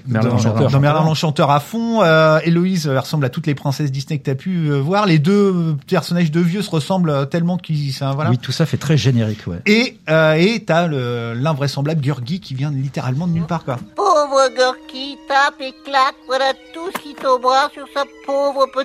Merlin 0.06 0.28
dans, 0.28 0.34
l'Enchanteur. 0.36 0.70
dans 0.70 0.80
Merlin 0.80 1.04
l'Enchanteur 1.04 1.50
à 1.50 1.60
fond. 1.60 2.02
Euh, 2.02 2.38
Héloïse 2.44 2.86
euh, 2.86 3.00
ressemble 3.00 3.24
à 3.24 3.28
toutes 3.28 3.46
les 3.46 3.54
princesses 3.54 3.90
Disney 3.90 4.18
que 4.18 4.24
tu 4.24 4.30
as 4.30 4.34
pu 4.34 4.68
euh, 4.70 4.78
voir. 4.80 5.06
Les 5.06 5.18
deux 5.18 5.76
personnages 5.88 6.30
de 6.30 6.40
vieux 6.40 6.62
se 6.62 6.70
ressemblent 6.70 7.10
euh, 7.10 7.24
tellement 7.24 7.56
qu'ils, 7.58 7.92
voilà. 8.14 8.30
Oui, 8.30 8.38
tout 8.38 8.52
ça 8.52 8.66
fait 8.66 8.76
très 8.76 8.96
générique, 8.96 9.46
ouais. 9.46 9.58
Et 9.66 9.98
euh, 10.08 10.34
et 10.34 10.62
t'as 10.64 10.86
le 10.86 11.34
l'invraisemblable 11.34 12.00
Gurgi 12.00 12.40
qui 12.40 12.54
vient 12.54 12.70
littéralement 12.70 13.26
de 13.26 13.32
nulle 13.32 13.44
part 13.46 13.64
quoi. 13.64 13.78
Pauvre 13.96 14.48
Gorky 14.56 15.16
tape 15.28 15.60
et 15.60 15.72
claque, 15.84 16.14
voilà 16.26 16.52
tout 16.74 16.90
ce 16.96 17.02
qui 17.02 17.14
tombera 17.14 17.70
sur 17.72 17.84
sa 17.94 18.04
pauvre 18.26 18.66
petite 18.74 18.83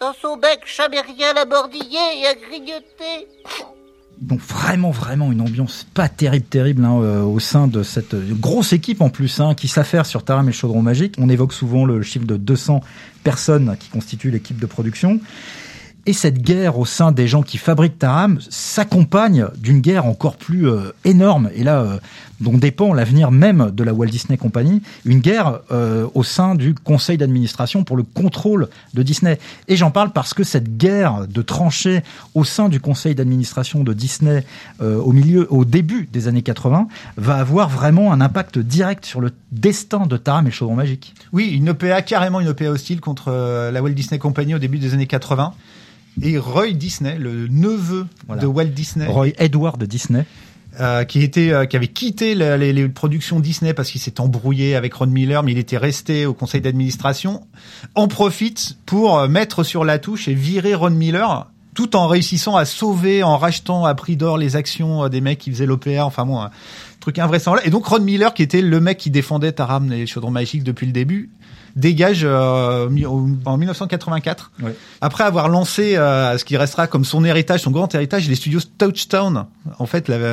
Dans 0.00 0.12
son 0.20 0.36
bec, 0.36 0.60
jamais 0.66 1.00
rien 1.00 1.34
à 1.36 1.44
mordiller 1.44 1.98
et. 2.16 3.26
Donc 4.20 4.40
vraiment, 4.40 4.90
vraiment 4.90 5.32
une 5.32 5.40
ambiance 5.40 5.86
pas 5.92 6.08
terrible, 6.08 6.46
terrible 6.46 6.84
hein, 6.84 7.00
euh, 7.00 7.22
au 7.22 7.40
sein 7.40 7.66
de 7.66 7.82
cette 7.82 8.14
grosse 8.14 8.72
équipe 8.72 9.00
en 9.00 9.10
plus 9.10 9.40
hein, 9.40 9.54
qui 9.54 9.68
s'affaire 9.68 10.06
sur 10.06 10.24
Taram 10.24 10.48
et 10.48 10.52
Chaudron 10.52 10.82
Magique. 10.82 11.16
On 11.18 11.28
évoque 11.28 11.52
souvent 11.52 11.84
le 11.84 12.02
chiffre 12.02 12.26
de 12.26 12.36
200 12.36 12.80
personnes 13.24 13.76
qui 13.78 13.88
constituent 13.88 14.30
l'équipe 14.30 14.58
de 14.58 14.66
production. 14.66 15.20
Et 16.06 16.12
cette 16.12 16.42
guerre 16.42 16.78
au 16.78 16.84
sein 16.84 17.12
des 17.12 17.26
gens 17.26 17.42
qui 17.42 17.58
fabriquent 17.58 17.98
Taram 17.98 18.38
s'accompagne 18.50 19.46
d'une 19.58 19.80
guerre 19.80 20.06
encore 20.06 20.36
plus 20.36 20.68
euh, 20.68 20.92
énorme, 21.04 21.50
et 21.54 21.64
là, 21.64 21.80
euh, 21.80 21.98
dont 22.40 22.58
dépend 22.58 22.92
l'avenir 22.92 23.30
même 23.30 23.70
de 23.72 23.84
la 23.84 23.92
Walt 23.92 24.06
Disney 24.06 24.36
Company, 24.36 24.82
une 25.04 25.20
guerre 25.20 25.60
euh, 25.70 26.06
au 26.14 26.22
sein 26.22 26.54
du 26.54 26.74
conseil 26.74 27.16
d'administration 27.16 27.84
pour 27.84 27.96
le 27.96 28.02
contrôle 28.02 28.68
de 28.92 29.02
Disney. 29.02 29.38
Et 29.68 29.76
j'en 29.76 29.90
parle 29.90 30.10
parce 30.10 30.34
que 30.34 30.44
cette 30.44 30.76
guerre 30.76 31.26
de 31.28 31.42
tranchées 31.42 32.02
au 32.34 32.44
sein 32.44 32.68
du 32.68 32.80
conseil 32.80 33.14
d'administration 33.14 33.84
de 33.84 33.92
Disney 33.92 34.44
euh, 34.80 34.98
au 34.98 35.12
milieu, 35.12 35.52
au 35.52 35.64
début 35.64 36.08
des 36.12 36.28
années 36.28 36.42
80, 36.42 36.88
va 37.16 37.36
avoir 37.36 37.68
vraiment 37.68 38.12
un 38.12 38.20
impact 38.20 38.58
direct 38.58 39.04
sur 39.04 39.20
le 39.20 39.32
destin 39.52 40.06
de 40.06 40.16
Taram 40.16 40.46
et 40.46 40.50
le 40.50 40.54
Chaudron 40.54 40.76
Magique. 40.76 41.14
Oui, 41.32 41.50
une 41.50 41.70
OPA 41.70 42.02
carrément 42.02 42.40
une 42.40 42.48
OPA 42.48 42.66
hostile 42.66 43.00
contre 43.00 43.28
euh, 43.28 43.70
la 43.70 43.82
Walt 43.82 43.90
Disney 43.90 44.18
Company 44.18 44.54
au 44.54 44.58
début 44.58 44.78
des 44.78 44.94
années 44.94 45.06
80. 45.06 45.54
Et 46.22 46.38
Roy 46.38 46.72
Disney, 46.72 47.16
le 47.18 47.48
neveu 47.48 48.06
Voilà. 48.26 48.42
de 48.42 48.46
Walt 48.46 48.64
Disney, 48.66 49.06
Roy 49.06 49.28
Edward 49.38 49.82
Disney. 49.84 50.24
euh, 50.80 51.04
qui 51.04 51.22
était, 51.22 51.52
euh, 51.52 51.66
qui 51.66 51.76
avait 51.76 51.86
quitté 51.86 52.34
la- 52.34 52.56
les, 52.56 52.72
les 52.72 52.88
productions 52.88 53.38
Disney 53.38 53.74
parce 53.74 53.90
qu'il 53.92 54.00
s'est 54.00 54.20
embrouillé 54.20 54.74
avec 54.74 54.92
Ron 54.94 55.06
Miller, 55.06 55.42
mais 55.44 55.52
il 55.52 55.58
était 55.58 55.76
resté 55.78 56.26
au 56.26 56.34
conseil 56.34 56.60
d'administration, 56.60 57.46
en 57.94 58.08
profite 58.08 58.76
pour 58.84 59.16
euh, 59.18 59.28
mettre 59.28 59.62
sur 59.62 59.84
la 59.84 59.98
touche 60.00 60.26
et 60.26 60.34
virer 60.34 60.74
Ron 60.74 60.90
Miller 60.90 61.46
tout 61.74 61.94
en 61.96 62.06
réussissant 62.08 62.56
à 62.56 62.64
sauver, 62.64 63.22
en 63.24 63.36
rachetant 63.36 63.84
à 63.84 63.94
prix 63.94 64.16
d'or 64.16 64.36
les 64.38 64.56
actions 64.56 65.04
euh, 65.04 65.08
des 65.08 65.20
mecs 65.20 65.38
qui 65.38 65.50
faisaient 65.52 65.66
l'OPA, 65.66 66.04
enfin 66.04 66.24
bon, 66.26 66.40
un 66.40 66.50
truc 67.00 67.18
invraisemblable. 67.20 67.66
Et 67.66 67.70
donc 67.70 67.86
Ron 67.86 68.00
Miller, 68.00 68.34
qui 68.34 68.42
était 68.42 68.60
le 68.62 68.80
mec 68.80 68.98
qui 68.98 69.10
défendait 69.10 69.52
Taram 69.52 69.92
et 69.92 69.96
les 69.98 70.06
chaudrons 70.08 70.30
magiques 70.32 70.64
depuis 70.64 70.86
le 70.86 70.92
début, 70.92 71.30
dégage 71.76 72.20
euh, 72.24 72.88
en 73.44 73.56
1984. 73.56 74.52
Ouais. 74.62 74.74
Après 75.00 75.24
avoir 75.24 75.48
lancé 75.48 75.96
euh, 75.96 76.38
ce 76.38 76.44
qui 76.44 76.56
restera 76.56 76.86
comme 76.86 77.04
son 77.04 77.24
héritage, 77.24 77.60
son 77.60 77.70
grand 77.70 77.92
héritage, 77.94 78.28
les 78.28 78.34
studios 78.34 78.60
Touchstone. 78.78 79.46
En 79.78 79.86
fait, 79.86 80.08
la, 80.08 80.32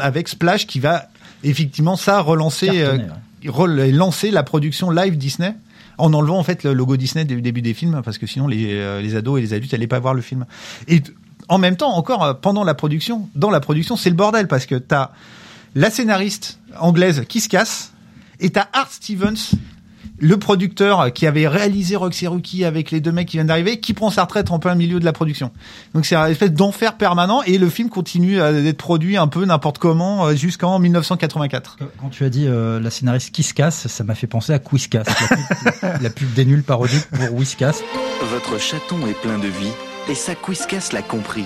avec 0.00 0.28
Splash 0.28 0.66
qui 0.66 0.80
va 0.80 1.08
effectivement 1.44 1.96
ça 1.96 2.20
relancer, 2.20 2.70
euh, 2.72 2.98
lancer 3.44 4.30
la 4.30 4.42
production 4.42 4.90
live 4.90 5.16
Disney 5.16 5.54
en 5.96 6.12
enlevant 6.12 6.38
en 6.38 6.44
fait 6.44 6.62
le 6.62 6.72
logo 6.72 6.96
Disney 6.96 7.24
du 7.24 7.42
début 7.42 7.62
des 7.62 7.74
films 7.74 8.02
parce 8.04 8.18
que 8.18 8.26
sinon 8.26 8.46
les, 8.46 9.02
les 9.02 9.16
ados 9.16 9.38
et 9.38 9.42
les 9.42 9.52
adultes 9.52 9.72
n'allaient 9.72 9.86
pas 9.86 9.98
voir 9.98 10.14
le 10.14 10.22
film. 10.22 10.46
Et 10.86 11.02
en 11.48 11.58
même 11.58 11.76
temps, 11.76 11.94
encore 11.94 12.38
pendant 12.40 12.62
la 12.62 12.74
production, 12.74 13.28
dans 13.34 13.50
la 13.50 13.60
production, 13.60 13.96
c'est 13.96 14.10
le 14.10 14.16
bordel 14.16 14.46
parce 14.46 14.66
que 14.66 14.74
t'as 14.76 15.10
la 15.74 15.90
scénariste 15.90 16.58
anglaise 16.78 17.24
qui 17.28 17.40
se 17.40 17.48
casse 17.48 17.92
et 18.40 18.50
t'as 18.50 18.68
Art 18.72 18.92
Stevens, 18.92 19.52
le 20.18 20.36
producteur 20.36 21.12
qui 21.12 21.26
avait 21.26 21.48
réalisé 21.48 21.96
Roxy 21.96 22.26
Rookie 22.26 22.64
avec 22.64 22.90
les 22.90 23.00
deux 23.00 23.12
mecs 23.12 23.28
qui 23.28 23.36
viennent 23.36 23.46
d'arriver, 23.46 23.80
qui 23.80 23.94
prend 23.94 24.10
sa 24.10 24.24
retraite 24.24 24.50
en 24.50 24.58
plein 24.58 24.74
milieu 24.74 25.00
de 25.00 25.04
la 25.04 25.12
production. 25.12 25.50
Donc 25.94 26.06
c'est 26.06 26.16
un 26.16 26.26
espèce 26.26 26.52
d'enfer 26.52 26.96
permanent 26.96 27.42
et 27.42 27.58
le 27.58 27.68
film 27.68 27.88
continue 27.88 28.40
à 28.40 28.52
d'être 28.52 28.78
produit 28.78 29.16
un 29.16 29.28
peu 29.28 29.44
n'importe 29.44 29.78
comment 29.78 30.26
euh, 30.26 30.34
jusqu'en 30.34 30.78
1984. 30.78 31.78
Quand 32.00 32.08
tu 32.10 32.24
as 32.24 32.30
dit 32.30 32.46
euh, 32.46 32.80
la 32.80 32.90
scénariste 32.90 33.32
qui 33.32 33.42
se 33.42 33.54
casse, 33.54 33.86
ça 33.86 34.04
m'a 34.04 34.14
fait 34.14 34.26
penser 34.26 34.52
à 34.52 34.58
Quizcast, 34.58 35.08
la 35.08 35.36
pub, 35.36 36.02
la 36.02 36.10
pub 36.10 36.32
des 36.34 36.44
nuls 36.44 36.62
parodique 36.62 37.06
pour 37.10 37.34
Whiskas. 37.34 37.80
Votre 38.30 38.60
chaton 38.60 39.06
est 39.06 39.20
plein 39.20 39.38
de 39.38 39.48
vie 39.48 39.72
et 40.08 40.14
ça 40.14 40.34
Quizcas 40.34 40.90
l'a 40.92 41.02
compris. 41.02 41.44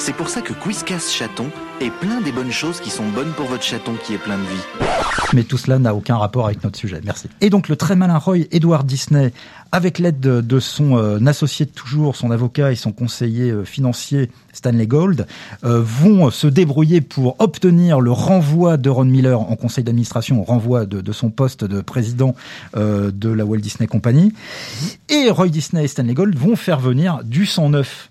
C'est 0.00 0.14
pour 0.14 0.30
ça 0.30 0.40
que 0.40 0.54
Quizcas 0.54 1.10
Chaton 1.12 1.50
est 1.78 1.90
plein 1.90 2.22
des 2.22 2.32
bonnes 2.32 2.50
choses 2.50 2.80
qui 2.80 2.88
sont 2.88 3.06
bonnes 3.10 3.32
pour 3.32 3.44
votre 3.44 3.62
chaton 3.62 3.92
qui 4.02 4.14
est 4.14 4.18
plein 4.18 4.38
de 4.38 4.42
vie. 4.42 4.86
Mais 5.34 5.44
tout 5.44 5.58
cela 5.58 5.78
n'a 5.78 5.94
aucun 5.94 6.16
rapport 6.16 6.46
avec 6.46 6.64
notre 6.64 6.78
sujet. 6.78 7.02
Merci. 7.04 7.28
Et 7.42 7.50
donc 7.50 7.68
le 7.68 7.76
très 7.76 7.96
malin 7.96 8.16
Roy 8.16 8.46
Edward 8.50 8.86
Disney, 8.86 9.30
avec 9.72 9.98
l'aide 9.98 10.18
de, 10.18 10.58
son 10.58 10.96
euh, 10.96 11.18
associé 11.26 11.66
de 11.66 11.70
toujours, 11.70 12.16
son 12.16 12.30
avocat 12.30 12.72
et 12.72 12.76
son 12.76 12.92
conseiller 12.92 13.50
euh, 13.50 13.64
financier 13.64 14.30
Stanley 14.54 14.86
Gold, 14.86 15.26
euh, 15.64 15.82
vont 15.84 16.30
se 16.30 16.46
débrouiller 16.46 17.02
pour 17.02 17.36
obtenir 17.38 18.00
le 18.00 18.10
renvoi 18.10 18.78
de 18.78 18.88
Ron 18.88 19.04
Miller 19.04 19.38
en 19.38 19.54
conseil 19.54 19.84
d'administration, 19.84 20.42
renvoi 20.44 20.86
de, 20.86 21.02
de 21.02 21.12
son 21.12 21.28
poste 21.28 21.62
de 21.62 21.82
président 21.82 22.34
euh, 22.74 23.10
de 23.10 23.28
la 23.28 23.44
Walt 23.44 23.60
Disney 23.60 23.86
Company. 23.86 24.32
Et 25.10 25.30
Roy 25.30 25.48
Disney 25.48 25.84
et 25.84 25.88
Stanley 25.88 26.14
Gold 26.14 26.36
vont 26.36 26.56
faire 26.56 26.80
venir 26.80 27.20
du 27.22 27.44
sang 27.44 27.68
neuf 27.68 28.09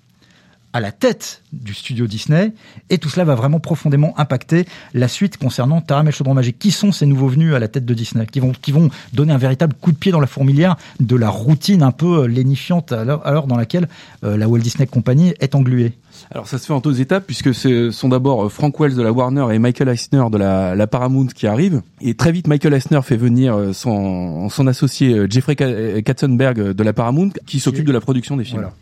à 0.71 0.79
la 0.79 0.91
tête 0.91 1.41
du 1.51 1.73
studio 1.73 2.05
Disney, 2.05 2.53
et 2.91 2.99
tout 2.99 3.09
cela 3.09 3.23
va 3.25 3.33
vraiment 3.35 3.59
profondément 3.59 4.13
impacter 4.19 4.65
la 4.93 5.07
suite 5.07 5.37
concernant 5.37 5.81
Taram 5.81 6.05
et 6.05 6.11
le 6.11 6.15
Chaudron 6.15 6.35
Magique. 6.35 6.59
Qui 6.59 6.69
sont 6.71 6.91
ces 6.91 7.05
nouveaux 7.07 7.27
venus 7.27 7.53
à 7.55 7.59
la 7.59 7.67
tête 7.67 7.85
de 7.85 7.93
Disney 7.95 8.25
qui 8.27 8.39
vont, 8.39 8.51
qui 8.51 8.71
vont 8.71 8.89
donner 9.13 9.33
un 9.33 9.37
véritable 9.39 9.73
coup 9.81 9.91
de 9.91 9.97
pied 9.97 10.11
dans 10.11 10.19
la 10.19 10.27
fourmilière 10.27 10.75
de 10.99 11.15
la 11.15 11.29
routine 11.29 11.81
un 11.81 11.91
peu 11.91 12.23
euh, 12.23 12.27
lénifiante 12.27 12.91
à 12.91 13.03
l'heure 13.03 13.47
dans 13.47 13.57
laquelle 13.57 13.87
euh, 14.23 14.37
la 14.37 14.47
Walt 14.47 14.59
Disney 14.59 14.85
Company 14.85 15.33
est 15.39 15.55
engluée 15.55 15.93
Alors 16.31 16.47
ça 16.47 16.59
se 16.59 16.67
fait 16.67 16.73
en 16.73 16.79
deux 16.81 17.01
étapes 17.01 17.25
puisque 17.25 17.53
ce 17.55 17.89
sont 17.89 18.09
d'abord 18.09 18.45
euh, 18.45 18.49
Frank 18.49 18.79
Wells 18.79 18.95
de 18.95 19.01
la 19.01 19.11
Warner 19.11 19.47
et 19.51 19.57
Michael 19.57 19.89
Eisner 19.89 20.25
de 20.31 20.37
la, 20.37 20.75
la 20.75 20.85
Paramount 20.87 21.27
qui 21.27 21.47
arrivent. 21.47 21.81
Et 22.01 22.13
très 22.13 22.31
vite 22.31 22.45
Michael 22.47 22.73
Eisner 22.75 23.01
fait 23.01 23.17
venir 23.17 23.55
euh, 23.55 23.73
son, 23.73 24.49
son 24.49 24.67
associé 24.67 25.25
Jeffrey 25.29 25.55
Ka- 25.55 26.01
Katzenberg 26.03 26.73
de 26.73 26.83
la 26.83 26.93
Paramount 26.93 27.31
qui 27.47 27.59
s'occupe 27.59 27.85
de 27.85 27.91
la 27.91 28.01
production 28.01 28.37
des 28.37 28.43
films. 28.43 28.59
Voilà. 28.59 28.73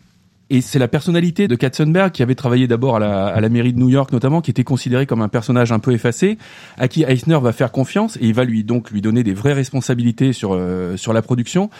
Et 0.50 0.60
c'est 0.60 0.78
la 0.78 0.88
personnalité 0.88 1.46
de 1.46 1.54
Katzenberg 1.54 2.10
qui 2.10 2.22
avait 2.22 2.34
travaillé 2.34 2.66
d'abord 2.66 2.96
à 2.96 2.98
la, 2.98 3.26
à 3.26 3.40
la 3.40 3.48
mairie 3.48 3.72
de 3.72 3.78
New 3.78 3.90
York 3.90 4.12
notamment, 4.12 4.40
qui 4.40 4.50
était 4.50 4.64
considéré 4.64 5.06
comme 5.06 5.20
un 5.20 5.28
personnage 5.28 5.72
un 5.72 5.78
peu 5.78 5.92
effacé, 5.92 6.38
à 6.78 6.88
qui 6.88 7.02
Eisner 7.02 7.38
va 7.40 7.52
faire 7.52 7.70
confiance 7.70 8.16
et 8.16 8.26
il 8.26 8.34
va 8.34 8.44
lui 8.44 8.64
donc 8.64 8.90
lui 8.90 9.02
donner 9.02 9.22
des 9.22 9.34
vraies 9.34 9.52
responsabilités 9.52 10.32
sur 10.32 10.54
euh, 10.54 10.96
sur 10.96 11.12
la 11.12 11.22
production. 11.22 11.70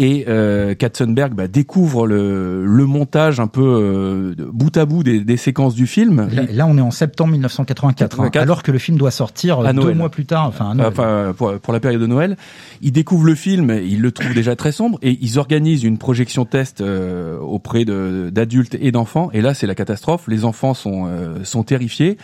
Et 0.00 0.26
euh, 0.28 0.74
Katzenberg 0.76 1.34
bah, 1.34 1.48
découvre 1.48 2.06
le, 2.06 2.64
le 2.64 2.86
montage 2.86 3.40
un 3.40 3.48
peu 3.48 3.62
euh, 3.64 4.34
bout 4.52 4.76
à 4.76 4.84
bout 4.84 5.02
des, 5.02 5.20
des 5.24 5.36
séquences 5.36 5.74
du 5.74 5.88
film. 5.88 6.28
Là, 6.32 6.42
là, 6.52 6.66
on 6.68 6.78
est 6.78 6.80
en 6.80 6.92
septembre 6.92 7.32
1984, 7.32 8.14
hein, 8.20 8.22
84. 8.30 8.40
alors 8.42 8.62
que 8.62 8.70
le 8.70 8.78
film 8.78 8.96
doit 8.96 9.10
sortir 9.10 9.58
euh, 9.58 9.64
À 9.66 9.72
deux 9.72 9.80
Noël. 9.80 9.96
mois 9.96 10.08
plus 10.08 10.24
tard. 10.24 10.46
Enfin, 10.46 10.70
à 10.70 10.74
Noël. 10.74 10.88
Enfin, 10.92 11.34
pour, 11.36 11.58
pour 11.58 11.72
la 11.72 11.80
période 11.80 12.00
de 12.00 12.06
Noël, 12.06 12.36
ils 12.80 12.92
découvrent 12.92 13.24
le 13.26 13.34
film, 13.34 13.70
ils 13.84 14.00
le 14.00 14.12
trouvent 14.12 14.34
déjà 14.34 14.54
très 14.54 14.70
sombre 14.70 15.00
et 15.02 15.18
ils 15.20 15.36
organisent 15.40 15.82
une 15.82 15.98
projection 15.98 16.44
test 16.44 16.80
euh, 16.80 17.36
auprès 17.40 17.84
de- 17.84 18.30
d'adultes 18.32 18.76
et 18.80 18.92
d'enfants. 18.92 19.30
Et 19.32 19.40
là, 19.40 19.52
c'est 19.52 19.66
la 19.66 19.74
catastrophe. 19.74 20.28
Les 20.28 20.44
enfants 20.44 20.74
sont 20.74 21.06
euh, 21.08 21.42
sont 21.42 21.64
terrifiés. 21.64 22.18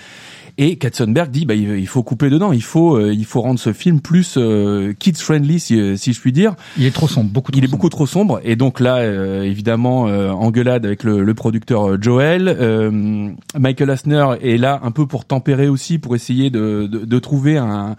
Et 0.56 0.76
Katzenberg 0.76 1.30
dit, 1.30 1.46
bah, 1.46 1.54
il 1.54 1.86
faut 1.88 2.02
couper 2.04 2.30
dedans, 2.30 2.52
il 2.52 2.62
faut, 2.62 2.96
euh, 2.96 3.12
il 3.12 3.24
faut 3.24 3.40
rendre 3.40 3.58
ce 3.58 3.72
film 3.72 4.00
plus 4.00 4.36
euh, 4.36 4.92
kids 4.96 5.14
friendly, 5.16 5.58
si, 5.58 5.98
si 5.98 6.12
je 6.12 6.20
puis 6.20 6.30
dire. 6.30 6.54
il 6.78 6.84
est 6.84 6.92
trop 6.94 7.08
sombre, 7.08 7.30
beaucoup 7.30 7.50
trop 7.50 7.58
Il 7.58 7.64
est 7.64 7.66
sombre. 7.66 7.76
beaucoup 7.76 7.88
trop 7.88 8.06
sombre 8.06 8.40
et 8.44 8.54
donc 8.54 8.78
là 8.78 8.98
euh, 8.98 9.42
évidemment 9.42 10.06
euh, 10.06 10.30
engueulade 10.30 10.86
avec 10.86 11.02
le, 11.02 11.24
le 11.24 11.34
producteur 11.34 11.90
euh, 11.90 11.98
Joel. 12.00 12.46
Euh, 12.48 13.30
Michael 13.58 13.90
Asner 13.90 14.26
est 14.42 14.56
là 14.56 14.78
un 14.84 14.92
peu 14.92 15.06
pour 15.06 15.24
tempérer 15.24 15.66
aussi, 15.68 15.98
pour 15.98 16.14
essayer 16.14 16.50
de, 16.50 16.86
de, 16.86 17.04
de 17.04 17.18
trouver 17.18 17.56
un 17.58 17.96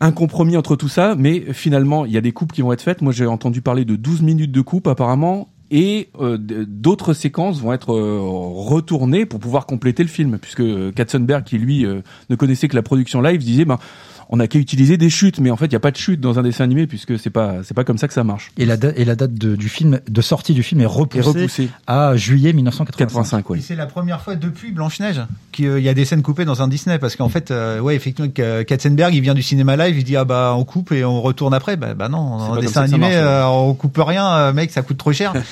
un 0.00 0.10
compromis 0.10 0.56
entre 0.56 0.74
tout 0.74 0.88
ça, 0.88 1.14
mais 1.16 1.52
finalement 1.52 2.04
il 2.04 2.10
y 2.12 2.16
a 2.16 2.20
des 2.20 2.32
coupes 2.32 2.52
qui 2.52 2.62
vont 2.62 2.72
être 2.72 2.82
faites. 2.82 3.00
Moi 3.00 3.12
j'ai 3.12 3.26
entendu 3.26 3.62
parler 3.62 3.84
de 3.84 3.94
12 3.94 4.22
minutes 4.22 4.50
de 4.52 4.60
coupe 4.60 4.88
apparemment. 4.88 5.48
Et 5.76 6.10
euh, 6.20 6.38
d'autres 6.38 7.14
séquences 7.14 7.60
vont 7.60 7.72
être 7.72 7.92
euh, 7.92 8.20
retournées 8.22 9.26
pour 9.26 9.40
pouvoir 9.40 9.66
compléter 9.66 10.04
le 10.04 10.08
film, 10.08 10.38
puisque 10.38 10.62
Katzenberg, 10.94 11.42
qui 11.42 11.58
lui 11.58 11.84
euh, 11.84 12.00
ne 12.30 12.36
connaissait 12.36 12.68
que 12.68 12.76
la 12.76 12.82
production 12.82 13.20
live, 13.20 13.40
disait 13.40 13.64
ben 13.64 13.80
on 14.28 14.36
n'a 14.38 14.48
qu'à 14.48 14.58
utiliser 14.58 14.96
des 14.96 15.10
chutes, 15.10 15.38
mais 15.40 15.50
en 15.50 15.56
fait 15.56 15.66
il 15.66 15.70
n'y 15.70 15.76
a 15.76 15.80
pas 15.80 15.90
de 15.90 15.96
chute 15.96 16.20
dans 16.20 16.38
un 16.38 16.42
dessin 16.42 16.64
animé 16.64 16.86
puisque 16.86 17.18
c'est 17.18 17.30
pas 17.30 17.56
c'est 17.64 17.74
pas 17.74 17.84
comme 17.84 17.98
ça 17.98 18.08
que 18.08 18.14
ça 18.14 18.24
marche. 18.24 18.50
Et 18.58 18.64
la, 18.66 18.76
da- 18.76 18.92
et 18.96 19.04
la 19.04 19.14
date 19.16 19.34
de, 19.34 19.56
du 19.56 19.68
film, 19.68 20.00
de 20.08 20.20
sortie 20.22 20.54
du 20.54 20.62
film 20.62 20.80
est 20.80 20.86
repoussée, 20.86 21.18
Et 21.18 21.22
repoussé. 21.42 21.68
à 21.86 22.16
juillet 22.16 22.52
1985. 22.52 23.06
85, 23.08 23.38
Et 23.38 23.52
oui. 23.52 23.62
c'est 23.62 23.76
la 23.76 23.86
première 23.86 24.20
fois 24.22 24.34
depuis 24.36 24.72
Blanche-Neige 24.72 25.20
qu'il 25.52 25.78
y 25.80 25.88
a 25.88 25.94
des 25.94 26.04
scènes 26.04 26.22
coupées 26.22 26.44
dans 26.44 26.62
un 26.62 26.68
Disney 26.68 26.98
parce 26.98 27.16
qu'en 27.16 27.28
fait, 27.28 27.50
euh, 27.50 27.80
ouais, 27.80 27.94
effectivement, 27.96 28.30
que- 28.30 28.62
Katzenberg, 28.62 29.14
il 29.14 29.20
vient 29.20 29.34
du 29.34 29.42
cinéma 29.42 29.76
live, 29.76 29.96
il 29.98 30.04
dit 30.04 30.16
ah 30.16 30.24
bah 30.24 30.54
on 30.56 30.64
coupe 30.64 30.92
et 30.92 31.04
on 31.04 31.20
retourne 31.22 31.54
après. 31.54 31.76
Bah, 31.76 31.94
bah 31.94 32.08
non, 32.08 32.38
comme 32.48 32.60
dessin 32.60 32.82
animé, 32.82 32.98
marche, 32.98 33.12
ouais. 33.14 33.18
euh, 33.20 33.46
on 33.48 33.74
coupe 33.74 33.98
rien, 34.04 34.26
euh, 34.32 34.52
mec, 34.52 34.70
ça 34.70 34.82
coûte 34.82 34.98
trop 34.98 35.12
cher. 35.12 35.32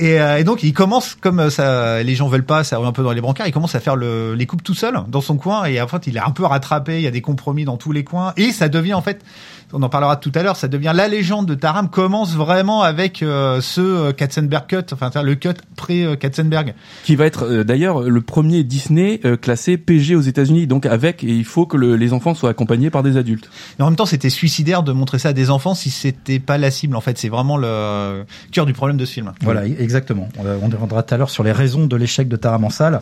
et, 0.00 0.18
euh, 0.18 0.38
et 0.38 0.44
donc 0.44 0.62
il 0.62 0.72
commence 0.72 1.14
comme 1.14 1.40
euh, 1.40 1.50
ça, 1.50 2.02
les 2.02 2.14
gens 2.14 2.26
veulent 2.28 2.44
pas, 2.44 2.64
ça 2.64 2.78
revient 2.78 2.88
un 2.88 2.92
peu 2.92 3.02
dans 3.02 3.12
les 3.12 3.20
brancards, 3.20 3.46
il 3.46 3.52
commence 3.52 3.74
à 3.74 3.80
faire 3.80 3.96
le, 3.96 4.34
les 4.34 4.46
coupes 4.46 4.62
tout 4.62 4.74
seul 4.74 4.98
dans 5.08 5.20
son 5.20 5.36
coin 5.36 5.66
et 5.66 5.80
en 5.80 5.88
fait 5.88 6.06
il 6.06 6.16
est 6.16 6.20
un 6.20 6.30
peu 6.30 6.44
rattrapé, 6.44 6.96
il 6.96 7.02
y 7.02 7.06
a 7.06 7.10
des 7.10 7.20
compromis 7.20 7.64
dans 7.64 7.76
tous 7.76 7.92
les 7.92 8.02
coins 8.02 8.32
et 8.38 8.50
ça 8.50 8.70
devient 8.70 8.94
en 8.94 9.02
fait 9.02 9.22
on 9.72 9.82
en 9.82 9.88
parlera 9.88 10.16
tout 10.16 10.32
à 10.34 10.42
l'heure, 10.42 10.56
ça 10.56 10.68
devient 10.68 10.92
la 10.94 11.08
légende 11.08 11.46
de 11.46 11.54
Taram 11.54 11.88
commence 11.88 12.34
vraiment 12.34 12.82
avec 12.82 13.22
euh, 13.22 13.60
ce 13.60 13.80
euh, 13.80 14.12
Katzenberg 14.12 14.66
cut, 14.66 14.92
enfin 14.92 15.10
le 15.22 15.34
cut 15.34 15.50
pré 15.76 16.04
euh, 16.04 16.16
Katzenberg. 16.16 16.74
Qui 17.04 17.16
va 17.16 17.26
être 17.26 17.44
euh, 17.44 17.64
d'ailleurs 17.64 18.02
le 18.02 18.20
premier 18.20 18.64
Disney 18.64 19.20
euh, 19.24 19.36
classé 19.36 19.76
PG 19.78 20.14
aux 20.16 20.20
États-Unis. 20.20 20.66
Donc 20.66 20.86
avec, 20.86 21.22
et 21.24 21.28
il 21.28 21.44
faut 21.44 21.66
que 21.66 21.76
le- 21.76 21.96
les 21.96 22.12
enfants 22.12 22.34
soient 22.34 22.50
accompagnés 22.50 22.90
par 22.90 23.02
des 23.02 23.16
adultes. 23.16 23.50
Et 23.78 23.82
en 23.82 23.86
même 23.86 23.96
temps, 23.96 24.06
c'était 24.06 24.30
suicidaire 24.30 24.82
de 24.82 24.92
montrer 24.92 25.18
ça 25.18 25.28
à 25.30 25.32
des 25.32 25.50
enfants 25.50 25.74
si 25.74 25.90
c'était 25.90 26.38
pas 26.38 26.58
la 26.58 26.70
cible. 26.70 26.96
En 26.96 27.00
fait, 27.00 27.18
c'est 27.18 27.28
vraiment 27.28 27.56
le 27.56 28.24
cœur 28.52 28.66
du 28.66 28.72
problème 28.72 28.96
de 28.96 29.04
ce 29.04 29.12
film. 29.12 29.32
Voilà, 29.42 29.66
exactement. 29.66 30.28
On 30.38 30.42
va- 30.42 30.56
on 30.60 30.66
reviendra 30.66 31.02
tout 31.02 31.14
à 31.14 31.16
l'heure 31.18 31.30
sur 31.30 31.42
les 31.44 31.52
raisons 31.52 31.86
de 31.86 31.96
l'échec 31.96 32.28
de 32.28 32.36
Taram 32.36 32.64
en 32.64 32.70
salle. 32.70 33.00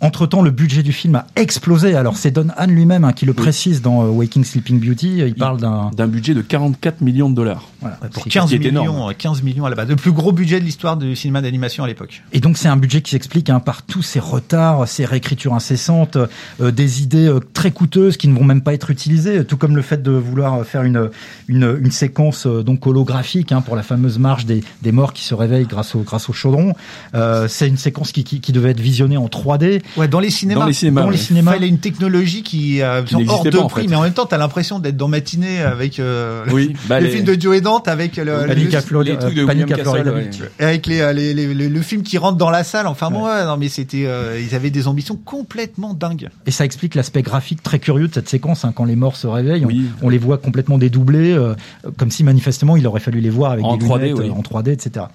Entre-temps, 0.00 0.42
le 0.42 0.50
budget 0.50 0.82
du 0.82 0.92
film 0.92 1.14
a 1.16 1.26
explosé. 1.36 1.94
Alors, 1.94 2.16
c'est 2.16 2.30
Don 2.30 2.48
Hahn 2.56 2.70
lui-même 2.70 3.04
hein, 3.04 3.12
qui 3.12 3.26
le 3.26 3.34
précise 3.34 3.82
dans 3.82 4.02
euh, 4.04 4.08
Waking 4.08 4.44
Sleeping 4.44 4.80
Beauty. 4.80 5.18
Il 5.18 5.34
parle 5.34 5.58
d'un... 5.60 5.90
Budget 6.10 6.34
de 6.34 6.42
44 6.42 7.00
millions 7.00 7.30
de 7.30 7.34
dollars. 7.34 7.68
Voilà, 7.80 7.96
Pour 8.12 8.24
c'est- 8.24 8.30
15 8.30 8.50
qui 8.50 8.56
est 8.56 8.58
millions, 8.58 8.82
énorme. 8.82 9.14
15 9.14 9.42
millions 9.42 9.64
à 9.64 9.70
la 9.70 9.76
base. 9.76 9.88
Le 9.88 9.96
plus 9.96 10.12
gros 10.12 10.32
budget 10.32 10.60
de 10.60 10.64
l'histoire 10.64 10.96
du 10.96 11.16
cinéma 11.16 11.40
d'animation 11.40 11.84
à 11.84 11.86
l'époque. 11.86 12.22
Et 12.32 12.40
donc 12.40 12.58
c'est 12.58 12.68
un 12.68 12.76
budget 12.76 13.00
qui 13.00 13.12
s'explique 13.12 13.48
hein, 13.50 13.60
par 13.60 13.82
tous 13.82 14.02
ces 14.02 14.20
retards, 14.20 14.86
ces 14.86 15.04
réécritures 15.04 15.54
incessantes, 15.54 16.18
euh, 16.60 16.70
des 16.70 17.02
idées 17.02 17.26
euh, 17.28 17.40
très 17.54 17.70
coûteuses 17.70 18.16
qui 18.16 18.28
ne 18.28 18.36
vont 18.36 18.44
même 18.44 18.60
pas 18.62 18.74
être 18.74 18.90
utilisées, 18.90 19.44
tout 19.44 19.56
comme 19.56 19.76
le 19.76 19.82
fait 19.82 20.02
de 20.02 20.10
vouloir 20.10 20.64
faire 20.66 20.82
une 20.82 21.10
une, 21.48 21.78
une 21.80 21.90
séquence 21.90 22.46
euh, 22.46 22.62
donc 22.62 22.86
holographique 22.86 23.52
hein, 23.52 23.60
pour 23.62 23.76
la 23.76 23.82
fameuse 23.82 24.18
marche 24.18 24.44
des, 24.44 24.62
des 24.82 24.92
morts 24.92 25.12
qui 25.12 25.22
se 25.24 25.34
réveillent 25.34 25.66
grâce 25.66 25.94
au 25.94 26.00
grâce 26.00 26.28
au 26.28 26.32
chaudron. 26.32 26.74
Euh, 27.14 27.48
c'est 27.48 27.68
une 27.68 27.76
séquence 27.76 28.12
qui, 28.12 28.24
qui, 28.24 28.40
qui 28.40 28.52
devait 28.52 28.70
être 28.70 28.80
visionnée 28.80 29.16
en 29.16 29.26
3D. 29.26 29.82
Ouais, 29.96 30.08
dans 30.08 30.20
les 30.20 30.30
cinémas. 30.30 30.60
Dans 30.60 30.66
les 30.66 30.72
cinémas, 30.72 31.02
Dans 31.02 31.10
les 31.10 31.16
cinémas. 31.16 31.52
Il 31.52 31.54
fallait 31.54 31.68
une 31.68 31.78
technologie 31.78 32.42
qui 32.42 32.82
euh, 32.82 33.02
Qui 33.02 33.14
hors 33.28 33.44
de 33.44 33.50
pas, 33.50 33.58
en 33.60 33.68
prix, 33.68 33.82
fait. 33.82 33.88
mais 33.88 33.96
en 33.96 34.02
même 34.02 34.12
temps, 34.12 34.26
t'as 34.26 34.38
l'impression 34.38 34.78
d'être 34.78 34.96
dans 34.96 35.08
matinée 35.08 35.60
avec 35.62 35.99
euh, 36.00 36.44
Oui, 36.50 36.74
bah, 36.88 36.98
le 37.00 37.06
les- 37.06 37.12
film 37.12 37.24
de 37.24 37.40
Joe 37.40 37.56
et 37.56 37.60
Dante 37.60 37.86
avec 37.88 38.16
le, 38.16 38.46
Panic 38.46 38.72
le- 38.72 38.78
à 38.78 38.80
Florida, 38.80 39.12
les 39.12 39.18
trucs 39.18 39.34
de 39.34 39.44
Panic 39.44 39.64
William 39.64 39.80
à 39.80 39.82
Florida 39.82 40.10
Castle, 40.12 40.28
Beach. 40.30 40.40
ouais. 40.40 40.64
avec 40.66 40.86
les, 40.86 41.12
les- 41.14 41.34
les- 41.34 41.54
le, 41.54 41.68
le 41.68 41.82
film 41.82 42.02
qui 42.02 42.18
rentre 42.18 42.38
dans 42.38 42.50
la 42.50 42.64
salle. 42.64 42.86
Enfin, 42.86 43.10
bon, 43.10 43.26
ouais, 43.26 43.44
non, 43.44 43.56
mais 43.56 43.68
c'était, 43.68 44.04
euh, 44.06 44.40
ils 44.40 44.54
avaient 44.54 44.70
des 44.70 44.88
ambitions 44.88 45.16
complètement 45.16 45.94
dingues. 45.94 46.28
Et 46.46 46.50
ça 46.50 46.64
explique 46.64 46.94
l'aspect 46.94 47.22
graphique 47.22 47.62
très 47.62 47.78
curieux 47.78 48.08
de 48.08 48.14
cette 48.14 48.28
séquence. 48.28 48.64
hein, 48.64 48.72
quand 48.74 48.84
les 48.84 48.96
morts 48.96 49.16
se 49.16 49.26
réveillent, 49.26 49.64
on- 49.64 49.68
Oui. 49.68 49.86
on, 50.02 50.08
les 50.08 50.18
voit 50.18 50.38
complètement 50.38 50.78
dédoublés, 50.78 51.32
euh, 51.32 51.54
comme 51.96 52.10
si 52.10 52.24
manifestement 52.24 52.76
il 52.76 52.86
aurait 52.86 53.00
fallu 53.00 53.20
les 53.20 53.30
voir 53.30 53.52
avec 53.52 53.64
En 53.64 53.76
des 53.76 53.86
3D, 53.86 54.02
lunettes 54.08 54.18
oui. 54.18 54.28
euh, 54.30 54.32
en 54.32 54.42
3D, 54.42 54.70
etc. 54.72 55.06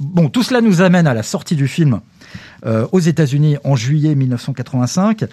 Bon, 0.00 0.28
tout 0.28 0.42
cela 0.42 0.60
nous 0.60 0.80
amène 0.82 1.06
à 1.06 1.14
la 1.14 1.22
sortie 1.22 1.56
du 1.56 1.68
film 1.68 2.00
euh, 2.64 2.86
aux 2.92 3.00
États-Unis 3.00 3.56
en 3.64 3.76
juillet 3.76 4.14
1985. 4.14 5.24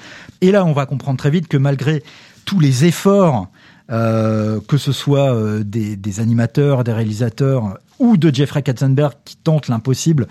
Et 0.42 0.52
là, 0.52 0.66
on 0.66 0.74
va 0.74 0.86
comprendre 0.86 1.18
très 1.18 1.30
vite 1.30 1.48
que 1.48 1.58
malgré 1.58 2.04
tous 2.46 2.60
les 2.60 2.86
efforts, 2.86 3.48
euh, 3.92 4.60
que 4.68 4.78
ce 4.78 4.92
soit 4.92 5.34
euh, 5.34 5.64
des, 5.64 5.96
des 5.96 6.20
animateurs, 6.20 6.84
des 6.84 6.94
réalisateurs 6.94 7.78
ou 8.00 8.18
de 8.18 8.34
Jeffrey 8.34 8.62
Katzenberg 8.62 9.14
qui 9.26 9.36
tente 9.36 9.68
l'impossible 9.68 10.28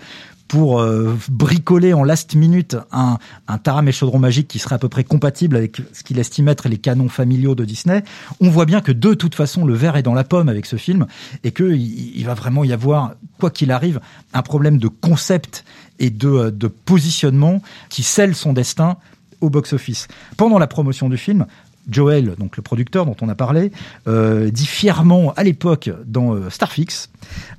pour 0.49 0.81
euh, 0.81 1.15
bricoler 1.29 1.93
en 1.93 2.03
last 2.03 2.35
minute 2.35 2.75
un, 2.91 3.19
un 3.47 3.57
Taram 3.59 3.87
et 3.87 3.91
Chaudron 3.91 4.17
Magique 4.17 4.47
qui 4.47 4.57
serait 4.57 4.75
à 4.75 4.79
peu 4.79 4.89
près 4.89 5.03
compatible 5.03 5.55
avec 5.55 5.77
ce 5.93 6.03
qu'il 6.03 6.17
estime 6.17 6.47
être 6.47 6.67
les 6.67 6.79
canons 6.79 7.07
familiaux 7.07 7.53
de 7.53 7.63
Disney, 7.65 8.03
on 8.41 8.49
voit 8.49 8.65
bien 8.65 8.81
que 8.81 8.91
de 8.91 9.13
toute 9.13 9.35
façon 9.35 9.63
le 9.63 9.75
verre 9.75 9.95
est 9.95 10.03
dans 10.03 10.15
la 10.15 10.23
pomme 10.23 10.49
avec 10.49 10.65
ce 10.65 10.75
film 10.75 11.05
et 11.43 11.51
que 11.51 11.63
il, 11.63 12.17
il 12.17 12.25
va 12.25 12.33
vraiment 12.33 12.63
y 12.63 12.73
avoir, 12.73 13.13
quoi 13.39 13.51
qu'il 13.51 13.71
arrive, 13.71 14.01
un 14.33 14.41
problème 14.41 14.79
de 14.79 14.87
concept 14.87 15.63
et 15.99 16.09
de, 16.09 16.49
de 16.49 16.67
positionnement 16.67 17.61
qui 17.89 18.01
scelle 18.01 18.33
son 18.33 18.51
destin 18.51 18.97
au 19.41 19.49
box-office. 19.49 20.07
Pendant 20.35 20.57
la 20.59 20.67
promotion 20.67 21.09
du 21.09 21.17
film, 21.17 21.45
Joel, 21.89 22.35
donc 22.37 22.57
le 22.57 22.63
producteur 22.63 23.05
dont 23.05 23.15
on 23.21 23.29
a 23.29 23.35
parlé, 23.35 23.71
euh, 24.07 24.49
dit 24.51 24.65
fièrement 24.65 25.33
à 25.35 25.43
l'époque 25.43 25.89
dans 26.05 26.33
euh, 26.33 26.49
Starfix, 26.49 27.09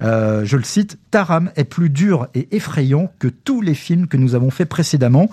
euh, 0.03 0.45
je 0.45 0.57
le 0.57 0.63
cite, 0.63 0.99
Taram 1.11 1.51
est 1.57 1.65
plus 1.65 1.91
dur 1.91 2.29
et 2.35 2.49
effrayant 2.53 3.11
que 3.19 3.29
tous 3.29 3.61
les 3.61 3.75
films 3.75 4.07
que 4.07 4.17
nous 4.17 4.35
avons 4.35 4.51
faits 4.51 4.69
précédemment. 4.69 5.31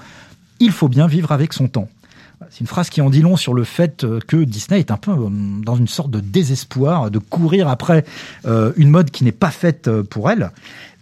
Il 0.60 0.72
faut 0.72 0.88
bien 0.88 1.06
vivre 1.08 1.32
avec 1.32 1.54
son 1.54 1.68
temps. 1.68 1.88
C'est 2.50 2.62
une 2.62 2.68
phrase 2.68 2.90
qui 2.90 3.02
en 3.02 3.10
dit 3.10 3.22
long 3.22 3.36
sur 3.36 3.54
le 3.54 3.64
fait 3.64 4.06
que 4.28 4.38
Disney 4.38 4.80
est 4.80 4.92
un 4.92 4.98
peu 4.98 5.12
dans 5.64 5.76
une 5.76 5.88
sorte 5.88 6.12
de 6.12 6.20
désespoir, 6.20 7.10
de 7.10 7.18
courir 7.18 7.68
après 7.68 8.06
une 8.46 8.90
mode 8.90 9.10
qui 9.10 9.24
n'est 9.24 9.32
pas 9.32 9.50
faite 9.50 9.90
pour 10.04 10.30
elle. 10.30 10.52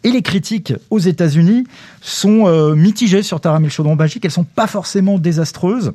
Et 0.05 0.11
les 0.11 0.21
critiques 0.21 0.71
aux 0.91 0.99
États-Unis 0.99 1.63
sont 1.99 2.45
euh, 2.45 2.75
mitigées 2.75 3.23
sur 3.23 3.41
Taram 3.41 3.63
et 3.63 3.65
le 3.65 3.71
chaudron 3.71 3.95
magique. 3.95 4.23
Elles 4.23 4.29
sont 4.29 4.43
pas 4.43 4.67
forcément 4.67 5.17
désastreuses. 5.17 5.93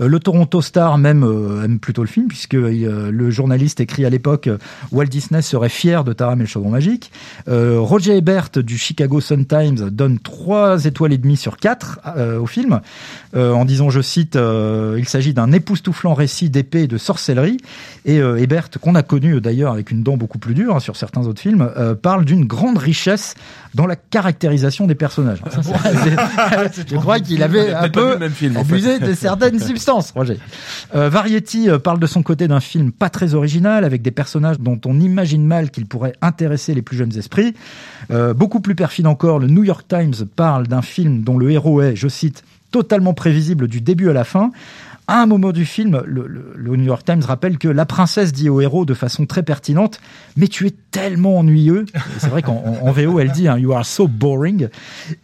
Euh, 0.00 0.08
le 0.08 0.18
Toronto 0.18 0.60
Star 0.60 0.98
même 0.98 1.22
euh, 1.22 1.64
aime 1.64 1.78
plutôt 1.78 2.02
le 2.02 2.08
film 2.08 2.26
puisque 2.26 2.54
le 2.54 3.30
journaliste 3.30 3.78
écrit 3.78 4.04
à 4.04 4.10
l'époque 4.10 4.48
Walt 4.90 5.06
Disney 5.06 5.42
serait 5.42 5.68
fier 5.68 6.02
de 6.02 6.12
Taram 6.12 6.40
et 6.40 6.42
le 6.42 6.48
chaudron 6.48 6.70
magique. 6.70 7.12
Roger 7.46 8.16
Ebert 8.16 8.50
du 8.56 8.76
Chicago 8.76 9.20
Sun 9.20 9.46
Times 9.46 9.90
donne 9.90 10.18
trois 10.18 10.84
étoiles 10.84 11.12
et 11.12 11.18
demie 11.18 11.36
sur 11.36 11.56
quatre 11.56 12.00
euh, 12.16 12.40
au 12.40 12.46
film 12.46 12.80
en 13.34 13.64
disant, 13.64 13.88
je 13.88 14.00
cite, 14.00 14.36
il 14.36 15.08
s'agit 15.08 15.32
d'un 15.32 15.52
époustouflant 15.52 16.14
récit 16.14 16.50
d'épée 16.50 16.82
et 16.82 16.86
de 16.86 16.98
sorcellerie. 16.98 17.58
Et 18.04 18.16
Ebert, 18.18 18.68
qu'on 18.80 18.94
a 18.94 19.02
connu 19.02 19.40
d'ailleurs 19.40 19.72
avec 19.72 19.90
une 19.90 20.02
dent 20.02 20.16
beaucoup 20.16 20.38
plus 20.38 20.54
dure 20.54 20.76
hein, 20.76 20.80
sur 20.80 20.96
certains 20.96 21.26
autres 21.26 21.40
films, 21.40 21.70
parle 22.02 22.24
d'une 22.24 22.44
grande 22.44 22.76
richesse 22.76 23.34
dans 23.74 23.86
la 23.86 23.96
caractérisation 23.96 24.86
des 24.86 24.94
personnages. 24.94 25.40
Ça, 25.50 25.60
je 26.86 26.96
crois 26.96 27.20
qu'il 27.20 27.42
avait 27.42 27.72
un 27.72 27.88
peu 27.88 28.18
même 28.18 28.32
film, 28.32 28.56
en 28.56 28.64
fait. 28.64 28.74
abusé 28.74 28.98
de 28.98 29.14
certaines 29.14 29.58
substances, 29.60 30.10
Roger. 30.10 30.38
Euh, 30.94 31.08
Variety 31.08 31.70
euh, 31.70 31.78
parle 31.78 31.98
de 31.98 32.06
son 32.06 32.22
côté 32.22 32.48
d'un 32.48 32.60
film 32.60 32.92
pas 32.92 33.08
très 33.08 33.34
original, 33.34 33.84
avec 33.84 34.02
des 34.02 34.10
personnages 34.10 34.58
dont 34.60 34.80
on 34.84 35.00
imagine 35.00 35.46
mal 35.46 35.70
qu'ils 35.70 35.86
pourraient 35.86 36.14
intéresser 36.20 36.74
les 36.74 36.82
plus 36.82 36.96
jeunes 36.96 37.16
esprits. 37.16 37.54
Euh, 38.10 38.34
beaucoup 38.34 38.60
plus 38.60 38.74
perfide 38.74 39.06
encore, 39.06 39.38
le 39.38 39.46
New 39.46 39.64
York 39.64 39.86
Times 39.88 40.26
parle 40.36 40.66
d'un 40.66 40.82
film 40.82 41.22
dont 41.22 41.38
le 41.38 41.50
héros 41.50 41.80
est, 41.80 41.96
je 41.96 42.08
cite, 42.08 42.44
totalement 42.70 43.14
prévisible 43.14 43.68
du 43.68 43.80
début 43.80 44.10
à 44.10 44.12
la 44.12 44.24
fin. 44.24 44.50
À 45.12 45.20
un 45.20 45.26
moment 45.26 45.52
du 45.52 45.66
film, 45.66 46.02
le, 46.06 46.46
New 46.74 46.84
York 46.84 47.04
Times 47.04 47.20
rappelle 47.22 47.58
que 47.58 47.68
la 47.68 47.84
princesse 47.84 48.32
dit 48.32 48.48
au 48.48 48.62
héros 48.62 48.86
de 48.86 48.94
façon 48.94 49.26
très 49.26 49.42
pertinente 49.42 50.00
Mais 50.38 50.48
tu 50.48 50.66
es 50.66 50.70
tellement 50.90 51.38
ennuyeux. 51.38 51.84
C'est 52.16 52.28
vrai 52.28 52.40
qu'en 52.40 52.62
en- 52.64 52.88
en 52.88 52.92
VO, 52.92 53.20
elle 53.20 53.30
dit 53.30 53.46
hein, 53.46 53.58
You 53.58 53.74
are 53.74 53.84
so 53.84 54.08
boring. 54.08 54.68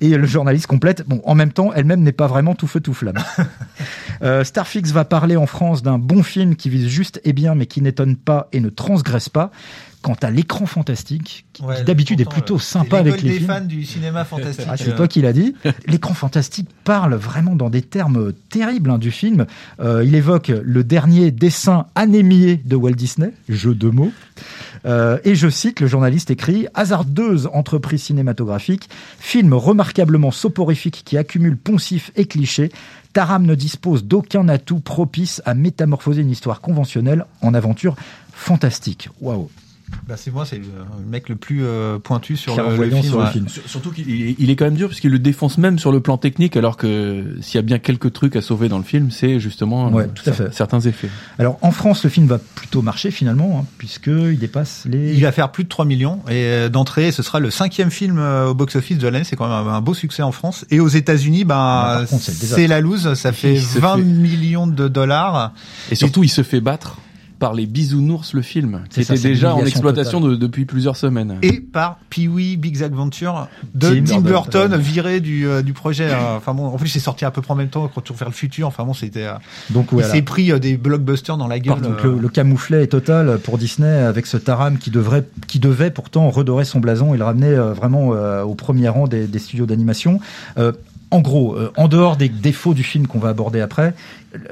Et 0.02 0.10
le 0.10 0.26
journaliste 0.26 0.66
complète 0.66 1.04
Bon, 1.08 1.22
en 1.24 1.34
même 1.34 1.52
temps, 1.52 1.72
elle-même 1.72 2.02
n'est 2.02 2.12
pas 2.12 2.26
vraiment 2.26 2.54
tout 2.54 2.66
feu 2.66 2.80
tout 2.80 2.92
flamme. 2.92 3.16
Euh, 4.20 4.42
Starfix 4.42 4.90
va 4.90 5.04
parler 5.04 5.36
en 5.36 5.46
France 5.46 5.84
d'un 5.84 5.96
bon 5.96 6.24
film 6.24 6.56
qui 6.56 6.68
vise 6.70 6.88
juste 6.88 7.20
et 7.22 7.32
bien, 7.32 7.54
mais 7.54 7.66
qui 7.66 7.80
n'étonne 7.80 8.16
pas 8.16 8.48
et 8.50 8.58
ne 8.58 8.68
transgresse 8.68 9.28
pas. 9.28 9.52
Quant 10.00 10.16
à 10.22 10.30
l'écran 10.30 10.64
fantastique, 10.66 11.44
qui 11.52 11.62
d'habitude 11.84 12.20
est 12.20 12.28
plutôt 12.28 12.58
sympa 12.58 12.98
avec 12.98 13.20
les 13.20 13.30
des 13.30 13.34
films. 13.36 13.46
fans 13.48 13.60
du 13.60 13.84
cinéma 13.84 14.24
fantastique. 14.24 14.66
Ah, 14.70 14.76
c'est 14.76 14.94
toi 14.94 15.08
qui 15.08 15.22
l'as 15.22 15.32
dit. 15.32 15.54
L'écran 15.86 16.14
fantastique 16.14 16.68
parle 16.84 17.14
vraiment 17.14 17.56
dans 17.56 17.70
des 17.70 17.82
termes 17.82 18.32
terribles 18.50 18.90
hein, 18.90 18.98
du 18.98 19.10
film. 19.10 19.46
Euh, 19.80 20.04
il 20.04 20.14
évoque 20.14 20.48
le 20.48 20.84
dernier 20.84 21.30
dessin 21.30 21.86
anémié 21.94 22.60
de 22.64 22.76
Walt 22.76 22.92
Disney, 22.92 23.32
jeu 23.48 23.74
de 23.74 23.88
mots. 23.88 24.12
Euh, 24.84 25.18
et 25.24 25.34
je 25.34 25.48
cite, 25.48 25.80
le 25.80 25.86
journaliste 25.86 26.30
écrit 26.30 26.66
Hasardeuse 26.74 27.48
entreprise 27.52 28.02
cinématographique, 28.02 28.88
film 29.18 29.54
remarquablement 29.54 30.30
soporifique 30.30 31.02
qui 31.04 31.16
accumule 31.16 31.56
poncifs 31.56 32.12
et 32.14 32.26
clichés. 32.26 32.70
Taram 33.12 33.44
ne 33.44 33.54
dispose 33.54 34.04
d'aucun 34.04 34.48
atout 34.48 34.80
propice 34.80 35.42
à 35.44 35.54
métamorphoser 35.54 36.22
une 36.22 36.30
histoire 36.30 36.60
conventionnelle 36.60 37.24
en 37.42 37.54
aventure 37.54 37.96
fantastique. 38.32 39.08
Waouh! 39.20 39.48
Bah, 40.06 40.14
c'est 40.16 40.30
moi, 40.30 40.44
c'est 40.46 40.56
le 40.56 40.64
mec 41.06 41.28
le 41.28 41.36
plus 41.36 41.60
euh, 41.64 41.98
pointu 41.98 42.36
sur 42.36 42.56
le, 42.56 42.88
film. 42.90 43.02
sur 43.02 43.18
le 43.18 43.24
ouais. 43.24 43.30
film. 43.30 43.48
Sur- 43.48 43.62
Surtout 43.68 43.90
qu'il 43.90 44.08
il 44.38 44.50
est- 44.50 44.56
quand 44.56 44.64
même 44.64 44.74
dur 44.74 44.88
parce 44.88 45.00
qu'il 45.00 45.10
le 45.10 45.18
défonce 45.18 45.58
même 45.58 45.78
sur 45.78 45.92
le 45.92 46.00
plan 46.00 46.16
technique 46.16 46.56
alors 46.56 46.76
que 46.76 47.36
s'il 47.40 47.56
y 47.56 47.58
a 47.58 47.62
bien 47.62 47.78
quelques 47.78 48.12
trucs 48.12 48.34
à 48.36 48.42
sauver 48.42 48.68
dans 48.68 48.78
le 48.78 48.84
film, 48.84 49.10
c'est 49.10 49.38
justement 49.40 49.90
Ouais, 49.90 50.04
euh, 50.04 50.08
tout 50.14 50.28
à 50.28 50.32
fait. 50.32 50.52
certains 50.54 50.80
effets. 50.80 51.10
Alors 51.38 51.58
en 51.62 51.70
France, 51.70 52.04
le 52.04 52.10
film 52.10 52.26
va 52.26 52.38
plutôt 52.38 52.80
marcher 52.82 53.10
finalement, 53.10 53.60
hein, 53.62 53.66
puisqu'il 53.78 54.38
dépasse 54.38 54.84
les. 54.86 55.14
Il 55.14 55.22
va 55.22 55.32
faire 55.32 55.50
plus 55.52 55.64
de 55.64 55.68
3 55.68 55.84
millions 55.84 56.20
et 56.28 56.44
euh, 56.44 56.68
d'entrée, 56.68 57.12
ce 57.12 57.22
sera 57.22 57.38
le 57.40 57.50
cinquième 57.50 57.90
film 57.90 58.18
au 58.18 58.54
box-office 58.54 58.98
de 58.98 59.08
l'année. 59.08 59.24
C'est 59.24 59.36
quand 59.36 59.48
même 59.48 59.68
un, 59.72 59.80
beau 59.80 59.94
succès 59.94 60.22
en 60.22 60.32
France. 60.32 60.64
Et 60.70 60.80
aux 60.80 60.88
États-Unis, 60.88 61.42
Ah, 61.42 61.44
ben 61.44 62.00
par 62.00 62.06
contre, 62.08 62.22
c'est 62.24 62.66
la 62.66 62.80
loose. 62.80 63.14
Ça 63.14 63.32
fait 63.32 63.54
Il 63.54 63.62
se 63.62 63.78
20 63.78 63.96
fait- 63.96 64.02
millions 64.02 64.66
de 64.66 64.88
dollars. 64.88 65.52
Et 65.90 65.94
surtout, 65.94 66.24
il 66.24 66.28
se 66.28 66.42
fait 66.42 66.60
battre 66.60 66.96
par 67.38 67.54
les 67.54 67.66
bisounours 67.66 68.32
le 68.34 68.42
film, 68.42 68.80
qui 68.88 68.96
C'est 68.96 69.02
ça, 69.04 69.14
était 69.14 69.22
c'est 69.22 69.28
déjà 69.28 69.54
en 69.54 69.64
exploitation 69.64 70.20
de- 70.20 70.34
depuis 70.34 70.64
plusieurs 70.64 70.96
semaines. 70.96 71.38
Et 71.42 71.60
par 71.60 71.98
Pee-wee 72.10 72.56
Big 72.56 72.82
Adventure 72.82 73.48
de 73.74 73.88
Tim 73.88 74.04
Tim, 74.04 74.20
Burton. 74.20 74.60
Burton, 74.68 74.76
viré 74.80 75.20
du, 75.20 75.46
euh, 75.46 75.62
du 75.62 75.72
projet. 75.72 76.12
hein. 76.12 76.34
Enfin 76.36 76.54
bon, 76.54 76.66
en 76.66 76.76
plus 76.76 76.88
c'est 76.88 76.98
sorti 76.98 77.24
à 77.24 77.30
peu 77.30 77.40
près 77.42 77.52
en 77.52 77.56
même 77.56 77.68
temps 77.68 77.86
que 77.88 77.94
Retour 77.94 78.16
vers 78.16 78.28
le 78.28 78.34
futur. 78.34 78.66
Enfin 78.66 78.84
bon, 78.84 78.92
c'était. 78.94 79.24
euh, 79.24 79.32
Donc 79.70 79.86
Il 79.92 79.94
voilà. 79.94 80.08
s'est 80.08 80.22
pris 80.22 80.50
euh, 80.52 80.58
des 80.58 80.76
blockbusters 80.76 81.36
dans 81.36 81.46
la 81.48 81.58
gueule. 81.60 81.80
Donc 81.80 82.04
euh, 82.04 82.14
le, 82.14 82.18
le 82.20 82.28
camouflet 82.28 82.82
est 82.82 82.88
total 82.88 83.38
pour 83.38 83.58
Disney 83.58 83.88
avec 83.88 84.26
ce 84.26 84.36
Taram 84.36 84.78
qui 84.78 84.90
devrait, 84.90 85.24
qui 85.46 85.58
devait 85.60 85.90
pourtant 85.90 86.28
redorer 86.30 86.64
son 86.64 86.80
blason 86.80 87.14
et 87.14 87.18
le 87.18 87.24
ramener 87.24 87.46
euh, 87.48 87.72
vraiment 87.72 88.10
euh, 88.14 88.42
au 88.42 88.54
premier 88.54 88.88
rang 88.88 89.06
des, 89.06 89.26
des 89.26 89.38
studios 89.38 89.66
d'animation. 89.66 90.20
En 91.10 91.20
gros, 91.20 91.54
euh, 91.56 91.72
en 91.76 91.88
dehors 91.88 92.16
des 92.16 92.28
défauts 92.28 92.74
du 92.74 92.82
film 92.82 93.06
qu'on 93.06 93.18
va 93.18 93.30
aborder 93.30 93.60
après, 93.60 93.94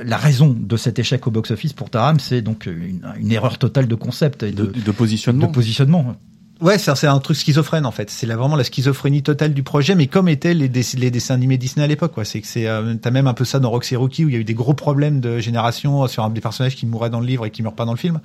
la 0.03 0.17
raison 0.17 0.57
de 0.59 0.77
cet 0.77 0.99
échec 0.99 1.27
au 1.27 1.31
box-office 1.31 1.75
pour 1.75 1.91
Taram, 1.91 2.19
c'est 2.19 2.41
donc 2.41 2.65
une, 2.67 3.03
une 3.19 3.31
erreur 3.33 3.59
totale 3.59 3.87
de 3.89 3.95
concept 3.95 4.43
et 4.43 4.53
de, 4.53 4.67
de, 4.67 4.81
de 4.81 4.91
positionnement. 4.91 5.47
de 5.49 5.53
positionnement. 5.53 6.17
Ouais, 6.63 6.79
c'est 6.79 6.95
c'est 6.97 7.07
un 7.07 7.19
truc 7.19 7.37
schizophrène 7.37 7.85
en 7.85 7.91
fait. 7.91 8.09
C'est 8.09 8.27
vraiment 8.27 8.57
la 8.57 8.65
schizophrénie 8.65 9.23
totale 9.23 9.53
du 9.53 9.63
projet, 9.63 9.95
mais 9.95 10.07
comme 10.07 10.27
étaient 10.31 10.55
les, 10.55 10.71
dess- 10.71 10.97
les 10.99 11.11
dessins 11.11 11.35
animés 11.35 11.59
Disney 11.59 11.85
à 11.85 11.87
l'époque. 11.87 12.13
quoi. 12.15 12.25
C'est 12.25 12.41
que 12.41 12.47
c'est, 12.47 12.67
euh, 12.67 12.95
t'as 12.95 13.11
même 13.11 13.27
un 13.27 13.35
peu 13.35 13.45
ça 13.45 13.59
dans 13.59 13.69
Roxy 13.69 13.95
Rookie 13.95 14.25
où 14.25 14.31
il 14.31 14.33
y 14.33 14.39
a 14.39 14.41
eu 14.41 14.45
des 14.45 14.55
gros 14.55 14.73
problèmes 14.73 15.21
de 15.21 15.39
génération 15.39 16.07
sur 16.09 16.25
un 16.25 16.31
des 16.31 16.41
personnages 16.41 16.75
qui 16.75 16.87
mouraient 16.87 17.11
dans 17.11 17.21
le 17.21 17.27
livre 17.27 17.45
et 17.45 17.51
qui 17.51 17.63
meurent 17.63 17.75
pas 17.75 17.85
dans 17.85 17.93
le 17.93 17.99
film. 17.99 18.21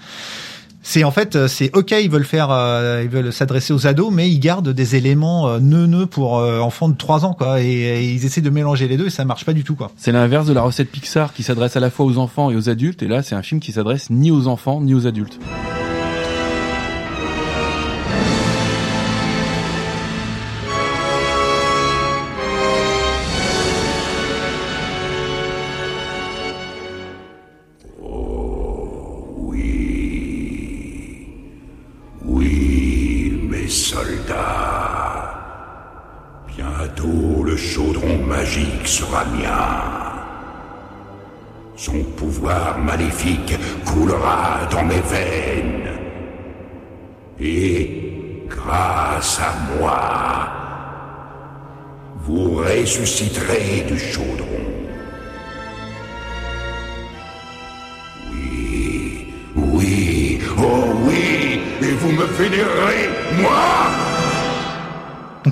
C'est 0.83 1.03
en 1.03 1.11
fait, 1.11 1.35
euh, 1.35 1.47
c'est 1.47 1.75
ok, 1.75 1.91
ils 1.91 2.09
veulent 2.09 2.25
faire, 2.25 2.49
euh, 2.49 3.01
ils 3.03 3.09
veulent 3.09 3.31
s'adresser 3.31 3.71
aux 3.71 3.85
ados, 3.85 4.11
mais 4.11 4.29
ils 4.29 4.39
gardent 4.39 4.69
des 4.69 4.95
éléments 4.95 5.47
euh, 5.47 5.59
neuneux 5.59 6.07
pour 6.07 6.39
euh, 6.39 6.59
enfants 6.59 6.89
de 6.89 6.95
3 6.97 7.23
ans, 7.25 7.33
quoi. 7.33 7.61
Et, 7.61 7.65
et 7.65 8.11
ils 8.11 8.25
essaient 8.25 8.41
de 8.41 8.49
mélanger 8.49 8.87
les 8.87 8.97
deux 8.97 9.07
et 9.07 9.11
ça 9.11 9.23
marche 9.23 9.45
pas 9.45 9.53
du 9.53 9.63
tout, 9.63 9.75
quoi. 9.75 9.91
C'est 9.97 10.11
l'inverse 10.11 10.47
de 10.47 10.53
la 10.53 10.61
recette 10.61 10.89
Pixar 10.89 11.33
qui 11.33 11.43
s'adresse 11.43 11.75
à 11.75 11.79
la 11.79 11.91
fois 11.91 12.05
aux 12.05 12.17
enfants 12.17 12.49
et 12.49 12.55
aux 12.55 12.69
adultes. 12.69 13.03
Et 13.03 13.07
là, 13.07 13.21
c'est 13.21 13.35
un 13.35 13.43
film 13.43 13.61
qui 13.61 13.71
s'adresse 13.71 14.09
ni 14.09 14.31
aux 14.31 14.47
enfants 14.47 14.81
ni 14.81 14.93
aux 14.95 15.05
adultes. 15.05 15.39
Sera. 38.91 39.23
Son 41.77 42.03
pouvoir 42.17 42.77
maléfique 42.77 43.57
coulera 43.85 44.67
dans 44.69 44.83
mes 44.83 45.01
veines. 45.13 45.89
Et 47.39 48.45
grâce 48.47 49.39
à 49.39 49.51
moi, 49.73 50.49
vous 52.17 52.57
ressusciterez 52.57 53.85
du 53.87 53.97
chaudron. 53.97 54.60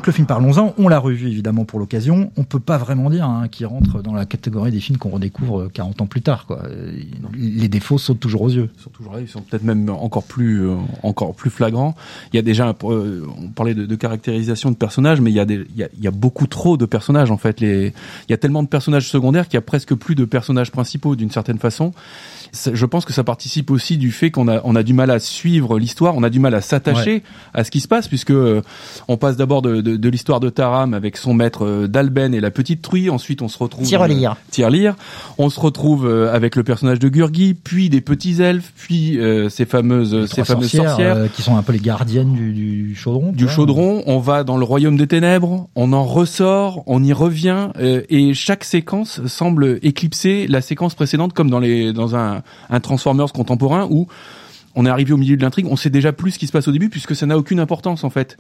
Le 0.10 0.14
film 0.14 0.28
Parlons-en, 0.28 0.74
on 0.78 0.88
l'a 0.88 1.00
revu 1.00 1.28
évidemment 1.28 1.66
pour 1.66 1.80
l'occasion. 1.80 2.32
On 2.36 2.44
peut 2.44 2.60
pas 2.60 2.78
vraiment 2.78 3.10
dire 3.10 3.26
hein, 3.26 3.48
qu'il 3.48 3.66
rentre 3.68 4.02
dans 4.02 4.14
la 4.14 4.26
catégorie 4.26 4.72
des 4.72 4.80
films 4.80 4.98
qu'on 4.98 5.10
redécouvre 5.10 5.70
40 5.72 6.02
ans 6.02 6.06
plus 6.08 6.22
tard. 6.22 6.46
Quoi. 6.46 6.64
Euh, 6.66 6.92
Les 7.36 7.68
défauts 7.68 7.98
sautent 7.98 8.20
toujours 8.20 8.42
aux 8.42 8.50
yeux. 8.50 8.70
Ils 8.76 8.82
sont 8.82 8.90
toujours 8.90 9.14
là, 9.14 9.22
ils 9.22 9.28
sont 9.28 9.42
peut-être 9.42 9.64
même 9.64 9.88
encore 9.90 10.24
plus, 10.24 10.68
euh, 10.68 10.76
encore 11.04 11.36
plus 11.36 11.50
flagrants. 11.50 11.96
Il 12.34 12.38
y 12.38 12.40
a 12.40 12.42
déjà, 12.42 12.76
euh, 12.84 13.26
on 13.38 13.50
parlait 13.50 13.76
de, 13.76 13.86
de 13.86 13.96
caractérisation 13.96 14.72
de 14.72 14.76
personnages, 14.76 15.22
mais 15.22 15.30
il 15.30 15.36
y 15.36 15.40
a 15.40 15.46
des, 15.46 15.66
il 15.70 15.78
y 15.78 15.84
a, 15.84 15.90
il 15.96 16.04
y 16.04 16.08
a 16.08 16.12
beaucoup 16.12 16.48
trop 16.48 16.76
de 16.76 16.86
personnages 16.86 17.30
en 17.30 17.38
fait. 17.38 17.60
Les, 17.60 17.94
il 18.28 18.32
y 18.32 18.34
a 18.34 18.38
tellement 18.38 18.64
de 18.64 18.68
personnages 18.68 19.08
secondaires 19.08 19.48
qu'il 19.48 19.56
y 19.56 19.58
a 19.58 19.62
presque 19.62 19.94
plus 19.94 20.16
de 20.16 20.26
personnages 20.26 20.72
principaux 20.72 21.16
d'une 21.16 21.32
certaine 21.32 21.60
façon. 21.60 21.94
Je 22.52 22.86
pense 22.86 23.06
que 23.06 23.14
ça 23.14 23.24
participe 23.24 23.70
aussi 23.70 23.98
du 23.98 24.12
fait 24.12 24.32
qu'on 24.32 24.48
a, 24.48 24.62
on 24.64 24.76
a 24.76 24.82
du 24.84 24.94
mal 24.94 25.12
à 25.12 25.20
suivre 25.20 25.78
l'histoire, 25.78 26.16
on 26.16 26.24
a 26.24 26.30
du 26.30 26.40
mal 26.40 26.56
à 26.56 26.62
s'attacher 26.62 27.22
à 27.54 27.64
ce 27.64 27.72
qui 27.72 27.80
se 27.80 27.88
passe 27.88 28.08
puisque 28.08 28.32
euh, 28.32 28.62
on 29.08 29.18
passe 29.18 29.38
d'abord 29.38 29.62
de, 29.62 29.82
de, 29.82 29.96
de 30.00 30.10
l'histoire 30.10 30.40
de 30.40 30.50
Taram 30.50 30.94
avec 30.94 31.18
son 31.18 31.34
maître 31.34 31.66
euh, 31.66 31.88
d'Alben 31.88 32.34
et 32.34 32.40
la 32.40 32.52
petite 32.52 32.82
truie. 32.82 33.10
Ensuite, 33.10 33.42
on 33.42 33.48
se 33.48 33.58
retrouve 33.58 33.86
Tirelire. 33.86 34.36
Tirelire. 34.52 34.96
On 35.38 35.50
se 35.50 35.60
retrouve 35.60 36.08
euh, 36.08 36.34
avec 36.34 36.56
le 36.56 36.64
personnage 36.64 37.00
de 37.00 37.10
Gurgi, 37.10 37.54
puis 37.54 37.90
des 37.90 38.02
petits 38.02 38.42
elfes, 38.42 38.72
puis 38.76 39.20
euh, 39.20 39.50
ces 39.50 39.66
fameuses, 39.66 40.14
Les 40.14 40.28
ces 40.28 40.44
fameuses 40.44 40.72
sorcières, 40.72 41.16
euh, 41.18 41.28
qui 41.28 41.42
sont 41.42 41.58
un 41.58 41.64
peu 41.64 41.74
les 41.74 41.80
gardiennes 41.80 42.34
du, 42.34 42.54
du 42.54 42.96
chaudron. 42.96 43.32
du 43.32 43.48
chaudron. 43.48 44.04
On 44.06 44.20
va 44.20 44.44
dans 44.44 44.58
le 44.58 44.66
royaume 44.66 44.98
des 44.98 45.08
ténèbres, 45.08 45.68
on 45.76 45.94
en 45.94 46.04
ressort, 46.04 46.84
on 46.88 47.04
y 47.04 47.14
revient, 47.14 47.70
euh, 47.80 48.02
et 48.10 48.34
chaque 48.34 48.64
séquence 48.64 49.26
semble 49.28 49.80
éclipser 49.82 50.48
la 50.48 50.62
séquence 50.62 50.96
précédente, 50.96 51.34
comme 51.34 51.50
dans 51.50 51.60
les 51.60 51.94
dans 51.94 52.16
un, 52.16 52.42
un 52.70 52.80
Transformers 52.80 53.32
contemporain 53.34 53.88
où 53.90 54.08
on 54.76 54.86
est 54.86 54.90
arrivé 54.90 55.14
au 55.14 55.18
milieu 55.18 55.36
de 55.36 55.42
l'intrigue, 55.42 55.66
on 55.70 55.76
sait 55.76 55.90
déjà 55.90 56.14
plus 56.14 56.32
ce 56.32 56.40
qui 56.40 56.48
se 56.48 56.52
passe 56.52 56.68
au 56.68 56.72
début 56.72 56.90
puisque 56.90 57.16
ça 57.16 57.26
n'a 57.26 57.38
aucune 57.38 57.60
importance 57.60 58.04
en 58.04 58.10
fait. 58.10 58.38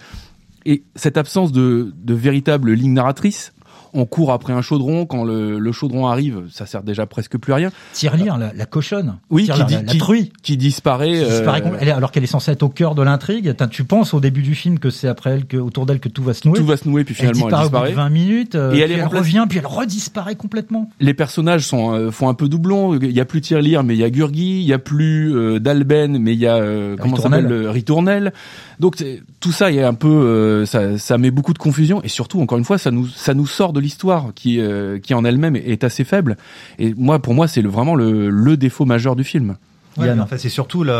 Et 0.65 0.83
cette 0.95 1.17
absence 1.17 1.51
de, 1.51 1.93
véritable 2.07 2.73
ligne 2.73 2.93
narratrice, 2.93 3.53
on 3.93 4.05
court 4.05 4.31
après 4.31 4.53
un 4.53 4.61
chaudron. 4.61 5.05
Quand 5.05 5.23
le, 5.23 5.59
le 5.59 5.71
chaudron 5.71 6.07
arrive, 6.07 6.41
ça 6.51 6.65
sert 6.65 6.83
déjà 6.83 7.05
presque 7.05 7.37
plus 7.37 7.53
à 7.53 7.57
rien. 7.57 7.71
Tirelire, 7.93 8.37
la, 8.37 8.51
la 8.53 8.65
cochonne. 8.65 9.17
Oui, 9.29 9.43
qui, 9.43 9.49
la, 9.59 9.63
dit- 9.65 9.73
la 9.75 9.83
qui- 9.83 9.97
truie. 9.97 10.31
qui 10.43 10.57
disparaît. 10.57 11.11
qui 11.13 11.25
disparaît 11.25 11.61
euh. 11.65 11.77
Elle 11.79 11.89
alors 11.91 12.11
qu'elle 12.11 12.23
est 12.23 12.27
censée 12.27 12.51
être 12.51 12.63
au 12.63 12.69
cœur 12.69 12.95
de 12.95 13.01
l'intrigue. 13.01 13.55
Tu 13.71 13.83
penses 13.83 14.13
au 14.13 14.19
début 14.19 14.41
du 14.41 14.55
film 14.55 14.79
que 14.79 14.89
c'est 14.89 15.07
après 15.07 15.31
elle, 15.31 15.45
que, 15.45 15.57
autour 15.57 15.85
d'elle 15.85 15.99
que 15.99 16.09
tout 16.09 16.23
va 16.23 16.33
se 16.33 16.47
nouer. 16.47 16.57
tout 16.57 16.65
va 16.65 16.77
se 16.77 16.87
nouer, 16.87 17.03
puis 17.03 17.15
elle 17.19 17.33
finalement 17.35 17.47
elle 17.47 17.63
disparaît, 17.63 17.65
au 17.65 17.69
bout 17.69 17.87
disparaît. 17.87 17.89
de 17.91 17.95
20 17.95 18.09
minutes, 18.09 18.55
euh, 18.55 18.73
Et 18.73 18.79
elle 18.79 18.91
elle 18.91 19.05
revient, 19.05 19.45
puis 19.49 19.59
elle 19.59 19.65
redisparaît 19.67 20.35
complètement. 20.35 20.89
les 20.99 21.13
personnages 21.13 21.65
sont 21.65 21.93
euh, 21.93 22.11
font 22.11 22.29
un 22.29 22.33
peu 22.33 22.47
doublon. 22.49 22.95
Il 22.99 23.11
y 23.11 23.19
a 23.19 23.25
plus 23.25 23.41
Tirelire, 23.41 23.83
mais 23.83 23.95
il 23.95 23.99
y 23.99 24.03
a 24.03 24.09
Gurgi. 24.09 24.61
Il 24.61 24.67
y 24.67 24.73
a 24.73 24.79
plus 24.79 25.59
d'Alben, 25.59 26.17
mais 26.19 26.33
il 26.33 26.39
y 26.39 26.47
a 26.47 26.95
comment 26.99 27.15
s'appelle 27.17 27.45
le 27.45 27.69
Ritournelle. 27.69 28.33
Donc 28.79 29.03
tout 29.39 29.51
ça, 29.51 29.71
il 29.71 29.75
y 29.77 29.81
a 29.81 29.87
un 29.87 29.93
peu, 29.93 30.65
ça, 30.65 30.97
ça 30.97 31.17
met 31.17 31.31
beaucoup 31.31 31.53
de 31.53 31.57
confusion 31.57 32.01
et 32.03 32.07
surtout, 32.07 32.39
encore 32.41 32.57
une 32.57 32.63
fois, 32.63 32.77
ça 32.77 32.91
nous 32.91 33.07
ça 33.07 33.33
nous 33.33 33.47
sort 33.47 33.73
de 33.73 33.78
l'histoire 33.79 34.27
qui 34.35 34.59
euh, 34.59 34.99
qui 34.99 35.13
en 35.13 35.23
elle-même 35.25 35.55
est 35.55 35.83
assez 35.83 36.03
faible. 36.03 36.37
Et 36.77 36.93
moi, 36.97 37.19
pour 37.19 37.33
moi, 37.33 37.47
c'est 37.47 37.61
le, 37.61 37.69
vraiment 37.69 37.95
le, 37.95 38.29
le 38.29 38.57
défaut 38.57 38.85
majeur 38.85 39.15
du 39.15 39.23
film. 39.23 39.55
Ouais, 39.97 40.09
en 40.17 40.27
fait, 40.27 40.37
c'est 40.37 40.49
surtout 40.49 40.83
le, 40.85 40.93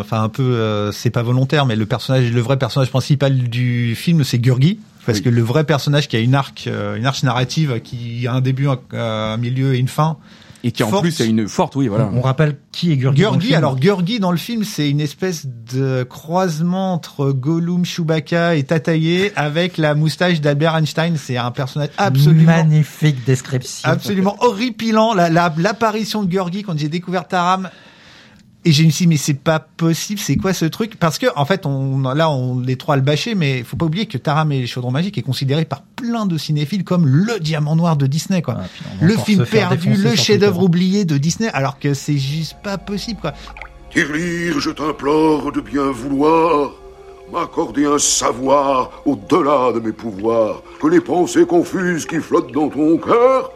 enfin 0.00 0.22
un 0.22 0.28
peu, 0.30 0.42
euh, 0.42 0.90
c'est 0.92 1.10
pas 1.10 1.22
volontaire, 1.22 1.66
mais 1.66 1.76
le 1.76 1.84
personnage, 1.84 2.32
le 2.32 2.40
vrai 2.40 2.56
personnage 2.56 2.88
principal 2.88 3.36
du 3.36 3.94
film, 3.94 4.24
c'est 4.24 4.38
Gurgi, 4.38 4.78
parce 5.04 5.18
Oui. 5.18 5.24
que 5.24 5.28
le 5.28 5.42
vrai 5.42 5.64
personnage 5.64 6.08
qui 6.08 6.16
a 6.16 6.20
une 6.20 6.34
arc, 6.34 6.64
euh, 6.66 6.96
une 6.96 7.04
arche 7.04 7.24
narrative, 7.24 7.80
qui 7.82 8.26
a 8.26 8.32
un 8.32 8.40
début, 8.40 8.66
un, 8.68 8.78
un 8.96 9.36
milieu 9.36 9.74
et 9.74 9.78
une 9.78 9.88
fin. 9.88 10.16
Et 10.64 10.72
qui 10.72 10.82
en 10.82 10.88
Forte. 10.88 11.02
plus 11.02 11.20
a 11.20 11.24
une 11.24 11.46
forte, 11.46 11.76
oui, 11.76 11.86
voilà. 11.86 12.10
On 12.12 12.20
rappelle 12.20 12.56
qui 12.72 12.90
est 12.90 12.96
Gurgi. 12.96 13.22
dans 13.22 13.28
le 13.30 13.34
Gurgi, 13.36 13.46
film. 13.46 13.58
alors 13.58 13.76
Gurgi 13.76 14.18
dans 14.18 14.32
le 14.32 14.36
film, 14.36 14.64
c'est 14.64 14.90
une 14.90 15.00
espèce 15.00 15.46
de 15.46 16.02
croisement 16.02 16.94
entre 16.94 17.30
Gollum, 17.30 17.84
Chewbacca 17.84 18.56
et 18.56 18.64
Tataillé 18.64 19.32
avec 19.36 19.78
la 19.78 19.94
moustache 19.94 20.40
d'Albert 20.40 20.74
Einstein. 20.76 21.16
C'est 21.16 21.36
un 21.36 21.50
personnage 21.52 21.90
absolument 21.96 22.56
magnifique 22.56 23.24
description. 23.24 23.88
absolument 23.88 24.36
horripilant. 24.40 25.14
La- 25.14 25.30
la- 25.30 25.54
L'apparition 25.56 26.22
de 26.24 26.28
Gurgi 26.28 26.62
quand 26.64 26.76
j'ai 26.78 26.88
découvert 26.88 27.28
Taram. 27.28 27.68
Et 28.64 28.72
j'ai 28.72 28.84
me 28.84 28.90
suis 28.90 29.04
dit, 29.04 29.08
mais 29.08 29.16
c'est 29.16 29.34
pas 29.34 29.60
possible, 29.60 30.18
c'est 30.18 30.36
quoi 30.36 30.52
ce 30.52 30.64
truc? 30.64 30.96
Parce 30.98 31.18
que, 31.18 31.26
en 31.36 31.44
fait, 31.44 31.64
on, 31.64 32.00
là, 32.00 32.28
on 32.28 32.58
les 32.58 32.76
trois 32.76 32.94
à 32.94 32.96
le 32.96 33.02
bâcher, 33.02 33.34
mais 33.34 33.62
faut 33.62 33.76
pas 33.76 33.86
oublier 33.86 34.06
que 34.06 34.18
Taram 34.18 34.50
et 34.50 34.60
les 34.60 34.66
chaudrons 34.66 34.90
magiques 34.90 35.16
est 35.16 35.22
considéré 35.22 35.64
par 35.64 35.82
plein 35.82 36.26
de 36.26 36.36
cinéphiles 36.36 36.82
comme 36.82 37.06
le 37.06 37.38
diamant 37.38 37.76
noir 37.76 37.96
de 37.96 38.06
Disney, 38.06 38.42
quoi. 38.42 38.56
Ah, 38.58 38.66
le 39.00 39.16
film 39.16 39.46
perdu, 39.46 39.94
le 39.94 40.16
chef-d'œuvre 40.16 40.64
oublié 40.64 41.04
de 41.04 41.18
Disney, 41.18 41.48
alors 41.54 41.78
que 41.78 41.94
c'est 41.94 42.18
juste 42.18 42.56
pas 42.62 42.78
possible, 42.78 43.20
quoi. 43.20 43.32
Tirelire, 43.90 44.58
je 44.58 44.70
t'implore 44.70 45.52
de 45.52 45.60
bien 45.60 45.90
vouloir 45.90 46.72
m'accorder 47.32 47.86
un 47.86 47.98
savoir 47.98 48.90
au-delà 49.06 49.72
de 49.72 49.80
mes 49.80 49.92
pouvoirs, 49.92 50.62
que 50.80 50.88
les 50.88 51.00
pensées 51.00 51.46
confuses 51.46 52.06
qui 52.06 52.16
flottent 52.16 52.52
dans 52.52 52.68
ton 52.68 52.98
cœur 52.98 53.52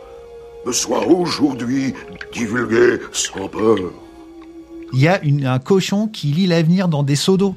me 0.64 0.72
soient 0.72 1.07
aujourd'hui 1.07 1.92
divulguées 2.32 3.00
sans 3.12 3.48
peur. 3.48 3.78
Il 4.93 5.01
y 5.01 5.09
a 5.09 5.22
une- 5.22 5.47
un 5.47 5.59
cochon 5.59 6.07
qui 6.07 6.28
lit 6.28 6.47
l'avenir 6.47 6.88
dans 6.88 7.03
des 7.03 7.16
seaux 7.16 7.36
d'eau. 7.36 7.57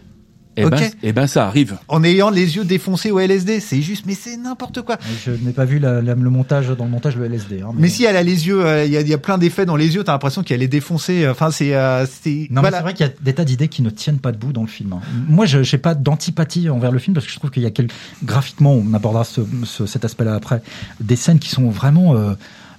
Et 0.58 0.64
Ok. 0.64 0.72
ben, 0.72 0.90
et 1.04 1.12
ben, 1.12 1.28
ça 1.28 1.48
arrive. 1.48 1.76
En 1.90 2.02
ayant 2.06 2.30
les 2.30 2.56
yeux 2.56 2.64
défoncés 2.64 3.12
au 3.12 3.20
LSD, 3.20 3.60
c'est 3.60 3.82
juste, 3.82 4.06
mais 4.08 4.14
c'est 4.14 4.38
n'importe 4.38 4.84
quoi. 4.84 4.96
Je 5.26 5.32
n'ai 5.32 5.52
pas 5.52 5.66
vu 5.66 5.80
la- 5.80 6.02
la- 6.02 6.16
le 6.16 6.30
montage 6.30 6.70
dans 6.70 6.86
le 6.86 6.90
montage 6.90 7.18
le 7.18 7.26
LSD. 7.26 7.60
hein, 7.62 7.72
Mais 7.78 7.90
si 7.90 8.06
elle 8.06 8.16
a 8.16 8.24
les 8.24 8.48
yeux, 8.48 8.66
euh, 8.66 8.86
il 8.86 8.92
y, 8.94 8.96
a, 8.96 9.02
il 9.02 9.08
y 9.10 9.14
a 9.14 9.18
plein 9.18 9.38
d'effets 9.38 9.66
dans 9.66 9.76
les 9.76 9.96
yeux, 9.96 10.06
t'as 10.06 10.14
l'impression 10.14 10.44
qu'elle 10.44 10.64
est 10.64 10.70
défoncée. 10.70 11.28
Enfin, 11.28 11.52
c'est, 11.52 11.76
euh, 11.76 12.06
c'est, 12.06 12.48
Non, 12.52 12.62
voilà. 12.62 12.78
c'est 12.78 12.84
vrai 12.84 12.94
qu'il 12.94 13.06
y 13.06 13.10
a 13.10 13.12
des 13.22 13.34
tas 13.34 13.44
d'idées 13.44 13.68
qui 13.68 13.82
ne 13.82 13.90
tiennent 13.90 14.20
pas 14.20 14.32
debout 14.32 14.54
dans 14.54 14.62
le 14.62 14.68
film. 14.70 14.94
hein. 14.94 15.02
Moi, 15.28 15.46
je 15.46 15.58
n'ai 15.58 15.78
pas 15.78 15.94
d'antipathie 15.94 16.70
envers 16.70 16.94
le 16.94 17.00
film 17.00 17.16
parce 17.16 17.26
que 17.26 17.34
je 17.34 17.38
trouve 17.38 17.52
qu'il 17.52 17.64
y 17.64 17.66
a 17.66 17.72
quel... 17.72 17.90
graphiquement, 18.24 18.72
on 18.76 18.94
abordera 18.94 19.26
ce, 19.26 19.42
ce- 19.66 19.86
cet 19.86 20.06
aspect-là 20.06 20.36
après, 20.36 20.62
des 21.02 21.18
scènes 21.18 21.40
qui 21.40 21.50
sont 21.50 21.70
vraiment 21.70 22.16
euh, 22.16 22.34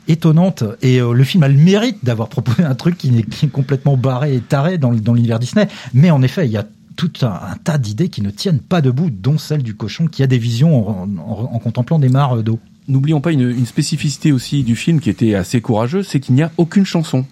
étonnantes 0.08 0.64
et 0.82 1.00
euh, 1.00 1.12
le 1.12 1.24
film 1.24 1.42
a 1.42 1.48
le 1.48 1.54
mérite 1.56 2.04
d'avoir 2.04 2.28
proposé 2.28 2.62
un 2.64 2.74
truc 2.74 2.96
qui 2.98 3.18
est, 3.18 3.22
qui 3.28 3.46
est 3.46 3.48
complètement 3.48 3.96
barré 3.96 4.34
et 4.36 4.40
taré 4.40 4.78
dans, 4.78 4.90
le- 4.90 5.00
dans 5.00 5.14
l'univers 5.14 5.38
Disney. 5.38 5.68
Mais 5.94 6.10
en 6.10 6.22
effet, 6.22 6.46
il 6.46 6.52
y 6.52 6.56
a 6.56 6.64
tout 6.96 7.10
un, 7.22 7.26
un 7.28 7.56
tas 7.62 7.76
d'idées 7.78 8.08
qui 8.08 8.22
ne 8.22 8.30
tiennent 8.30 8.60
pas 8.60 8.80
debout, 8.80 9.10
dont 9.10 9.36
celle 9.38 9.62
du 9.62 9.74
cochon 9.74 10.06
qui 10.06 10.22
a 10.22 10.26
des 10.26 10.38
visions 10.38 10.88
en, 10.88 11.02
en- 11.18 11.50
en 11.54 11.58
contemplant 11.58 11.98
des 11.98 12.08
mares 12.08 12.42
d'eau. 12.42 12.58
N'oublions 12.88 13.20
pas 13.20 13.32
une, 13.32 13.50
une 13.50 13.66
spécificité 13.66 14.32
aussi 14.32 14.62
du 14.62 14.76
film 14.76 15.00
qui 15.00 15.10
était 15.10 15.34
assez 15.34 15.60
courageuse, 15.60 16.06
c'est 16.06 16.20
qu'il 16.20 16.34
n'y 16.36 16.42
a 16.42 16.52
aucune 16.56 16.86
chanson. 16.86 17.24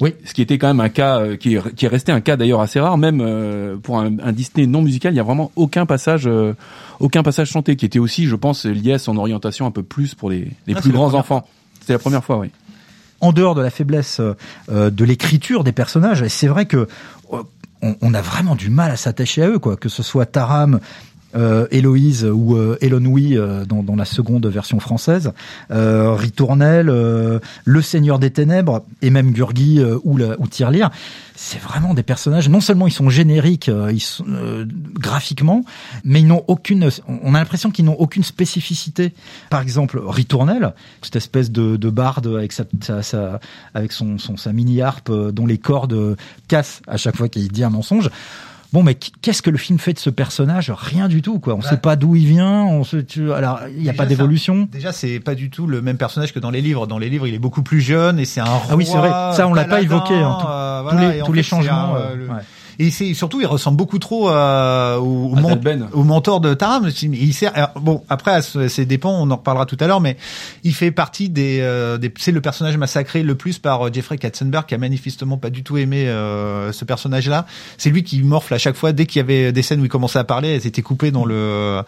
Oui. 0.00 0.14
Ce 0.24 0.32
qui 0.32 0.40
était 0.42 0.56
quand 0.58 0.68
même 0.68 0.80
un 0.80 0.88
cas 0.88 1.18
euh, 1.20 1.36
qui 1.36 1.54
est, 1.56 1.74
qui 1.74 1.84
est 1.84 1.88
resté 1.88 2.10
un 2.12 2.20
cas 2.20 2.36
d'ailleurs 2.36 2.60
assez 2.60 2.80
rare, 2.80 2.96
même 2.96 3.20
euh, 3.20 3.76
pour 3.76 3.98
un, 3.98 4.18
un 4.22 4.32
Disney 4.32 4.66
non 4.66 4.80
musical, 4.82 5.12
il 5.12 5.16
y 5.16 5.20
a 5.20 5.22
vraiment 5.24 5.50
aucun 5.56 5.84
passage, 5.84 6.26
euh, 6.26 6.54
aucun 7.00 7.22
passage 7.22 7.48
chanté, 7.50 7.76
qui 7.76 7.84
était 7.84 7.98
aussi, 7.98 8.26
je 8.26 8.34
pense, 8.36 8.64
lié 8.64 8.92
à 8.94 8.98
son 8.98 9.16
orientation 9.16 9.66
un 9.66 9.70
peu 9.70 9.82
plus 9.82 10.14
pour 10.14 10.30
les, 10.30 10.52
les 10.66 10.74
Ah, 10.74 10.80
plus 10.80 10.90
grands 10.90 11.12
enfants. 11.14 11.46
C'était 11.88 11.94
la 11.94 12.00
première 12.00 12.22
fois, 12.22 12.36
oui. 12.36 12.50
en 13.22 13.32
dehors 13.32 13.54
de 13.54 13.62
la 13.62 13.70
faiblesse 13.70 14.20
euh, 14.20 14.36
euh, 14.70 14.90
de 14.90 15.06
l'écriture 15.06 15.64
des 15.64 15.72
personnages, 15.72 16.22
c'est 16.28 16.46
vrai 16.46 16.66
que 16.66 16.86
euh, 17.32 17.42
on, 18.02 18.12
a 18.12 18.20
vraiment 18.20 18.56
du 18.56 18.68
mal 18.68 18.90
à 18.90 18.98
s'attacher 18.98 19.42
à 19.42 19.48
eux, 19.48 19.58
quoi. 19.58 19.78
Que 19.78 19.88
ce 19.88 20.02
soit 20.02 20.26
Taram, 20.26 20.80
Héloïse 21.70 22.24
ou 22.24 22.56
euh, 22.56 22.76
Elonoui 22.80 23.36
euh, 23.36 23.64
dans, 23.64 23.82
dans 23.82 23.96
la 23.96 24.04
seconde 24.04 24.46
version 24.46 24.80
française, 24.80 25.32
euh, 25.70 26.14
Ritournelle, 26.14 26.88
euh, 26.88 27.38
le 27.64 27.82
Seigneur 27.82 28.18
des 28.18 28.30
Ténèbres 28.30 28.84
et 29.02 29.10
même 29.10 29.32
Gurgi 29.32 29.78
euh, 29.78 29.98
ou, 30.04 30.16
la, 30.16 30.40
ou 30.40 30.46
Tirelire, 30.48 30.90
c'est 31.36 31.60
vraiment 31.60 31.94
des 31.94 32.02
personnages. 32.02 32.48
Non 32.48 32.60
seulement 32.60 32.86
ils 32.86 32.92
sont 32.92 33.10
génériques, 33.10 33.68
euh, 33.68 33.92
ils 33.92 34.00
sont, 34.00 34.24
euh, 34.28 34.64
graphiquement, 34.94 35.64
mais 36.02 36.20
ils 36.20 36.26
n'ont 36.26 36.44
aucune. 36.48 36.88
On 37.06 37.34
a 37.34 37.38
l'impression 37.38 37.70
qu'ils 37.70 37.84
n'ont 37.84 37.94
aucune 37.98 38.24
spécificité. 38.24 39.12
Par 39.50 39.60
exemple, 39.60 40.00
Ritournelle, 40.04 40.72
cette 41.02 41.16
espèce 41.16 41.50
de, 41.50 41.76
de 41.76 41.90
barde 41.90 42.26
avec 42.26 42.52
sa, 42.52 42.64
sa- 42.80 43.02
sa- 43.02 43.40
avec 43.74 43.92
son, 43.92 44.16
sa 44.18 44.52
mini 44.52 44.80
harpe 44.82 45.10
euh, 45.10 45.30
dont 45.30 45.46
les 45.46 45.58
cordes 45.58 45.92
euh, 45.92 46.16
cassent 46.48 46.80
à 46.88 46.96
chaque 46.96 47.16
fois 47.16 47.28
qu'il 47.28 47.48
dit 47.52 47.62
un 47.64 47.70
mensonge. 47.70 48.10
Bon, 48.72 48.82
mais 48.82 48.94
qu'est-ce 48.94 49.40
que 49.40 49.48
le 49.48 49.56
film 49.56 49.78
fait 49.78 49.94
de 49.94 49.98
ce 49.98 50.10
personnage? 50.10 50.70
Rien 50.76 51.08
du 51.08 51.22
tout, 51.22 51.38
quoi. 51.38 51.54
On 51.54 51.58
Ouais. 51.60 51.62
sait 51.66 51.78
pas 51.78 51.96
d'où 51.96 52.16
il 52.16 52.26
vient. 52.26 52.64
On 52.64 52.84
se, 52.84 52.98
tu- 52.98 53.32
alors, 53.32 53.60
il 53.74 53.82
n'y 53.82 53.88
a 53.88 53.94
pas 53.94 54.04
d'évolution. 54.04 54.68
Déjà, 54.70 54.92
c'est 54.92 55.20
pas 55.20 55.34
du 55.34 55.48
tout 55.48 55.66
le 55.66 55.80
même 55.80 55.96
personnage 55.96 56.34
que 56.34 56.38
dans 56.38 56.50
les 56.50 56.60
livres. 56.60 56.86
Dans 56.86 56.98
les 56.98 57.08
livres, 57.08 57.26
il 57.26 57.32
est 57.34 57.38
beaucoup 57.38 57.62
plus 57.62 57.80
jeune 57.80 58.18
et 58.18 58.26
c'est 58.26 58.40
un 58.40 58.44
roi. 58.44 58.62
Ah 58.70 58.76
oui, 58.76 58.84
c'est 58.84 58.98
vrai. 58.98 59.08
Ça, 59.34 59.48
on 59.48 59.54
l'a 59.54 59.64
pas 59.64 59.80
évoqué, 59.80 60.14
hein. 60.14 60.36
Tout- 60.40 60.46
euh, 60.48 60.90
tous 60.90 60.98
les- 60.98 61.22
tous 61.24 61.32
fait, 61.32 61.42
changements, 61.42 61.94
un, 61.94 61.98
euh, 61.98 62.14
le- 62.16 62.26
ouais. 62.28 62.34
Et 62.80 62.90
c'est 62.92 63.12
surtout, 63.14 63.40
il 63.40 63.46
ressemble 63.46 63.76
beaucoup 63.76 63.98
trop 63.98 64.30
euh, 64.30 64.96
au, 64.98 65.32
au, 65.32 65.36
À 65.36 65.40
mon- 65.40 65.48
Dalben. 65.50 65.88
au 65.92 66.04
mentor 66.04 66.40
de 66.40 66.54
Taram. 66.54 66.88
Il 67.02 67.34
sert. 67.34 67.50
alors, 67.56 67.70
bon, 67.80 68.04
après, 68.08 68.30
à 68.30 68.42
ses 68.42 68.86
dépens, 68.86 69.10
on 69.20 69.30
en 69.32 69.36
reparlera 69.36 69.66
tout 69.66 69.76
à 69.80 69.86
l'heure, 69.88 70.00
mais 70.00 70.16
il 70.62 70.72
fait 70.74 70.92
partie 70.92 71.28
des. 71.28 71.58
euh, 71.60 71.98
des 71.98 72.12
c'est 72.18 72.30
le 72.30 72.40
personnage 72.40 72.76
massacré 72.76 73.22
le 73.24 73.34
plus 73.34 73.58
par 73.58 73.86
euh, 73.88 73.90
Jeffrey 73.92 74.16
Katzenberg, 74.16 74.64
qui 74.66 74.74
a 74.74 74.78
manifestement 74.78 75.38
pas 75.38 75.50
du 75.50 75.64
tout 75.64 75.76
aimé 75.76 76.06
euh, 76.08 76.70
ce 76.72 76.84
personnage-là. 76.84 77.46
C'est 77.78 77.90
lui 77.90 78.04
qui 78.04 78.22
morfle 78.22 78.54
à 78.54 78.58
chaque 78.58 78.76
fois 78.76 78.92
dès 78.92 79.06
qu'il 79.06 79.18
y 79.18 79.22
avait 79.22 79.50
des 79.50 79.62
scènes 79.62 79.80
où 79.80 79.84
il 79.84 79.88
commençait 79.90 80.20
à 80.20 80.24
parler, 80.24 80.50
elles 80.54 80.66
étaient 80.66 80.82
coupées 80.82 81.10
dans 81.10 81.24
le 81.24 81.82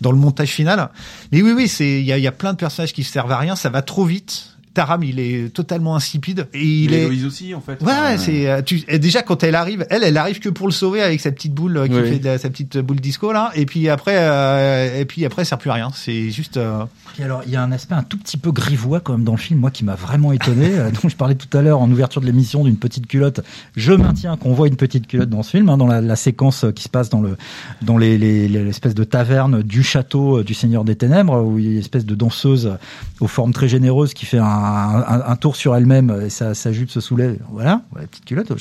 dans 0.00 0.12
le 0.12 0.18
montage 0.18 0.50
final. 0.50 0.90
Mais 1.32 1.42
oui, 1.42 1.52
oui, 1.56 1.66
c'est 1.66 1.98
il 2.00 2.04
y 2.06 2.12
a, 2.12 2.18
il 2.18 2.22
y 2.24 2.28
a 2.28 2.32
plein 2.32 2.52
de 2.52 2.58
personnages 2.58 2.92
qui 2.92 3.02
servent 3.02 3.32
à 3.32 3.38
rien. 3.38 3.56
Ça 3.56 3.68
va 3.68 3.82
trop 3.82 4.04
vite. 4.04 4.55
Taram, 4.76 5.02
il 5.02 5.18
est 5.18 5.52
totalement 5.52 5.96
insipide 5.96 6.46
et 6.54 6.62
il 6.64 6.90
Mais 6.90 6.96
est. 6.98 7.00
Héloïse 7.02 7.24
aussi, 7.24 7.54
en 7.54 7.60
fait. 7.60 7.72
Ouais, 7.82 7.90
Enfin, 7.90 8.10
ouais, 8.12 8.18
c'est 8.18 8.48
euh, 8.48 8.62
tu 8.62 8.82
et 8.88 8.98
déjà 8.98 9.22
quand 9.22 9.42
elle 9.42 9.54
arrive, 9.54 9.86
elle, 9.90 10.04
elle 10.04 10.16
arrive 10.18 10.38
que 10.38 10.48
pour 10.50 10.66
le 10.68 10.72
sauver 10.72 11.02
avec 11.02 11.20
sa 11.20 11.32
petite 11.32 11.52
boule 11.54 11.76
euh, 11.78 11.86
qui 11.88 11.94
Oui. 11.94 12.08
fait 12.08 12.18
de 12.18 12.24
la- 12.26 12.38
sa 12.38 12.50
petite 12.50 12.78
boule 12.78 13.00
disco 13.00 13.32
là, 13.32 13.50
et 13.54 13.64
puis 13.66 13.88
après, 13.88 14.16
euh, 14.18 15.00
et 15.00 15.04
puis 15.04 15.24
après, 15.24 15.44
ça 15.44 15.50
sert 15.50 15.58
plus 15.58 15.70
à 15.70 15.74
rien. 15.74 15.90
C'est 15.94 16.30
juste. 16.30 16.56
euh, 16.58 16.84
Puis 17.14 17.22
alors, 17.24 17.42
il 17.46 17.52
y 17.52 17.56
a 17.56 17.62
un 17.62 17.72
aspect 17.72 17.94
un 17.94 18.02
tout 18.02 18.18
petit 18.18 18.36
peu 18.36 18.52
grivois 18.52 19.00
quand 19.00 19.12
même 19.12 19.24
dans 19.24 19.32
le 19.32 19.38
film, 19.38 19.58
moi 19.60 19.70
qui 19.70 19.84
m'a 19.84 19.94
vraiment 19.94 20.32
étonné, 20.32 20.68
euh, 20.78 20.90
dont 21.02 21.08
je 21.08 21.16
parlais 21.16 21.34
tout 21.34 21.56
à 21.56 21.62
l'heure 21.62 21.80
en 21.80 21.90
ouverture 21.90 22.20
de 22.20 22.26
l'émission 22.26 22.62
d'une 22.64 22.76
petite 22.76 23.06
culotte. 23.06 23.40
Je 23.76 23.92
maintiens 23.92 24.36
qu'on 24.36 24.52
voit 24.52 24.68
une 24.68 24.76
petite 24.76 25.06
culotte 25.06 25.30
dans 25.30 25.42
ce 25.42 25.50
film, 25.52 25.68
hein, 25.70 25.76
dans 25.78 25.86
la, 25.86 26.00
la 26.00 26.16
séquence 26.16 26.64
euh, 26.64 26.70
qui 26.72 26.82
se 26.84 26.88
passe 26.90 27.08
dans 27.08 27.22
le 27.22 27.36
dans 27.82 27.96
les 27.96 28.18
les- 28.18 28.48
les- 28.48 28.64
l'espèce 28.64 28.94
de 28.94 29.04
taverne 29.04 29.62
du 29.62 29.82
château 29.82 30.38
euh, 30.40 30.44
du 30.44 30.52
Seigneur 30.54 30.84
des 30.84 30.96
Ténèbres, 30.96 31.42
où 31.42 31.58
il 31.58 31.64
y 31.64 31.68
a 31.68 31.72
une 31.72 31.78
espèce 31.78 32.04
de 32.04 32.14
danseuse 32.14 32.72
aux 33.20 33.26
formes 33.28 33.52
très 33.52 33.68
généreuses 33.68 34.12
qui 34.12 34.26
fait 34.26 34.38
un, 34.38 34.44
un, 34.66 35.22
un 35.26 35.36
tour 35.36 35.56
sur 35.56 35.74
elle-même 35.76 36.22
et 36.24 36.30
sa, 36.30 36.54
sa 36.54 36.72
jupe 36.72 36.90
se 36.90 37.00
soulève. 37.00 37.38
Voilà, 37.50 37.82
ouais, 37.94 38.06
petite 38.06 38.24
culotte. 38.24 38.52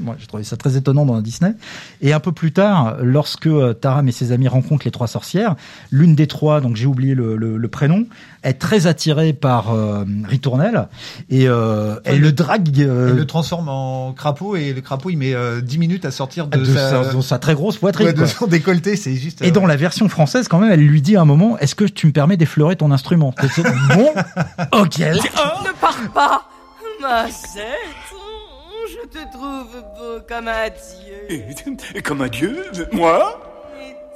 Moi, 0.00 0.16
j'ai 0.18 0.26
trouvé 0.26 0.44
ça 0.44 0.56
très 0.56 0.76
étonnant 0.76 1.06
dans 1.06 1.20
Disney. 1.20 1.54
Et 2.00 2.12
un 2.12 2.20
peu 2.20 2.32
plus 2.32 2.52
tard, 2.52 2.96
lorsque 3.02 3.46
euh, 3.46 3.72
Taram 3.72 4.08
et 4.08 4.12
ses 4.12 4.32
amis 4.32 4.48
rencontrent 4.48 4.84
les 4.84 4.90
trois 4.90 5.06
sorcières, 5.06 5.56
l'une 5.90 6.14
des 6.14 6.26
trois, 6.26 6.60
donc 6.60 6.76
j'ai 6.76 6.86
oublié 6.86 7.14
le, 7.14 7.36
le, 7.36 7.56
le 7.56 7.68
prénom, 7.68 8.06
est 8.44 8.54
très 8.58 8.86
attirée 8.86 9.32
par 9.32 9.72
euh, 9.74 10.04
Ritournelle 10.28 10.88
et 11.30 11.48
euh, 11.48 11.96
elle 12.04 12.20
le 12.20 12.32
drague 12.32 12.68
euh, 12.80 13.08
Elle 13.10 13.16
le 13.16 13.26
transforme 13.26 13.68
en 13.68 14.12
crapaud 14.12 14.56
et 14.56 14.72
le 14.72 14.80
crapaud 14.80 15.10
il 15.10 15.16
met 15.16 15.34
euh, 15.34 15.60
10 15.60 15.78
minutes 15.78 16.04
à 16.04 16.10
sortir 16.10 16.46
de, 16.46 16.58
de 16.58 16.64
sa, 16.64 17.04
sa, 17.04 17.14
de 17.14 17.20
sa 17.20 17.38
très 17.38 17.54
grosse 17.54 17.78
poitrine. 17.78 18.06
ouais, 18.06 18.12
de 18.12 18.26
son 18.26 18.46
décolleté. 18.46 18.96
C'est 18.96 19.14
juste. 19.14 19.42
Et 19.42 19.48
euh, 19.48 19.50
dans 19.50 19.66
la 19.66 19.76
version 19.76 20.08
française, 20.08 20.46
quand 20.48 20.58
même, 20.58 20.70
elle 20.70 20.86
lui 20.86 21.02
dit 21.02 21.16
à 21.16 21.22
un 21.22 21.24
moment, 21.24 21.58
est-ce 21.58 21.74
que 21.74 21.84
tu 21.84 22.06
me 22.06 22.12
permets 22.12 22.36
d'effleurer 22.36 22.76
ton 22.76 22.90
instrument? 22.90 23.34
Bon, 23.94 24.10
ok. 24.80 24.98
Ne 24.98 25.80
pars 25.80 25.98
pas 26.12 26.48
Ma 27.00 27.26
Je 27.26 29.06
te 29.08 29.32
trouve 29.32 29.66
beau 29.96 30.20
comme 30.28 30.48
un 30.48 30.68
dieu. 30.68 31.44
Et 31.94 32.02
comme 32.02 32.22
un 32.22 32.28
dieu 32.28 32.56
Moi? 32.92 33.53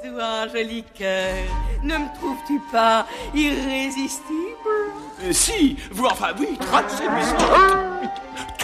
Toi, 0.02 0.46
joli 0.48 0.84
cœur, 0.94 1.44
ne 1.82 1.96
me 1.96 2.14
trouves-tu 2.18 2.60
pas 2.70 3.06
irrésistible? 3.34 5.07
Euh, 5.24 5.32
Si, 5.32 5.76
vous, 5.92 6.04
enfin 6.06 6.28
oui, 6.38 6.46
séduisant. 6.88 7.36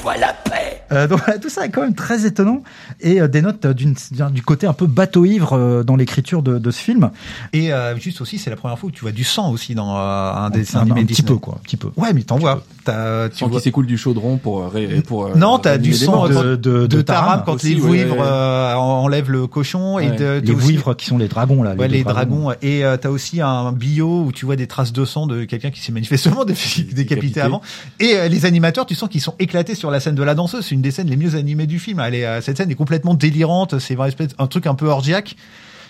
Toi 0.00 0.16
la 0.18 0.32
paix 0.34 0.82
Euh, 0.92 1.08
donc 1.08 1.20
voilà, 1.24 1.38
tout 1.38 1.48
ça 1.48 1.64
est 1.64 1.70
quand 1.70 1.80
même 1.80 1.94
très 1.94 2.26
étonnant 2.26 2.62
et 3.00 3.20
euh, 3.22 3.26
dénote 3.26 3.66
d'une, 3.68 3.94
d'un- 4.12 4.30
du 4.30 4.42
côté 4.42 4.66
un 4.66 4.74
peu 4.74 4.86
bateau 4.86 5.24
ivre 5.24 5.54
euh, 5.54 5.82
dans 5.82 5.96
l'écriture 5.96 6.42
de, 6.42 6.58
de 6.58 6.70
ce 6.70 6.78
film. 6.78 7.10
Et 7.54 7.72
euh, 7.72 7.96
juste 7.96 8.20
aussi, 8.20 8.36
c'est 8.38 8.50
la 8.50 8.56
première 8.56 8.78
fois 8.78 8.88
où 8.88 8.92
tu 8.92 9.00
vois 9.00 9.12
du 9.12 9.24
sang 9.24 9.50
aussi 9.50 9.74
dans 9.74 9.96
euh, 9.96 10.32
un 10.32 10.44
Un, 10.44 10.50
dessin 10.50 10.80
un 10.80 10.82
animé 10.82 11.00
petit 11.02 11.14
Disney. 11.22 11.28
peu 11.28 11.36
quoi, 11.38 11.54
un 11.58 11.62
petit 11.62 11.78
peu. 11.78 11.88
Ouais, 11.96 12.12
mais 12.12 12.22
t'en 12.22 12.36
vois. 12.36 12.62
T'as, 12.84 13.30
tu 13.30 13.38
Sans 13.38 13.48
vois. 13.48 13.58
qui 13.58 13.64
s'écoule 13.64 13.86
du 13.86 13.96
chaudron 13.96 14.36
pour 14.36 14.70
euh, 14.74 15.00
pour 15.06 15.24
euh, 15.26 15.34
Non, 15.36 15.58
t'as 15.58 15.78
du 15.78 15.94
sang 15.94 16.28
de, 16.28 16.34
de, 16.34 16.56
de, 16.56 16.86
de 16.86 17.00
Taram 17.00 17.42
quand 17.46 17.54
aussi, 17.54 17.74
les 17.74 17.80
vouivres 17.80 18.16
ouais. 18.18 18.22
euh, 18.22 18.74
enlèvent 18.74 19.30
le 19.30 19.46
cochon 19.46 19.98
et 19.98 20.10
de, 20.10 20.40
les 20.44 20.52
aussi- 20.52 20.60
vouivres 20.64 20.94
qui 20.94 21.06
sont 21.06 21.16
les 21.16 21.28
dragons 21.28 21.62
là. 21.62 21.74
Ouais, 21.74 21.88
les 21.88 22.04
dragons. 22.04 22.52
Et 22.60 22.84
euh, 22.84 22.98
t'as 22.98 23.08
aussi 23.08 23.40
un 23.40 23.72
bio 23.72 24.24
où 24.26 24.32
tu 24.32 24.44
vois 24.44 24.56
des 24.56 24.66
traces 24.66 24.92
de 24.92 25.04
sang 25.06 25.26
de 25.26 25.44
quelqu'un 25.44 25.70
qui 25.70 25.80
s'est 25.80 25.92
manifestement 25.92 26.43
dé- 26.44 26.52
décapité 26.54 26.94
Décapité. 26.94 27.40
avant. 27.40 27.60
Et 28.00 28.14
euh, 28.16 28.28
les 28.28 28.46
animateurs, 28.46 28.86
tu 28.86 28.94
sens 28.94 29.08
qu'ils 29.08 29.20
sont 29.20 29.34
éclatés 29.38 29.74
sur 29.74 29.90
la 29.90 30.00
scène 30.00 30.14
de 30.14 30.22
la 30.22 30.34
danseuse. 30.34 30.64
C'est 30.66 30.74
une 30.74 30.82
des 30.82 30.90
scènes 30.90 31.08
les 31.08 31.16
mieux 31.16 31.34
animées 31.34 31.66
du 31.66 31.78
film. 31.78 32.00
Elle 32.00 32.14
est, 32.14 32.26
euh, 32.26 32.40
cette 32.40 32.56
scène 32.56 32.70
est 32.70 32.74
complètement 32.74 33.14
délirante. 33.14 33.78
C'est 33.78 33.96
un 34.38 34.46
truc 34.46 34.66
un 34.66 34.74
peu 34.74 34.86
orgiaque. 34.88 35.36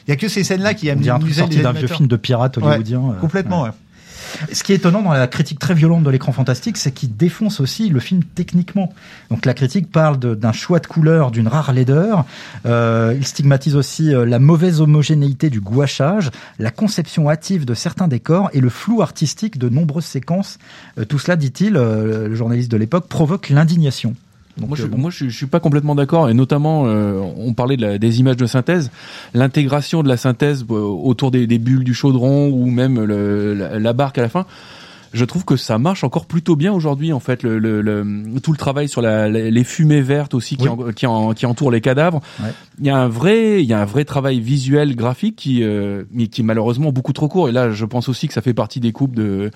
Il 0.07 0.11
y 0.11 0.13
a 0.13 0.17
que 0.17 0.29
ces 0.29 0.45
scènes-là 0.45 0.75
qui 0.75 0.89
sorti 1.41 1.57
les 1.57 1.63
d'un 1.63 1.71
vieux 1.73 1.79
animateurs. 1.79 1.97
film 1.97 2.09
de 2.09 2.17
pirate 2.17 2.59
hollywoodien. 2.59 3.01
euh, 3.17 3.21
Complètement. 3.21 3.63
ouais. 3.63 3.69
ouais. 3.69 3.75
Ce 4.53 4.63
qui 4.63 4.73
est 4.73 4.77
étonnant 4.77 5.03
dans 5.03 5.13
la 5.13 5.27
critique 5.27 5.59
très 5.59 5.75
violente 5.75 6.03
de 6.05 6.11
l'écran 6.11 6.33
fantastique, 6.33 6.77
c'est 6.77 6.93
qu'il 6.93 7.17
défonce 7.17 7.61
aussi 7.61 7.89
le 7.89 8.01
film 8.01 8.23
techniquement. 8.35 8.93
Donc 9.31 9.47
la 9.47 9.55
critique 9.55 9.91
parle 9.91 10.19
d'un 10.19 10.53
choix 10.53 10.79
de 10.79 10.87
couleur, 10.87 11.31
d'une 11.31 11.49
rare 11.49 11.73
laideur. 11.73 12.25
Euh, 12.67 13.15
il 13.17 13.27
stigmatise 13.27 13.77
aussi 13.77 14.15
euh, 14.15 14.25
la 14.27 14.39
mauvaise 14.39 14.81
homogénéité 14.81 15.51
du 15.51 15.61
gouachage, 15.61 16.31
la 16.59 16.71
conception 16.71 17.31
hâtive 17.31 17.65
de 17.65 17.75
certains 17.75 18.09
décors 18.09 18.51
et 18.53 18.61
le 18.61 18.69
flou 18.69 19.03
artistique 19.03 19.59
de 19.59 19.69
nombreuses 19.69 20.05
séquences. 20.05 20.59
Euh, 20.99 21.05
tout 21.05 21.19
cela, 21.19 21.37
dit-il, 21.37 21.77
euh, 21.77 22.29
le 22.29 22.35
journaliste 22.35 22.71
de 22.71 22.77
l'époque, 22.77 23.09
provoque 23.09 23.49
l'indignation. 23.49 24.15
Donc, 24.57 24.69
Moi, 24.69 24.77
je, 24.79 24.85
euh, 24.85 24.87
bon. 24.89 24.99
moi, 24.99 25.11
je, 25.11 25.29
je 25.29 25.37
suis 25.37 25.47
pas 25.47 25.59
complètement 25.61 25.95
d'accord, 25.97 26.29
et 26.31 26.35
notamment, 26.35 26.85
euh, 26.87 27.21
on 27.39 27.55
parlait 27.55 27.77
de 27.77 27.83
la- 27.83 27.99
des 27.99 28.21
images 28.21 28.37
de 28.37 28.47
synthèse, 28.47 28.91
l'intégration 29.35 30.03
de 30.05 30.09
la 30.09 30.17
synthèse 30.17 30.65
euh, 30.71 30.75
autour 30.75 31.31
des, 31.33 31.47
des 31.49 31.59
bulles 31.59 31.83
du 31.83 31.93
chaudron 31.95 32.49
ou 32.51 32.67
même 32.71 33.03
le, 33.03 33.55
la, 33.55 33.79
la 33.81 33.93
barque 33.93 34.19
à 34.19 34.23
la 34.23 34.29
fin. 34.29 34.47
Je 35.15 35.25
trouve 35.25 35.45
que 35.45 35.57
ça 35.57 35.79
marche 35.79 36.05
encore 36.05 36.27
plutôt 36.27 36.57
bien 36.57 36.73
aujourd'hui, 36.73 37.13
en 37.13 37.21
fait, 37.21 37.43
le, 37.43 37.59
le, 37.59 37.81
le- 37.81 38.05
tout 38.43 38.51
le 38.53 38.59
travail 38.59 38.89
sur 38.89 39.01
la, 39.01 39.29
les 39.29 39.65
fumées 39.65 40.03
vertes 40.03 40.35
aussi 40.35 40.57
qui, 40.57 40.65
Oui. 40.69 40.69
en- 40.69 40.93
qui, 40.93 41.07
en- 41.07 41.33
qui 41.33 41.47
entourent 41.47 41.71
les 41.71 41.81
cadavres. 41.81 42.21
Ouais. 42.43 42.51
Il 42.81 42.87
y 42.87 42.91
a 42.91 42.97
un 42.97 43.09
vrai, 43.09 43.63
il 43.63 43.67
y 43.69 43.73
a 43.73 43.81
un 43.81 43.85
vrai 43.85 44.05
travail 44.05 44.41
visuel, 44.41 44.97
graphique 44.97 45.37
qui, 45.37 45.63
euh, 45.63 46.03
mais 46.11 46.27
qui 46.27 46.41
est 46.41 46.45
malheureusement 46.45 46.91
beaucoup 46.91 47.13
trop 47.13 47.29
court. 47.29 47.49
Et 47.49 47.53
là, 47.53 47.71
je 47.71 47.85
pense 47.85 48.09
aussi 48.09 48.27
que 48.27 48.35
ça 48.35 48.43
fait 48.43 48.53
partie 48.55 48.81
des 48.81 48.91
coupes 48.91 49.15
de, 49.15 49.51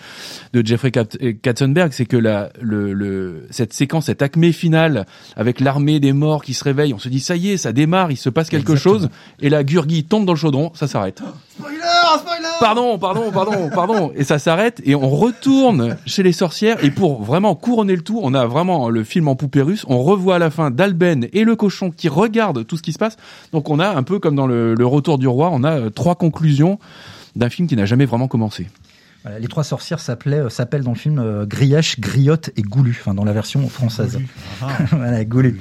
de 0.53 0.65
Jeffrey 0.65 0.93
Kat- 0.93 1.19
Katzenberg, 1.43 1.93
c'est 1.93 2.07
que 2.07 2.17
la, 2.17 2.51
le, 2.61 2.93
le, 2.93 3.47
cette 3.51 3.73
séquence, 3.73 4.07
cette 4.07 4.23
acmé 4.23 4.53
finale 4.53 5.07
avec 5.37 5.59
l'armée 5.59 5.99
des 5.99 6.13
morts 6.13 6.45
qui 6.45 6.55
se 6.55 6.63
réveille, 6.63 6.95
on 6.95 6.99
se 7.01 7.09
dit 7.09 7.19
ça 7.21 7.35
y 7.35 7.51
est, 7.51 7.57
ça 7.57 7.73
démarre, 7.73 8.13
il 8.13 8.17
se 8.17 8.29
passe 8.31 8.49
quelque 8.49 8.71
Exactement. 8.73 8.99
chose, 9.01 9.09
et 9.41 9.49
la 9.51 9.65
Gurgi 9.65 10.05
tombe 10.05 10.25
dans 10.25 10.35
le 10.35 10.39
chaudron, 10.39 10.71
ça 10.75 10.87
s'arrête. 10.87 11.21
Spoiler, 11.59 11.79
spoiler. 12.21 12.45
Pardon, 12.61 12.99
pardon, 12.99 13.33
pardon, 13.33 13.71
pardon, 13.75 14.13
et 14.15 14.23
ça 14.23 14.39
s'arrête 14.39 14.81
et 14.85 14.95
on 14.95 15.11
retourne 15.11 15.48
chez 16.07 16.23
les 16.23 16.33
sorcières 16.33 16.83
et 16.85 16.91
pour 16.91 17.23
vraiment 17.23 17.55
couronner 17.55 17.97
le 17.97 18.03
tout, 18.03 18.21
on 18.23 18.35
a 18.35 18.47
vraiment 18.47 18.89
le 18.89 19.05
film 19.05 19.29
en 19.29 19.37
poupée 19.37 19.63
russe. 19.63 19.85
On 19.89 20.03
revoit 20.03 20.37
à 20.37 20.39
la 20.39 20.51
fin 20.51 20.71
Dalben 20.71 21.27
et 21.33 21.45
le 21.45 21.57
cochon 21.57 21.91
qui 21.91 22.09
regardent 22.09 22.67
tout 22.67 22.77
ce 22.77 22.83
qui 22.83 22.93
se 22.93 22.99
passe. 22.99 23.17
Donc 23.53 23.71
on 23.71 23.79
a 23.79 23.89
un 23.89 24.03
peu 24.03 24.19
comme 24.19 24.35
dans 24.35 24.47
le, 24.47 24.75
le 24.75 24.87
Retour 24.87 25.19
du 25.19 25.29
roi, 25.29 25.51
on 25.53 25.65
a 25.65 25.73
euh, 25.73 25.91
trois 25.91 26.15
conclusions 26.15 26.79
d'un 27.37 27.49
film 27.49 27.69
qui 27.69 27.77
n'a 27.77 27.87
jamais 27.87 28.07
vraiment 28.07 28.29
commencé. 28.29 28.67
Voilà, 29.25 29.41
les 29.41 29.49
trois 29.49 29.65
sorcières 29.65 29.99
euh, 30.27 30.49
s'appellent 30.49 30.85
dans 30.85 30.93
le 30.93 30.97
film 30.97 31.19
euh, 31.19 31.45
Grièche, 31.45 31.99
Griotte 31.99 32.51
et 32.57 32.63
Goulu, 32.63 32.97
enfin 33.01 33.15
dans 33.15 33.25
la 33.25 33.33
version 33.33 33.69
française. 33.69 34.19
voilà, 34.93 35.25
Goulu. 35.25 35.59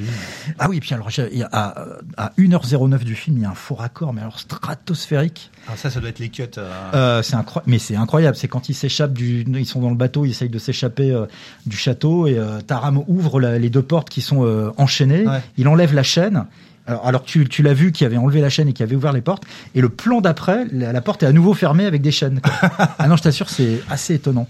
Ah 0.59 0.67
oui, 0.69 0.77
et 0.77 0.79
puis 0.79 0.93
alors, 0.93 1.09
à, 1.51 1.85
à 2.17 2.31
1h09 2.37 2.99
du 3.03 3.15
film, 3.15 3.37
il 3.37 3.41
y 3.43 3.45
a 3.45 3.49
un 3.49 3.55
faux 3.55 3.75
raccord, 3.75 4.13
mais 4.13 4.21
alors 4.21 4.39
stratosphérique. 4.39 5.49
Ah, 5.67 5.73
ça, 5.75 5.89
ça 5.89 5.99
doit 5.99 6.09
être 6.09 6.19
les 6.19 6.29
cuts. 6.29 6.43
euh, 6.57 6.71
Euh, 6.93 7.23
c'est 7.23 7.35
incroyable, 7.35 7.69
mais 7.71 7.79
c'est 7.79 7.95
incroyable. 7.95 8.37
C'est 8.37 8.47
quand 8.47 8.69
ils 8.69 8.73
s'échappent 8.75 9.13
du, 9.13 9.41
ils 9.47 9.65
sont 9.65 9.81
dans 9.81 9.89
le 9.89 9.95
bateau, 9.95 10.25
ils 10.25 10.31
essayent 10.31 10.49
de 10.49 10.59
s'échapper 10.59 11.11
euh, 11.11 11.25
du 11.65 11.75
château 11.77 12.27
et 12.27 12.39
Taram 12.67 13.03
ouvre 13.07 13.39
la- 13.41 13.57
les 13.59 13.69
deux 13.69 13.81
portes 13.81 14.09
qui 14.09 14.21
sont 14.21 14.71
enchaînées. 14.77 15.25
Ouais. 15.27 15.41
Il 15.57 15.67
enlève 15.67 15.93
la 15.93 16.03
chaîne. 16.03 16.45
Alors, 16.87 17.05
alors 17.05 17.23
tu, 17.23 17.47
tu 17.47 17.61
l'as 17.61 17.73
vu 17.73 17.91
qui 17.91 18.05
avait 18.05 18.17
enlevé 18.17 18.41
la 18.41 18.49
chaîne 18.49 18.67
et 18.69 18.73
qui 18.73 18.81
avait 18.81 18.95
ouvert 18.95 19.13
les 19.13 19.21
portes. 19.21 19.43
Et 19.75 19.81
le 19.81 19.89
plan 19.89 20.21
d'après, 20.21 20.65
la, 20.71 20.93
la 20.93 21.01
porte 21.01 21.23
est 21.23 21.27
à 21.27 21.31
nouveau 21.31 21.53
fermée 21.53 21.85
avec 21.85 22.01
des 22.01 22.11
chaînes. 22.11 22.41
ah 22.99 23.07
non, 23.07 23.17
je 23.17 23.23
t'assure, 23.23 23.49
c'est 23.49 23.81
assez 23.89 24.15
étonnant. 24.15 24.47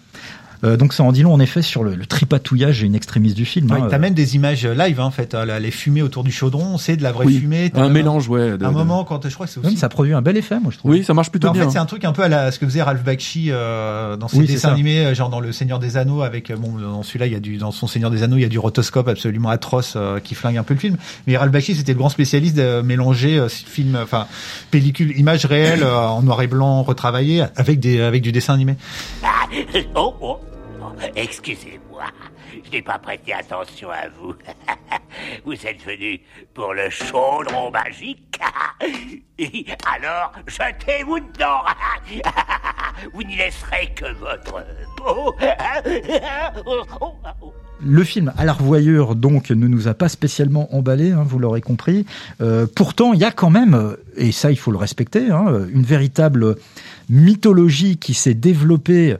Euh, 0.63 0.75
donc 0.77 0.93
ça 0.93 1.03
en 1.03 1.11
dit 1.11 1.21
long 1.23 1.33
en 1.33 1.39
effet 1.39 1.61
sur 1.61 1.83
le, 1.83 1.95
le 1.95 2.05
tripatouillage 2.05 2.81
et 2.83 2.85
une 2.85 2.95
extrémiste 2.95 3.35
du 3.35 3.45
film. 3.45 3.69
Ouais, 3.71 3.79
hein. 3.81 3.87
T'as 3.89 3.97
même 3.99 4.13
des 4.13 4.35
images 4.35 4.65
live, 4.65 4.99
hein, 4.99 5.03
en 5.05 5.11
fait. 5.11 5.33
euh, 5.35 5.45
là, 5.45 5.59
les 5.59 5.71
fumées 5.71 6.01
autour 6.01 6.23
du 6.23 6.31
chaudron, 6.31 6.77
c'est 6.77 6.97
de 6.97 7.03
la 7.03 7.11
vraie 7.11 7.25
Oui, 7.25 7.39
fumée. 7.39 7.71
Un 7.75 7.89
mélange, 7.89 8.27
ouais. 8.27 8.57
de- 8.57 8.65
Un 8.65 8.69
de- 8.71 8.73
moment, 8.75 9.03
quand 9.03 9.27
je 9.27 9.33
crois 9.33 9.45
que 9.45 9.51
c'est 9.51 9.59
aussi. 9.65 9.77
ça 9.77 9.89
produit 9.89 10.13
un 10.13 10.21
bel 10.21 10.35
effet, 10.37 10.59
moi 10.59 10.71
je 10.71 10.77
trouve. 10.77 10.91
Oui, 10.91 11.03
ça 11.03 11.13
marche 11.13 11.29
plutôt 11.31 11.47
Bah, 11.47 11.51
en 11.51 11.53
bien. 11.53 11.63
fait, 11.65 11.69
c'est 11.71 11.77
un 11.77 11.85
truc 11.85 12.05
un 12.05 12.11
peu 12.11 12.23
à 12.23 12.27
la, 12.29 12.51
ce 12.51 12.59
que 12.59 12.65
faisait 12.65 12.81
Ralph 12.81 13.03
Bakshi 13.03 13.47
euh, 13.49 14.17
dans 14.17 14.27
ses 14.27 14.37
Oui, 14.37 14.45
dessins 14.47 14.71
animés, 14.73 15.05
euh, 15.05 15.13
genre 15.13 15.29
dans 15.29 15.39
Le 15.39 15.51
Seigneur 15.51 15.79
des 15.79 15.97
Anneaux, 15.97 16.21
avec 16.23 16.49
euh, 16.51 16.55
bon, 16.55 16.77
dans 16.79 17.03
celui-là, 17.03 17.27
il 17.27 17.33
y 17.33 17.35
a 17.35 17.39
du, 17.39 17.57
dans 17.57 17.71
son 17.71 17.87
Seigneur 17.87 18.09
des 18.11 18.23
Anneaux, 18.23 18.37
il 18.37 18.41
y 18.41 18.45
a 18.45 18.49
du 18.49 18.59
rotoscope 18.59 19.07
absolument 19.07 19.49
atroce 19.49 19.93
euh, 19.95 20.19
qui 20.19 20.33
flingue 20.35 20.57
un 20.57 20.63
peu 20.63 20.73
le 20.73 20.79
film. 20.79 20.97
Mais 21.27 21.37
Ralph 21.37 21.51
Bakshi, 21.51 21.75
c'était 21.75 21.93
le 21.93 21.97
grand 21.99 22.09
spécialiste 22.09 22.55
de 22.57 22.81
mélanger 22.81 23.37
euh, 23.37 23.47
film, 23.49 23.97
enfin 24.01 24.25
pellicule, 24.71 25.17
images 25.19 25.45
réelles 25.45 25.83
euh, 25.83 25.95
en 26.07 26.21
noir 26.23 26.41
et 26.41 26.47
blanc 26.47 26.81
retravaillées 26.83 27.43
avec 27.55 27.79
des, 27.79 28.01
avec 28.01 28.21
du 28.23 28.31
dessin 28.31 28.53
animé. 28.55 28.75
Oh, 29.95 29.95
oh, 29.95 30.15
oh, 30.21 30.39
excusez-moi, 31.15 32.05
je 32.65 32.71
n'ai 32.71 32.81
pas 32.81 32.99
prêté 32.99 33.33
attention 33.33 33.89
à 33.89 34.07
vous. 34.19 34.33
Vous 35.45 35.53
êtes 35.53 35.81
venu 35.83 36.19
pour 36.53 36.73
le 36.73 36.89
chaudron 36.89 37.71
magique. 37.71 38.39
Alors, 39.95 40.33
jetez-vous 40.47 41.19
dedans. 41.19 41.61
Vous 43.13 43.23
n'y 43.23 43.35
laisserez 43.35 43.93
que 43.95 44.11
votre 44.13 44.65
peau. 44.95 45.35
Le 47.79 48.03
film 48.03 48.33
à 48.37 48.45
la 48.45 48.53
revoyure 48.53 49.15
donc 49.15 49.51
ne 49.51 49.67
nous 49.67 49.87
a 49.87 49.93
pas 49.93 50.09
spécialement 50.09 50.75
emballé, 50.75 51.11
hein, 51.11 51.23
vous 51.23 51.37
l'aurez 51.37 51.61
compris. 51.61 52.05
Euh, 52.41 52.65
pourtant, 52.75 53.13
il 53.13 53.19
y 53.19 53.23
a 53.23 53.31
quand 53.31 53.51
même, 53.51 53.95
et 54.15 54.31
ça 54.31 54.49
il 54.49 54.57
faut 54.57 54.71
le 54.71 54.77
respecter, 54.77 55.29
hein, 55.29 55.67
une 55.71 55.83
véritable 55.83 56.55
mythologie 57.09 57.97
qui 57.97 58.15
s'est 58.15 58.33
développée 58.33 59.15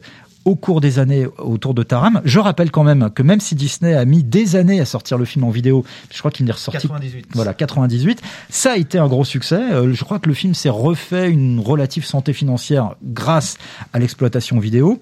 au 0.48 0.56
cours 0.56 0.80
des 0.80 0.98
années 0.98 1.28
autour 1.40 1.74
de 1.74 1.84
Taram. 1.84 2.22
Je 2.24 2.40
rappelle 2.40 2.72
quand 2.72 2.86
même 2.86 3.10
que 3.14 3.22
même 3.22 3.42
si 3.42 3.54
Disney 3.54 3.94
a 3.94 4.06
mis 4.06 4.24
des 4.24 4.56
années 4.56 4.80
à 4.80 4.86
sortir 4.86 5.18
le 5.18 5.26
film 5.26 5.44
en 5.44 5.50
vidéo, 5.50 5.84
je 6.10 6.18
crois 6.20 6.32
qu'il 6.32 6.48
est 6.48 6.54
ressorti 6.54 6.88
98. 6.88 7.28
voilà 7.34 7.54
98, 7.54 8.22
ça 8.50 8.72
a 8.72 8.78
été 8.78 8.98
un 8.98 9.08
gros 9.08 9.26
succès. 9.26 9.60
Euh, 9.60 9.94
je 9.94 10.04
crois 10.06 10.20
que 10.20 10.30
le 10.30 10.34
film 10.34 10.54
s'est 10.54 10.70
refait 10.70 11.30
une 11.30 11.60
relative 11.60 12.06
santé 12.06 12.32
financière 12.32 12.96
grâce 13.04 13.58
à 13.92 14.00
l'exploitation 14.00 14.58
vidéo. 14.58 15.02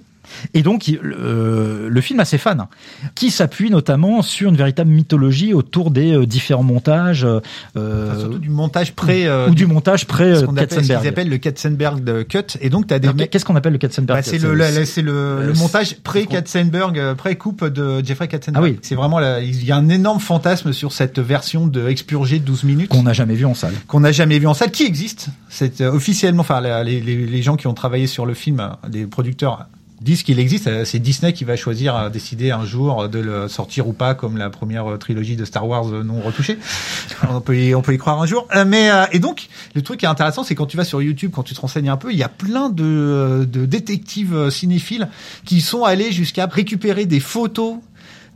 Et 0.54 0.62
donc, 0.62 0.90
euh, 0.90 1.88
le 1.90 2.02
film 2.02 2.20
a 2.20 2.26
ses 2.26 2.38
fans, 2.38 2.58
hein, 2.60 2.68
qui 3.16 3.32
s'appuient 3.32 3.70
notamment 3.70 4.22
sur 4.22 4.50
une 4.50 4.56
véritable 4.58 4.90
mythologie 4.92 5.54
autour 5.54 5.92
des 5.92 6.14
euh, 6.14 6.26
différents 6.26 6.64
montages, 6.64 7.26
euh, 7.26 7.40
Enfin, 7.76 8.20
surtout 8.20 8.40
du 8.40 8.50
montage 8.50 8.94
pré 8.94 9.28
euh, 9.28 9.50
ou 9.50 9.56
du 9.56 9.66
montage 9.66 10.06
pré 10.06 10.36
ce 10.36 10.46
qu'on 10.46 10.56
appelle, 10.58 10.70
ce 10.70 10.76
qu'ils 10.76 10.88
Katzenberg. 10.88 11.08
appellent 11.08 11.30
le 11.30 11.38
Katzenberg 11.38 12.28
cut 12.28 12.58
et 12.62 12.70
donc 12.70 12.88
tu 12.88 12.94
as 12.94 13.00
des 13.00 13.28
Qu'est-ce 13.28 13.46
qu'on 13.46 13.56
appelle 13.56 13.74
le 13.74 13.80
Katzenberg 13.80 14.18
Bah, 14.20 14.24
c'est 14.24 14.38
le, 14.38 14.54
le, 14.54 15.48
le 15.48 15.54
montage 15.54 15.96
pré-Katzenberg, 16.04 17.14
pré-coupe 17.16 17.66
de 17.66 18.04
Jeffrey 18.04 18.28
Katzenberg. 18.28 18.64
Ah 18.64 18.68
oui. 18.70 18.80
C'est 18.82 18.96
vraiment, 18.96 19.20
la- 19.20 19.42
il 19.42 19.64
y 19.66 19.72
a 19.72 19.78
un 19.78 19.90
énorme 19.90 20.20
fantasme 20.20 20.74
sur 20.74 20.92
cette 20.92 21.20
version 21.20 21.68
de 21.68 21.88
expurgé 21.88 22.40
de 22.40 22.46
12 22.46 22.64
minutes 22.64 22.90
qu'on 22.90 23.04
n'a 23.04 23.14
jamais 23.14 23.36
vu 23.36 23.46
en 23.46 23.54
salle. 23.54 23.74
qu'on 23.88 24.00
n'a 24.02 24.12
jamais 24.12 24.40
vu 24.40 24.48
en 24.48 24.54
salle, 24.54 24.72
qui 24.72 24.84
existe? 24.84 25.28
C'est 25.50 25.82
officiellement, 25.82 26.42
enfin, 26.42 26.62
les, 26.62 27.00
les, 27.02 27.16
les 27.26 27.42
gens 27.42 27.56
qui 27.56 27.68
ont 27.68 27.74
travaillé 27.74 28.08
sur 28.08 28.26
le 28.26 28.34
film, 28.34 28.70
les 28.92 29.06
producteurs 29.06 29.66
disent 30.06 30.24
qu'il 30.24 30.40
existe. 30.40 30.68
Euh, 30.68 30.86
C'est 30.86 31.00
Disney 31.00 31.34
qui 31.34 31.44
va 31.44 31.58
choisir, 31.58 31.96
euh, 31.98 32.10
décider 32.10 32.52
un 32.52 32.64
jour 32.66 33.10
de 33.10 33.20
le 33.20 33.48
sortir 33.50 33.88
ou 33.90 33.94
pas, 33.94 34.14
comme 34.16 34.38
la 34.38 34.50
première 34.50 34.90
euh, 34.90 34.98
trilogie 34.98 35.36
de 35.36 35.44
Star 35.44 35.68
Wars 35.68 35.88
euh, 35.92 36.04
non 36.04 36.22
retouchée. 36.22 36.58
on 37.30 37.42
peut 37.42 37.58
y, 37.58 37.76
on 37.76 37.82
peut 37.82 37.94
y 37.94 37.98
croire 37.98 38.22
un 38.22 38.26
jour. 38.26 38.48
Euh, 38.56 38.64
Mais 38.66 38.90
euh, 38.92 39.06
et 39.12 39.20
donc, 39.20 39.48
le 39.74 39.82
truc 39.82 40.00
qui 40.00 40.06
est 40.06 40.10
intéressant, 40.10 40.44
c'est 40.44 40.56
quand 40.56 40.68
tu 40.68 40.78
vas 40.78 40.86
sur 40.86 41.02
YouTube, 41.02 41.32
quand 41.34 41.44
tu 41.44 41.54
te 41.54 41.60
renseignes 41.60 41.90
un 41.90 41.98
peu, 41.98 42.14
il 42.14 42.18
y 42.18 42.24
a 42.24 42.30
plein 42.30 42.70
de, 42.70 42.84
euh, 42.86 43.46
de 43.46 43.66
détectives 43.66 44.36
euh, 44.36 44.50
cinéphiles 44.50 45.10
qui 45.44 45.60
sont 45.60 45.84
allés 45.84 46.12
jusqu'à 46.14 46.46
récupérer 46.46 47.06
des 47.06 47.20
photos 47.20 47.76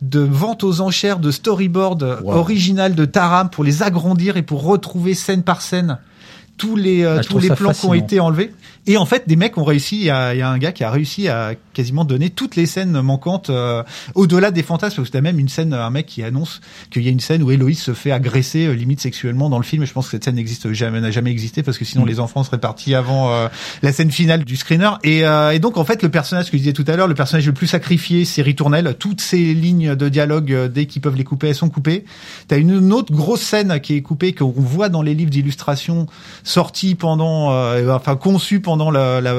de 0.02 0.20
vente 0.22 0.64
aux 0.64 0.82
enchères 0.82 1.20
de 1.20 1.30
storyboard 1.30 2.04
euh, 2.04 2.22
Wow. 2.22 2.34
original 2.36 2.96
de 2.96 3.06
Taram 3.06 3.50
pour 3.50 3.64
les 3.64 3.84
agrandir 3.84 4.38
et 4.38 4.42
pour 4.44 4.64
retrouver 4.64 5.14
scène 5.14 5.44
par 5.44 5.62
scène 5.62 5.98
tous 6.58 6.76
les 6.76 7.04
euh, 7.04 7.18
Ah, 7.20 7.24
tous 7.24 7.40
les 7.40 7.50
plans 7.50 7.72
qui 7.74 7.86
ont 7.86 7.94
été 7.94 8.20
enlevés 8.20 8.54
et 8.90 8.98
en 8.98 9.06
fait 9.06 9.28
des 9.28 9.38
mecs 9.38 9.58
ont 9.58 9.64
réussi 9.64 9.98
il 9.98 10.06
y 10.06 10.10
a, 10.10 10.34
il 10.34 10.40
y 10.40 10.42
a 10.42 10.50
un 10.50 10.58
gars 10.58 10.72
qui 10.72 10.84
a 10.84 10.92
réussi 10.92 11.30
à 11.30 11.54
quasiment 11.74 12.04
donner 12.04 12.30
toutes 12.30 12.56
les 12.56 12.66
scènes 12.66 13.00
manquantes 13.02 13.50
euh, 13.50 13.84
au-delà 14.16 14.52
des 14.52 14.64
fantasmes 14.64 14.98
parce 14.98 15.10
que 15.10 15.14
t'as 15.14 15.22
même 15.22 15.40
une 15.40 15.48
scène 15.48 15.74
un 15.74 15.90
mec 15.92 16.08
qui 16.08 16.24
annonce 16.24 16.60
qu'il 16.90 17.04
y 17.04 17.08
a 17.08 17.12
une 17.12 17.20
scène 17.22 17.44
où 17.44 17.52
Héloïse 17.52 17.80
se 17.80 17.94
fait 17.94 18.12
agresser 18.12 18.66
euh, 18.66 18.74
limite 18.74 19.00
sexuellement 19.00 19.50
dans 19.50 19.60
le 19.60 19.64
film. 19.64 19.84
Et 19.84 19.86
je 19.86 19.94
pense 19.94 20.06
que 20.06 20.12
cette 20.12 20.24
scène 20.24 20.36
n'existe 20.36 20.74
jamais 20.74 21.00
n'a 21.00 21.12
jamais 21.12 21.32
existé 21.32 21.64
parce 21.64 21.78
que 21.78 21.86
sinon 21.86 22.00
Mm. 22.06 22.08
les 22.08 22.20
enfants 22.20 22.44
seraient 22.44 22.60
partis 22.60 22.96
avant 22.96 23.32
euh, 23.32 23.48
la 23.82 23.94
scène 23.94 24.12
finale 24.12 24.44
du 24.44 24.56
screener. 24.56 24.90
Et, 25.04 25.26
euh, 25.26 25.52
et 25.52 25.60
donc 25.60 25.78
en 25.78 25.86
fait 25.86 26.04
le 26.04 26.10
personnage 26.10 26.46
que 26.46 26.58
je 26.58 26.58
disais 26.58 26.74
tout 26.74 26.86
à 26.88 26.96
l'heure 26.96 27.08
le 27.08 27.16
personnage 27.16 27.46
le 27.46 27.54
plus 27.54 27.68
sacrifié 27.68 28.26
c'est 28.26 28.42
Ritournelle. 28.42 28.96
Toutes 28.98 29.22
ces 29.22 29.54
lignes 29.54 29.96
de 29.96 30.10
dialogue 30.10 30.52
euh, 30.52 30.68
dès 30.68 30.86
qu'ils 30.86 31.02
peuvent 31.02 31.16
les 31.16 31.24
couper 31.24 31.50
elles 31.50 31.56
sont 31.56 31.70
coupées. 31.70 32.06
T'as 32.48 32.58
une, 32.58 32.72
une 32.72 32.94
autre 32.94 33.14
grosse 33.14 33.42
scène 33.42 33.80
qui 33.80 33.96
est 33.96 34.02
coupée 34.02 34.34
qu'on 34.34 34.52
voit 34.52 34.90
dans 34.90 35.02
les 35.02 35.14
livres 35.14 35.32
d'illustration 35.32 36.08
sortis 36.44 36.96
pendant, 36.96 37.52
euh, 37.52 37.94
enfin 37.94 38.16
conçus 38.16 38.60
pendant 38.60 38.79
la, 38.90 39.20
la, 39.22 39.34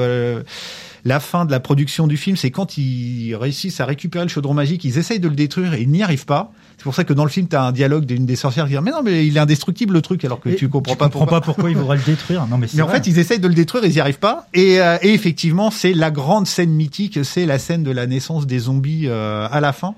la 1.03 1.19
fin 1.19 1.45
de 1.45 1.51
la 1.51 1.59
production 1.59 2.05
du 2.07 2.17
film. 2.17 2.35
C'est 2.37 2.51
quand 2.51 2.77
ils 2.77 3.33
réussissent 3.35 3.79
à 3.79 3.85
récupérer 3.85 4.25
le 4.25 4.29
chaudron 4.29 4.53
magique, 4.53 4.83
ils 4.85 4.97
essayent 4.99 5.19
de 5.19 5.27
le 5.27 5.35
détruire 5.35 5.73
et 5.73 5.81
ils 5.81 5.89
n'y 5.89 6.03
arrivent 6.03 6.25
pas. 6.25 6.51
C'est 6.77 6.83
pour 6.83 6.95
ça 6.95 7.03
que 7.03 7.13
dans 7.13 7.25
le 7.25 7.29
film, 7.29 7.47
t'as 7.47 7.61
un 7.61 7.71
dialogue 7.71 8.05
d'une 8.05 8.25
des 8.25 8.35
sorcières 8.35 8.65
qui 8.65 8.71
dit 8.73 8.79
mais 8.81 8.89
non 8.89 9.03
mais 9.03 9.27
il 9.27 9.37
est 9.37 9.39
indestructible 9.39 9.93
le 9.93 10.01
truc 10.01 10.25
alors 10.25 10.39
que 10.39 10.49
Et 10.49 10.55
tu 10.55 10.67
comprends 10.67 10.93
tu 10.93 10.97
pas 10.97 11.05
comprends 11.05 11.19
pourquoi. 11.19 11.39
pas 11.39 11.45
pourquoi 11.45 11.69
il 11.69 11.77
voudrait 11.77 11.97
le 11.97 12.03
détruire. 12.03 12.47
Non 12.47 12.57
mais 12.57 12.67
Mais 12.73 12.81
en 12.81 12.87
fait, 12.87 13.05
ils 13.07 13.19
essayent 13.19 13.39
de 13.39 13.47
le 13.47 13.53
détruire, 13.53 13.85
ils 13.85 13.91
n'y 13.91 13.99
arrivent 13.99 14.17
pas. 14.19 14.47
Et, 14.55 14.79
euh, 14.81 14.97
et 15.03 15.13
effectivement, 15.13 15.69
c'est 15.69 15.93
la 15.93 16.09
grande 16.11 16.47
scène 16.47 16.71
mythique, 16.71 17.19
c'est 17.23 17.45
la 17.45 17.59
scène 17.59 17.83
de 17.83 17.91
la 17.91 18.07
naissance 18.07 18.47
des 18.47 18.59
zombies 18.59 19.03
euh, 19.07 19.47
à 19.51 19.59
la 19.59 19.73
fin. 19.73 19.93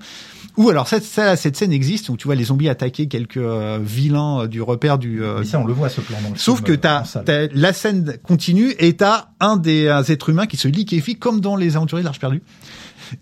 Ou 0.56 0.70
alors 0.70 0.86
cette, 0.86 1.04
cette 1.04 1.56
scène 1.56 1.72
existe 1.72 2.08
où 2.08 2.16
tu 2.16 2.28
vois 2.28 2.36
les 2.36 2.44
zombies 2.44 2.68
attaquer 2.68 3.08
quelques 3.08 3.38
euh, 3.38 3.78
vilains 3.82 4.42
euh, 4.42 4.46
du 4.46 4.62
repère 4.62 4.98
du. 4.98 5.22
euh, 5.22 5.38
Mais 5.40 5.44
ça, 5.46 5.58
on 5.58 5.64
le 5.66 5.72
voit 5.72 5.88
ce 5.88 6.00
plan 6.00 6.16
dans 6.22 6.30
le 6.30 6.36
Sauf 6.36 6.58
film, 6.58 6.68
que 6.68 6.72
t'as, 6.74 7.02
t'as- 7.24 7.48
la 7.52 7.72
scène 7.72 8.16
continue 8.22 8.72
et 8.78 8.92
t'as 8.96 9.26
un 9.40 9.56
des 9.56 9.86
êtres 10.08 10.28
humains 10.30 10.46
qui 10.46 10.56
se 10.56 10.68
liquéfie 10.68 11.16
comme 11.16 11.40
dans 11.40 11.56
les 11.56 11.74
aventuriers 11.76 12.02
de 12.02 12.06
l'Arche 12.06 12.20
perdue. 12.20 12.42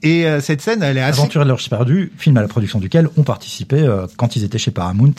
Et 0.02 0.26
euh, 0.26 0.40
cette 0.40 0.60
scène, 0.60 0.82
elle 0.82 0.96
est 0.96 1.00
assez. 1.00 1.18
Aventure 1.20 1.42
de 1.42 1.48
l'Orge 1.48 1.68
perdu, 1.68 2.12
film 2.16 2.36
à 2.36 2.42
la 2.42 2.48
production 2.48 2.78
duquel 2.78 3.08
ont 3.16 3.22
participé 3.24 3.80
euh, 3.80 4.06
quand 4.16 4.36
ils 4.36 4.44
étaient 4.44 4.58
chez 4.58 4.70
Paramount, 4.70 5.12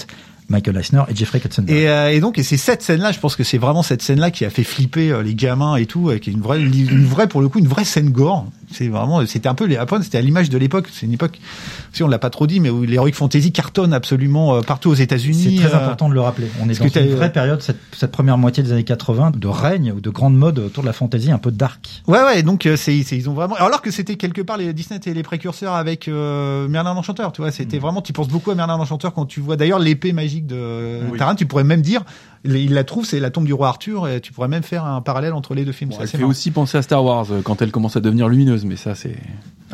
Michael 0.50 0.78
Eisner 0.78 1.02
et 1.10 1.16
Jeffrey 1.16 1.40
Katzenberg. 1.40 1.78
Et, 1.78 1.90
euh, 1.90 2.12
et 2.12 2.20
donc, 2.20 2.38
et 2.38 2.44
c'est 2.44 2.58
cette 2.58 2.82
scène-là, 2.82 3.12
je 3.12 3.20
pense 3.20 3.36
que 3.36 3.44
c'est 3.44 3.58
vraiment 3.58 3.82
cette 3.84 4.02
scène-là 4.02 4.30
qui 4.32 4.46
a 4.46 4.50
fait 4.50 4.64
flipper 4.64 5.12
euh, 5.12 5.22
les 5.24 5.36
gamins 5.36 5.76
et 5.78 5.86
tout, 5.86 6.12
et 6.12 6.20
qui 6.20 6.30
est 6.30 6.34
une 6.34 6.42
vraie, 6.42 6.62
une 6.62 7.06
vraie 7.06 7.28
pour 7.28 7.42
le 7.42 7.50
coup, 7.50 7.60
une 7.60 7.68
vraie 7.68 7.86
scène 7.86 8.10
gore. 8.10 8.46
C'est 8.74 8.88
vraiment, 8.90 9.26
c'était 9.26 9.48
un 9.48 9.54
peu, 9.56 9.66
les, 9.66 9.78
c'était 10.02 10.18
à 10.18 10.22
l'image 10.22 10.50
de 10.50 10.58
l'époque. 10.58 10.88
C'est 10.92 11.06
une 11.06 11.14
époque, 11.14 11.40
si 11.94 12.04
on 12.04 12.08
l'a 12.08 12.20
pas 12.20 12.30
trop 12.30 12.48
dit, 12.48 12.60
mais 12.60 12.70
où 12.70 12.84
l'heroic 12.84 13.14
fantasy 13.14 13.52
cartonne 13.52 13.94
absolument 13.94 14.56
euh, 14.56 14.62
partout 14.62 14.90
aux 14.90 14.94
États-Unis. 14.96 15.58
C'est 15.60 15.68
très 15.68 15.76
euh, 15.76 15.82
important 15.84 16.10
de 16.10 16.14
le 16.14 16.22
rappeler. 16.22 16.48
On 16.62 16.68
est 16.70 16.78
dans 16.80 16.88
que 16.90 17.00
une 17.00 17.16
vraie 17.16 17.32
période, 17.32 17.62
cette, 17.62 17.78
cette 17.94 18.12
première 18.12 18.38
moitié 18.38 18.64
des 18.64 18.72
années 18.72 18.84
80, 18.84 19.32
de 19.38 19.48
règne 19.48 19.92
ou 19.92 20.02
de 20.02 20.10
grande 20.10 20.36
mode 20.36 20.60
autour 20.60 20.84
de 20.84 20.88
la 20.88 20.94
fantasy 20.94 21.32
un 21.32 21.38
peu 21.38 21.52
dark. 21.52 22.04
Ouais, 22.08 22.22
ouais, 22.24 22.44
donc 22.44 22.66
euh, 22.66 22.76
c'est, 22.76 23.04
c'est- 23.04 23.18
ils 23.18 23.30
ont 23.30 23.34
vraiment. 23.34 23.56
Alors 23.56 23.82
que 23.82 23.92
c'était 23.92 24.16
quelque 24.16 24.42
part 24.42 24.58
les 24.58 24.74
Disney 24.74 24.98
étaient 24.98 25.14
les 25.14 25.24
précurseurs 25.24 25.74
avec 25.74 26.08
euh, 26.08 26.68
Merlin 26.68 26.94
l'Enchanteur, 26.94 27.32
tu 27.32 27.42
vois. 27.42 27.52
C'était 27.52 27.80
vraiment, 27.80 28.02
tu 28.02 28.14
penses 28.14 28.28
beaucoup 28.28 28.52
à 28.52 28.56
Merlin 28.56 28.78
l'Enchanteur 28.78 29.14
quand 29.14 29.26
tu 29.26 29.40
vois 29.40 29.56
d'ailleurs 29.56 29.80
l'épée 29.80 30.14
magique 30.14 30.48
de 30.48 31.02
Oui. 31.12 31.18
Taran. 31.18 31.36
Tu 31.36 31.46
pourrais 31.46 31.64
même 31.64 31.82
dire, 31.82 32.04
il 32.46 32.74
la 32.74 32.84
trouve, 32.84 33.06
c'est 33.06 33.20
la 33.20 33.30
tombe 33.30 33.46
du 33.46 33.54
roi 33.54 33.70
Arthur, 33.70 34.08
et 34.08 34.20
tu 34.22 34.32
pourrais 34.34 34.48
même 34.48 34.64
faire 34.64 34.86
un 34.86 35.02
parallèle 35.02 35.34
entre 35.34 35.54
les 35.56 35.66
deux 35.66 35.72
films. 35.72 35.92
Bon, 35.92 35.96
C'est 35.98 36.02
elle 36.02 36.08
assez 36.08 36.12
fait 36.18 36.18
marrant. 36.20 36.32
aussi 36.32 36.52
penser 36.52 36.78
à 36.78 36.82
Star 36.82 37.04
Wars 37.04 37.28
euh, 37.32 37.42
quand 37.44 37.62
elle 37.62 37.72
commence 37.72 37.96
à 37.96 38.00
devenir 38.02 38.28
lumineuse, 38.28 38.66
mais 38.66 38.76
ça 38.76 38.96
c'est. 38.96 39.16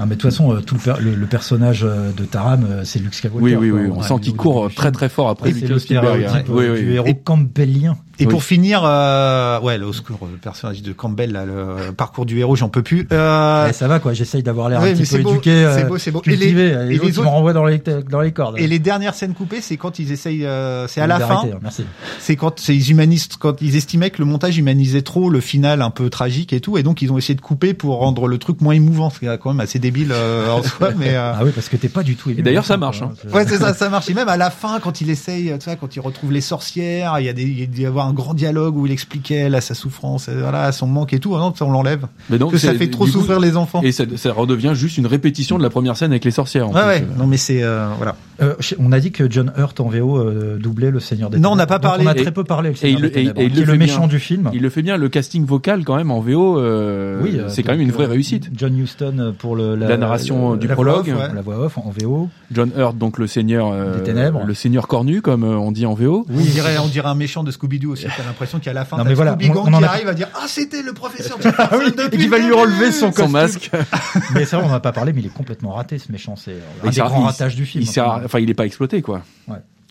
Ah, 0.01 0.05
mais 0.05 0.15
de 0.15 0.22
toute 0.22 0.32
façon, 0.32 0.53
euh, 0.55 0.61
tout 0.61 0.76
le, 0.76 0.80
per- 0.80 1.01
le, 1.01 1.13
le 1.13 1.26
personnage 1.26 1.84
euh, 1.84 2.11
de 2.13 2.24
Taram, 2.24 2.65
c'est 2.86 2.99
Luke 2.99 3.13
Skywalker. 3.13 3.43
Oui, 3.43 3.55
oui, 3.55 3.70
quoi. 3.70 3.80
oui. 3.82 3.88
On 3.97 4.01
sent 4.01 4.13
qu'il 4.22 4.34
court 4.34 4.70
très 4.74 4.91
très 4.93 5.09
fort 5.09 5.28
après 5.28 5.49
Et 5.49 5.53
c'est 5.53 5.67
le 5.67 5.78
stéréotype 5.78 6.47
Oui, 6.47 6.65
oui. 6.72 6.80
du 6.80 6.93
héros 6.93 7.07
Et- 7.07 7.15
campbellien. 7.17 7.97
Et 8.22 8.26
Oui. 8.26 8.32
pour 8.32 8.43
finir, 8.43 8.82
euh, 8.84 9.61
ouais, 9.61 9.78
le 9.78 9.86
au 9.86 9.93
secours, 9.93 10.20
le 10.30 10.38
personnage 10.38 10.82
de 10.82 10.91
Campbell, 10.91 11.32
là, 11.32 11.45
le 11.45 11.93
parcours 11.93 12.26
du 12.26 12.38
héros, 12.38 12.53
j'en 12.57 12.67
peux 12.67 12.82
plus. 12.84 13.07
Euh, 13.13 13.72
ça 13.72 13.88
va 13.88 13.99
quoi, 13.99 14.11
j'essaye 14.11 14.43
d'avoir 14.43 14.67
l'air 14.67 14.82
ouais, 14.82 14.91
un 14.91 14.93
petit 14.93 15.05
c'est 15.05 15.17
peu 15.20 15.24
beau, 15.24 15.30
éduqué, 15.32 15.70
c'est 15.74 15.86
beau, 15.88 15.97
c'est 15.97 16.11
beau. 16.11 16.22
Et 16.26 16.32
les- 16.32 16.38
cultivé. 16.38 16.67
Et 16.67 16.86
les, 16.86 16.97
les 16.97 16.99
autres, 16.99 17.22
me 17.24 17.28
renvoient 17.30 17.53
dans 17.53 17.63
les, 17.65 17.82
dans 18.09 18.20
les 18.20 18.34
cordes. 18.34 18.55
et 18.59 18.67
les 18.67 18.80
dernières 18.80 19.13
scènes 19.13 19.34
coupées, 19.34 19.61
c'est 19.61 19.78
quand 19.78 19.99
ils 19.99 20.11
essayent, 20.11 20.45
euh, 20.45 20.86
c'est 20.88 20.99
à 20.99 21.07
la 21.07 21.17
fin. 21.22 21.43
Hein, 21.45 21.59
Merci. 21.61 21.86
C'est 22.20 22.36
quand 22.36 22.59
c'est 22.60 22.76
ils 22.76 22.91
humanisent, 22.91 23.28
quand 23.39 23.62
ils 23.62 23.76
estimaient 23.76 24.10
que 24.10 24.20
le 24.20 24.26
montage 24.26 24.57
humanisait 24.57 25.01
trop 25.01 25.30
le 25.30 25.39
final 25.41 25.82
un 25.82 25.89
peu 25.89 26.10
tragique 26.10 26.53
et 26.53 26.60
tout, 26.60 26.78
et 26.78 26.84
donc 26.84 27.01
ils 27.01 27.12
ont 27.12 27.18
essayé 27.18 27.36
de 27.36 27.41
couper 27.41 27.74
pour 27.74 27.97
rendre 27.99 28.28
le 28.28 28.38
truc 28.38 28.62
moins 28.62 28.74
émouvant, 28.74 29.10
ce 29.10 29.20
qui 29.20 29.26
est 29.26 29.38
quand 29.38 29.51
même 29.51 29.60
assez 29.60 29.80
débile 29.80 30.12
euh, 30.12 30.49
en 30.51 30.62
soi, 30.64 30.89
mais. 30.97 31.16
euh, 31.16 31.32
Ah 31.34 31.41
oui, 31.43 31.51
parce 31.53 31.70
que 31.70 31.78
t'es 31.78 31.89
pas 31.89 32.03
du 32.03 32.16
tout 32.16 32.30
ému. 32.30 32.41
d'ailleurs, 32.41 32.66
ça 32.66 32.78
marche, 32.78 33.01
hein. 33.01 33.12
Ouais, 33.34 33.45
c'est 33.47 33.57
ça, 33.57 33.74
ça 33.74 33.89
marche. 33.89 34.10
Et 34.10 34.14
même 34.14 34.30
à 34.30 34.38
la 34.38 34.49
fin, 34.49 34.80
quand 34.80 35.01
il 35.01 35.10
essaye, 35.10 35.51
tu 35.60 35.66
vois, 35.66 35.76
quand 35.76 35.95
il 35.95 35.99
retrouve 35.99 36.32
les 36.32 36.41
sorcières, 36.41 37.20
il 37.20 37.26
y 37.26 37.30
a 37.30 37.34
des, 37.34 37.43
il 37.43 37.60
y 37.60 37.64
a 37.64 37.66
dû 37.66 37.82
y 37.82 37.86
avoir 37.86 38.07
un 38.07 38.14
grand 38.14 38.34
dialogue 38.34 38.76
où 38.78 38.86
il 38.86 38.91
expliquait 38.91 39.49
là 39.49 39.62
sa 39.62 39.74
souffrance, 39.74 40.28
euh, 40.30 40.39
voilà, 40.41 40.72
son 40.72 40.88
manque 40.88 41.14
et 41.14 41.20
tout. 41.20 41.36
Ah 41.36 41.39
non, 41.39 41.53
ça 41.55 41.66
on 41.66 41.72
l'enlève. 41.72 42.05
Mais 42.30 42.38
donc, 42.38 42.51
que 42.51 42.57
ça 42.57 42.72
c'est- 42.72 42.78
fait 42.78 42.89
trop 42.89 43.05
coup, 43.05 43.12
souffrir 43.12 43.39
les 43.39 43.55
enfants. 43.57 43.82
Et 43.84 43.91
ça, 43.91 44.03
ça 44.16 44.34
redevient 44.34 44.72
juste 44.76 44.97
une 44.97 45.07
répétition 45.07 45.57
de 45.57 45.64
la 45.64 45.70
première 45.70 45.95
scène 45.97 46.12
avec 46.12 46.26
les 46.26 46.32
sorcières. 46.32 46.68
en 46.70 46.74
Ouais, 46.74 46.99
plus. 47.01 47.05
ouais. 47.10 47.16
Non, 47.18 47.28
mais 47.28 47.38
c'est 47.38 47.64
euh, 47.64 47.88
voilà. 47.97 48.16
Euh, 48.41 48.55
on 48.80 48.91
a 48.91 48.99
dit 48.99 49.12
que 49.12 49.30
John 49.30 49.51
Hurt 49.57 49.80
en 49.82 49.89
VO 49.89 50.18
euh, 50.18 50.57
doublait 50.57 50.91
le 50.91 50.99
Seigneur 50.99 51.30
des 51.30 51.39
Non, 51.39 51.51
on 51.51 51.55
n'a 51.55 51.68
pas 51.68 51.80
parlé. 51.80 52.05
On 52.05 52.07
a 52.07 52.16
Et- 52.16 52.22
très 52.22 52.32
peu 52.32 52.43
parlé 52.50 52.70
le 52.70 52.76
Et 52.76 52.78
Seigneur 52.78 53.00
il, 53.00 53.06
et- 53.06 53.12
Ténèbres, 53.12 53.39
et 53.41 53.45
il 53.45 53.50
qui 53.52 53.56
le 53.56 53.62
est 53.62 53.66
le 53.68 53.72
fait 53.72 53.78
méchant 53.78 54.00
bien. 54.00 54.08
du 54.08 54.20
film. 54.20 54.50
Il 54.54 54.62
le 54.62 54.70
fait 54.70 54.82
bien. 54.82 54.97
Le 54.97 55.08
casting 55.08 55.45
vocal 55.45 55.86
quand 55.86 55.95
même 55.95 56.12
en 56.12 56.20
VO, 56.20 56.60
euh, 56.60 57.22
Oui, 57.24 57.38
euh, 57.39 57.47
c'est 57.47 57.64
quand 57.64 57.72
même 57.72 57.80
une 57.82 57.91
vraie 57.91 58.06
euh, 58.06 58.10
réussite. 58.10 58.50
John 58.54 58.78
Huston 58.78 59.34
pour 59.39 59.56
le, 59.56 59.76
La 59.76 59.95
narration 59.95 60.56
du 60.58 60.68
la 60.68 60.74
prologue. 60.74 61.06
voix 61.10 61.16
off, 61.24 61.30
ouais. 61.30 61.36
La 61.36 61.41
voix 61.41 61.60
off 61.60 61.78
en 61.78 61.93
VO. 61.97 62.30
John 62.52 62.72
Hurt, 62.78 62.97
donc 62.97 63.18
le 63.20 63.28
seigneur, 63.28 63.70
euh, 63.72 63.97
Des 64.00 64.04
ténèbres. 64.04 64.43
le 64.45 64.54
seigneur 64.54 64.88
cornu 64.88 65.22
comme 65.22 65.43
euh, 65.43 65.56
on 65.58 65.72
dit 65.72 65.86
en 65.86 65.93
VO. 65.93 66.26
On 66.30 66.38
dirait, 66.39 66.78
on 66.80 66.88
dirait 66.88 67.08
un 67.10 67.16
méchant 67.16 67.43
de 67.43 67.52
Scooby-Doo 67.52 67.91
aussi. 67.91 68.06
T'as 68.18 68.24
l'impression 68.26 68.60
qu'à 68.60 68.74
la 68.74 68.84
fin, 68.86 68.97
Non, 68.97 69.04
mais 69.06 69.14
voilà, 69.14 69.32
Scooby 69.32 69.50
on- 69.52 69.54
Gang 69.54 69.64
on 69.68 69.74
en 69.76 69.78
qui 69.80 69.84
a- 69.86 69.89
arrive 69.91 70.08
à 70.08 70.14
dire 70.14 70.28
ah 70.36 70.45
c'était 70.47 70.82
le 70.82 70.93
professeur. 70.93 71.38
Ah 71.58 71.70
et 72.12 72.18
qui 72.18 72.28
va 72.28 72.39
lui 72.39 72.52
enlever 72.54 72.91
son, 72.91 73.12
masque. 73.30 73.70
Mais 74.34 74.45
ça, 74.45 74.60
on 74.60 74.68
en 74.70 74.74
a 74.74 74.80
pas 74.80 74.91
parlé, 74.91 75.14
mais 75.14 75.22
il 75.22 75.28
est 75.28 75.34
complètement 75.34 75.72
raté 75.72 75.97
ce 76.00 76.12
méchant. 76.12 76.36
C'est 76.36 76.52
un 76.52 76.86
Il 76.88 76.91
des 76.91 77.00
grands 77.02 77.24
ratages 77.26 77.56
du 77.56 77.66
film. 77.66 77.86
À- 77.97 78.22
enfin, 78.26 78.39
il 78.39 78.50
est 78.50 78.54
pas 78.56 78.66
exploité 78.66 79.02
quoi. 79.02 79.22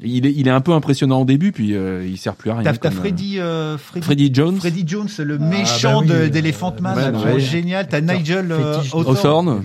Il 0.05 0.27
est, 0.27 0.33
il 0.37 0.47
est 0.47 0.53
un 0.53 0.61
peu 0.61 0.73
impressionnant 0.75 1.23
au 1.23 1.25
début, 1.25 1.51
puis 1.51 1.75
euh, 1.75 2.07
il 2.07 2.17
sert 2.19 2.35
plus 2.37 2.51
à 2.53 2.55
rien. 2.55 2.73
T'as 2.73 2.89
euh, 2.89 2.91
Freddy, 2.93 3.41
euh, 3.41 3.77
Freddy, 3.77 4.05
Freddy 4.05 4.31
Jones. 4.33 4.57
Freddy 4.59 4.85
Jones, 4.87 5.09
le 5.19 5.39
Ah, 5.41 5.45
méchant 5.45 5.93
bah 5.95 5.99
oui, 6.03 6.07
de- 6.07 6.13
euh, 6.15 6.29
d'Elephant 6.29 6.73
Man, 6.81 7.17
ouais. 7.17 7.41
génial. 7.41 7.89
T'as 7.89 8.01
Nigel 8.01 8.53
euh, 8.53 8.77
Hawthorne, 8.93 9.61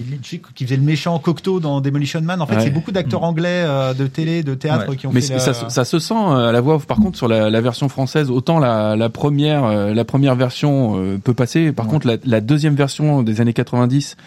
qui 0.55 0.63
faisait 0.63 0.75
le 0.77 0.81
méchant 0.81 1.19
Cocteau 1.19 1.59
dans 1.59 1.81
Demolition 1.81 2.19
Man. 2.21 2.41
En 2.41 2.47
fait, 2.47 2.55
Ouais. 2.55 2.61
c'est 2.63 2.71
beaucoup 2.71 2.91
d'acteurs 2.91 3.21
anglais 3.23 3.63
euh, 3.67 3.93
de 3.93 4.07
télé, 4.07 4.41
de 4.41 4.55
théâtre 4.55 4.89
Ouais. 4.89 4.95
qui 4.95 5.05
ont 5.05 5.11
Mais 5.13 5.21
fait. 5.21 5.37
ça, 5.37 5.51
la- 5.51 5.53
se- 5.53 5.69
ça 5.69 5.85
se 5.85 5.99
sent 5.99 6.15
euh, 6.15 6.49
à 6.49 6.51
la 6.51 6.61
voix. 6.61 6.79
Par 6.79 6.97
contre, 6.97 7.15
sur 7.15 7.27
la, 7.27 7.51
la 7.51 7.61
version 7.61 7.87
française, 7.87 8.31
autant 8.31 8.57
la, 8.57 8.95
la 8.95 9.09
première, 9.09 9.65
euh, 9.65 9.93
la 9.93 10.03
première 10.03 10.33
version 10.35 10.95
euh, 10.97 11.19
peut 11.23 11.35
passer. 11.35 11.71
Par 11.71 11.85
Ouais. 11.85 11.91
contre, 11.91 12.07
la, 12.07 12.17
la 12.25 12.41
deuxième 12.41 12.73
version 12.73 13.21
des 13.21 13.39
années 13.39 13.53
90 13.53 14.17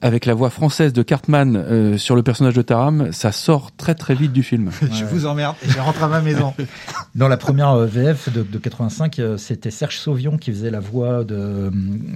avec 0.00 0.26
la 0.26 0.34
voix 0.34 0.50
française 0.50 0.92
de 0.92 1.02
Cartman 1.02 1.56
euh, 1.56 1.98
sur 1.98 2.14
le 2.14 2.22
personnage 2.22 2.54
de 2.54 2.62
Taram, 2.62 3.08
ça 3.12 3.32
sort 3.32 3.70
très 3.76 3.94
très 3.94 4.14
vite 4.14 4.32
du 4.32 4.42
film. 4.42 4.70
je 4.92 5.04
vous 5.04 5.26
emmerde 5.26 5.56
et 5.64 5.70
je 5.70 5.78
rentre 5.78 6.02
à 6.02 6.08
ma 6.08 6.20
maison. 6.20 6.54
Dans 7.14 7.28
la 7.28 7.36
première 7.36 7.70
euh, 7.70 7.86
VF 7.86 8.32
de, 8.32 8.42
de 8.42 8.58
85, 8.58 9.18
euh, 9.18 9.36
c'était 9.36 9.70
Serge 9.70 9.98
Sauvion 9.98 10.36
qui 10.36 10.52
faisait 10.52 10.70
la 10.70 10.80
voix 10.80 11.24
de, 11.24 11.70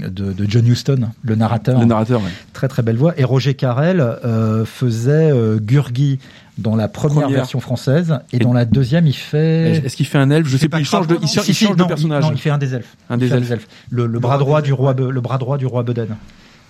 de, 0.09 0.33
de 0.33 0.47
John 0.49 0.66
Huston, 0.66 1.11
le 1.22 1.35
narrateur. 1.35 1.80
Le 1.80 1.87
narrateur, 1.87 2.22
ouais. 2.22 2.30
Très 2.53 2.68
très 2.68 2.83
belle 2.83 2.97
voix. 2.97 3.14
Et 3.16 3.24
Roger 3.24 3.55
Carrel 3.55 4.01
euh, 4.01 4.64
faisait 4.64 5.33
euh, 5.33 5.59
Gurgi 5.59 6.18
dans 6.59 6.76
la 6.76 6.87
première, 6.87 7.22
Première. 7.22 7.39
version 7.39 7.61
française 7.61 8.18
et, 8.33 8.39
dans 8.39 8.53
la 8.53 8.66
deuxième 8.66 9.07
il 9.07 9.14
fait 9.14 9.83
Est-ce 9.85 9.97
qu'il 9.97 10.07
fait 10.07 10.18
un 10.18 10.30
elfe? 10.30 10.47
Je 10.47 10.57
sais 10.59 10.68
pas. 10.68 10.78
Il 10.78 10.85
change 10.85 11.07
de, 11.07 11.18
il, 11.20 11.26
Si, 11.26 11.39
il 11.39 11.55
si, 11.55 11.64
change 11.64 11.76
non, 11.76 11.85
de 11.85 11.89
personnage. 11.89 12.24
Non, 12.24 12.33
il 12.33 12.39
fait 12.39 12.51
un 12.51 12.59
des 12.59 12.74
elfes. 12.74 12.95
Un 13.09 13.16
des 13.16 13.28
fait 13.28 13.37
elfes. 13.37 13.66
Le, 13.91 14.07
le 14.07 14.18
bras 14.18 14.39
droit 14.39 14.61
du 14.62 14.72
roi, 14.72 14.95
le 14.95 15.20
bras 15.20 15.39
droit 15.39 15.57
du 15.59 15.66
roi 15.66 15.83
Beden. 15.83 16.16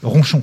Ronchon. 0.03 0.43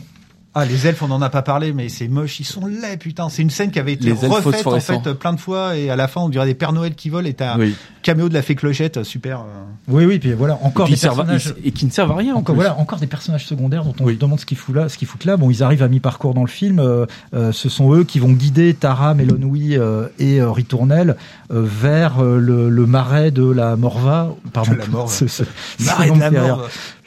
Ah, 0.55 0.65
les 0.65 0.87
elfes, 0.87 1.03
on 1.03 1.07
n'en 1.07 1.21
a 1.21 1.29
pas 1.29 1.43
parlé, 1.43 1.73
mais 1.73 1.89
c'est 1.89 2.07
moche, 2.07 2.39
ils 2.39 2.43
sont 2.45 2.65
laids, 2.65 2.97
putain. 2.97 3.29
C'est 3.29 3.43
une 3.43 3.51
scène 3.51 3.69
qui 3.69 3.77
avait 3.77 3.93
été 3.93 4.05
Les 4.05 4.25
elfes 4.25 4.33
refaite 4.43 4.65
en 4.65 4.79
fait 4.79 5.13
plein 5.13 5.33
de 5.33 5.39
fois, 5.39 5.77
et 5.77 5.89
à 5.91 5.95
la 5.95 6.07
fin, 6.07 6.21
on 6.21 6.29
dirait 6.29 6.47
des 6.47 6.55
Pères 6.55 6.73
Noël 6.73 6.95
qui 6.95 7.09
volent, 7.09 7.27
et 7.27 7.33
t'as 7.35 7.53
un 7.53 7.59
Oui. 7.59 7.75
caméo 8.01 8.29
de 8.29 8.33
la 8.33 8.41
fée 8.41 8.55
Clochette, 8.55 9.03
super. 9.03 9.41
euh. 9.41 9.43
Oui, 9.87 10.05
oui, 10.05 10.17
puis 10.17 10.33
voilà, 10.33 10.57
encore 10.63 10.87
Et 10.87 10.91
puis 10.91 10.99
des 10.99 11.07
personnages. 11.07 11.53
et 11.63 11.71
qui 11.71 11.85
ne 11.85 11.91
servent 11.91 12.11
à 12.11 12.15
rien. 12.15 12.33
en 12.33 12.39
Encore, 12.39 12.55
voilà, 12.55 12.75
encore 12.79 12.99
des 12.99 13.05
personnages 13.07 13.45
secondaires 13.45 13.83
dont 13.83 13.93
on 13.99 14.05
Oui. 14.05 14.15
se 14.15 14.19
demande 14.19 14.39
ce 14.39 14.45
qu'ils 14.47 14.57
foutent 14.57 14.75
là. 14.75 14.89
Ce 14.89 14.97
qu'ils 14.97 15.07
foutent 15.07 15.25
là. 15.25 15.37
Bon, 15.37 15.49
ils 15.51 15.61
arrivent 15.63 15.83
à 15.83 15.87
mi-parcours 15.87 16.33
dans 16.33 16.43
le 16.43 16.49
film. 16.49 16.79
euh, 16.79 17.05
euh, 17.35 17.51
ce 17.51 17.69
sont 17.69 17.93
eux 17.93 18.03
qui 18.03 18.17
vont 18.19 18.31
guider 18.31 18.73
Tara, 18.73 19.13
Mélonoui 19.13 19.77
euh, 19.77 20.07
et 20.17 20.41
euh, 20.41 20.51
Ritournelle 20.51 21.15
euh, 21.51 21.61
vers 21.63 22.23
euh, 22.23 22.39
le, 22.39 22.69
le 22.69 22.85
marais 22.87 23.29
de 23.31 23.49
la 23.49 23.75
Morva. 23.75 24.29
Pardon. 24.51 24.73
De 24.73 24.77
la 24.77 24.87
Morva. 24.87 25.13
Ce- 25.13 25.27
ce- 25.27 25.43
Marais 25.85 26.09
de 26.11 26.19
la 26.19 26.31
me 26.31 26.37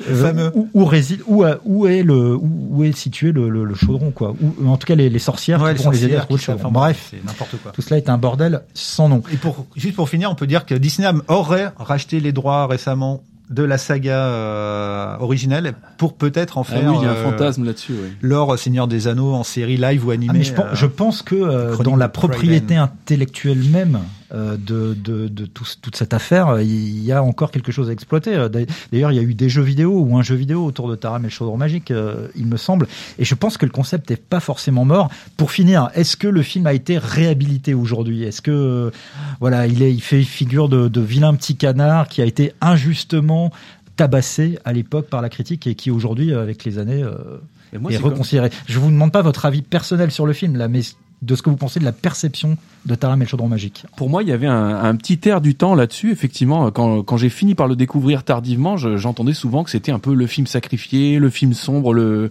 Euh, 0.09 0.23
fameux. 0.23 0.53
où, 0.55 0.69
où 0.75 0.85
réside, 0.85 1.21
où, 1.27 1.45
où 1.65 1.87
est 1.87 2.03
le, 2.03 2.35
où, 2.37 2.69
où 2.71 2.85
est 2.85 2.97
situé 2.97 3.33
le, 3.33 3.49
le, 3.49 3.65
le 3.65 3.75
chaudron, 3.75 4.11
quoi. 4.11 4.35
Où, 4.41 4.69
en 4.69 4.77
tout 4.77 4.87
cas, 4.87 4.95
les, 4.95 5.09
les 5.11 5.19
sorcières 5.19 5.61
Ouais, 5.63 5.73
qui 5.73 5.79
les 5.79 5.79
pourront 5.79 5.91
les 5.91 6.05
aider 6.05 6.17
à 6.17 6.21
trouver 6.21 6.35
le 6.35 6.39
qui 6.41 6.45
savent- 6.45 6.57
chaudron. 6.57 6.69
enfin, 6.71 6.81
Bref, 6.87 7.09
C'est 7.11 7.25
n'importe 7.25 7.57
quoi. 7.63 7.73
tout 7.73 7.83
cela 7.83 7.97
est 7.99 8.09
un 8.09 8.19
bordel 8.19 8.63
sans 8.75 9.09
nom. 9.09 9.23
Et 9.33 9.37
pour, 9.37 9.67
juste 9.77 9.97
pour 9.97 10.09
finir, 10.09 10.31
on 10.31 10.35
peut 10.35 10.47
dire 10.47 10.67
que 10.67 10.75
Disney 10.75 11.09
aurait 11.29 11.73
racheté 11.77 12.21
les 12.21 12.33
droits 12.33 12.67
récemment 12.67 13.23
de 13.51 13.63
la 13.65 13.77
saga 13.77 14.17
euh, 14.17 15.17
originelle 15.21 15.75
pour 15.99 16.15
peut-être 16.15 16.57
en 16.57 16.63
Ah 16.63 16.65
faire 16.65 16.91
oui, 16.91 16.97
il 17.01 17.05
y 17.05 17.07
a 17.07 17.11
un 17.11 17.15
euh, 17.15 17.31
fantasme 17.31 17.65
là-dessus. 17.65 17.93
Oui. 17.93 18.09
l'or 18.23 18.59
Seigneur 18.59 18.89
des 18.89 19.09
Anneaux 19.09 19.35
en 19.35 19.43
série 19.45 19.77
live 19.77 20.07
ou 20.07 20.11
Ah, 20.11 20.15
animée. 20.15 20.39
mais 20.39 20.45
je, 20.45 20.55
pense, 20.55 20.65
euh, 20.65 20.75
je 20.75 20.87
pense 20.87 21.23
que 21.23 21.35
euh, 21.35 21.77
dans 21.79 21.97
la 21.97 22.09
propriété 22.09 22.77
intellectuelle 22.77 23.63
même 23.71 23.97
euh, 23.97 23.99
de, 24.33 24.95
de, 24.95 25.29
de 25.29 25.45
tout 25.47 25.65
ce- 25.65 25.77
toute 25.81 25.97
cette 25.97 26.15
affaire, 26.15 26.49
euh, 26.49 26.63
il 26.63 27.05
y 27.05 27.13
a 27.13 27.23
encore 27.23 27.51
quelque 27.51 27.71
chose 27.71 27.91
à 27.91 27.93
exploiter. 27.93 28.35
Euh, 28.35 28.49
d'ailleurs- 28.49 29.13
il 29.13 29.17
y 29.17 29.19
a 29.19 29.23
eu 29.23 29.35
des 29.35 29.49
jeux 29.49 29.63
vidéo 29.63 30.01
ou 30.01 30.17
un 30.17 30.23
jeu 30.23 30.35
vidéo 30.35 30.65
autour 30.65 30.89
de 30.89 30.97
Taram 30.97 31.23
et 31.23 31.29
le 31.29 31.31
chaudron 31.31 31.57
magique, 31.59 31.91
euh, 31.91 32.29
il 32.35 32.47
me 32.47 32.57
semble. 32.57 32.87
Et 33.19 33.25
je 33.25 33.35
pense 33.35 33.59
que 33.59 33.67
le 33.67 33.73
concept 33.73 34.09
n'est 34.11 34.17
pas 34.17 34.41
forcément 34.41 34.85
mort. 34.85 35.11
Pour 35.37 35.51
finir, 35.53 35.91
est-ce 35.95 36.17
que 36.17 36.29
le 36.29 36.43
film 36.43 36.67
a 36.67 36.73
été 36.73 36.97
réhabilité 36.99 37.75
aujourd'hui? 37.75 38.23
Est-ce 38.23 38.41
que 38.43 38.51
euh, 38.51 38.91
voilà, 39.41 39.67
il, 39.67 39.83
est, 39.83 39.93
il 39.93 40.01
fait 40.03 40.23
figure 40.23 40.69
de, 40.69 40.89
de 40.89 41.01
vilain 41.01 41.35
petit 41.35 41.57
canard 41.57 42.09
qui 42.09 42.23
a 42.23 42.25
été 42.25 42.53
injustement 42.61 43.51
tabassé 43.97 44.59
à 44.65 44.73
l'époque 44.73 45.09
par 45.09 45.21
la 45.21 45.29
critique 45.29 45.67
et 45.67 45.75
qui 45.75 45.91
aujourd'hui, 45.91 46.33
avec 46.33 46.65
les 46.65 46.79
années, 46.79 47.03
euh, 47.03 47.13
moi, 47.79 47.91
est 47.91 47.97
c'est 47.97 48.01
comme- 48.03 48.13
reconsidéré? 48.13 48.51
Je 48.67 48.79
vous 48.79 48.91
demande 48.91 49.13
pas 49.13 49.21
votre 49.23 49.45
avis 49.45 49.61
personnel 49.63 50.11
sur 50.11 50.25
le 50.27 50.33
film, 50.33 50.57
là, 50.57 50.69
mais 50.69 50.81
de 51.23 51.35
ce 51.37 51.43
que 51.43 51.51
vous 51.51 51.57
pensez 51.57 51.79
de 51.81 51.85
la 51.85 51.93
perception 51.93 52.57
de 52.85 52.95
Taram 52.97 53.23
et 53.23 53.27
chaudron 53.27 53.49
magique. 53.49 53.87
Pour 53.97 54.11
moi, 54.11 54.23
il 54.25 54.29
y 54.29 54.33
avait 54.33 54.47
un, 54.49 54.95
petit 54.97 55.21
air 55.29 55.41
du 55.41 55.55
temps 55.55 55.75
là-dessus. 55.75 56.11
Effectivement, 56.11 56.71
quand, 56.73 57.03
quand 57.05 57.17
j'ai 57.17 57.29
fini 57.29 57.55
par 57.55 57.69
le 57.69 57.77
découvrir 57.77 58.25
tardivement, 58.25 58.77
je- 58.77 58.97
j'entendais 58.97 59.33
souvent 59.35 59.63
que 59.63 59.71
c'était 59.71 59.93
un 59.93 60.01
peu 60.01 60.15
le 60.15 60.27
film 60.27 60.47
sacrifié, 60.49 61.19
le 61.21 61.31
film 61.31 61.55
sombre, 61.55 61.95
le, 61.95 62.29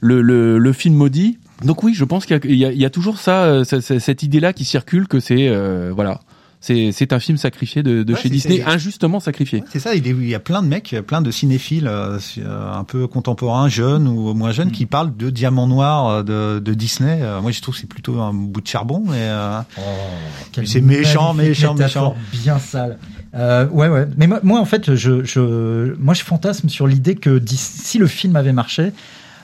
le, 0.00 0.22
le, 0.58 0.72
film 0.72 0.94
maudit. 0.94 1.38
Donc 1.64 1.82
oui, 1.82 1.92
je 1.94 2.04
pense 2.04 2.24
qu'il 2.24 2.40
y 2.54 2.56
y, 2.56 2.84
a, 2.84 2.90
toujours 2.90 3.18
ça, 3.18 3.44
euh, 3.44 3.64
ce- 3.64 3.80
ce- 3.80 3.98
cette 3.98 4.22
idée-là 4.22 4.54
qui 4.54 4.64
circule 4.64 5.06
que 5.06 5.20
c'est 5.20 5.48
euh, 5.48 5.92
voilà, 5.94 6.20
c'est 6.60 6.92
c'est 6.92 7.12
un 7.12 7.18
film 7.20 7.38
sacrifié 7.38 7.82
de, 7.82 8.02
de 8.02 8.12
Ouais, 8.14 8.20
chez 8.20 8.28
Disney, 8.28 8.62
injustement 8.62 9.18
sacrifié. 9.18 9.64
C'est 9.72 9.78
ça, 9.80 9.94
il 9.94 10.06
est- 10.06 10.10
il 10.10 10.28
y 10.28 10.34
a 10.34 10.40
plein 10.40 10.62
de 10.62 10.68
mecs, 10.68 10.94
plein 11.06 11.22
de 11.22 11.30
cinéphiles 11.30 11.86
euh, 11.88 12.18
euh, 12.38 12.72
un 12.72 12.84
peu 12.84 13.06
contemporains, 13.06 13.68
jeunes 13.68 14.06
ou 14.06 14.34
moins 14.34 14.52
jeunes, 14.52 14.70
qui 14.70 14.84
parlent 14.86 15.16
de 15.16 15.30
Diamant 15.30 15.66
Noir 15.66 16.06
euh, 16.08 16.22
de, 16.22 16.58
de 16.60 16.74
Disney. 16.74 17.20
Euh, 17.22 17.40
Moi, 17.40 17.50
je 17.50 17.60
trouve 17.62 17.74
que 17.74 17.80
c'est 17.80 17.86
plutôt 17.88 18.20
un 18.20 18.32
bout 18.34 18.60
de 18.60 18.66
charbon, 18.66 19.02
mais 19.06 19.12
euh, 19.16 19.60
Quel 20.52 20.66
c'est 20.68 20.80
méchant, 20.80 21.34
méchant, 21.34 21.74
méchant. 21.74 22.14
Bien 22.32 22.58
sale. 22.58 22.98
Euh, 23.34 23.66
ouais, 23.68 23.88
ouais. 23.88 24.06
Mais 24.16 24.26
moi, 24.26 24.40
moi, 24.42 24.60
en 24.60 24.64
fait, 24.64 24.94
je, 24.94 25.24
je, 25.24 25.94
moi, 25.98 26.14
je 26.14 26.22
fantasme 26.22 26.68
sur 26.68 26.86
l'idée 26.86 27.14
que 27.14 27.40
si 27.46 27.98
le 27.98 28.06
film 28.06 28.36
avait 28.36 28.52
marché, 28.52 28.92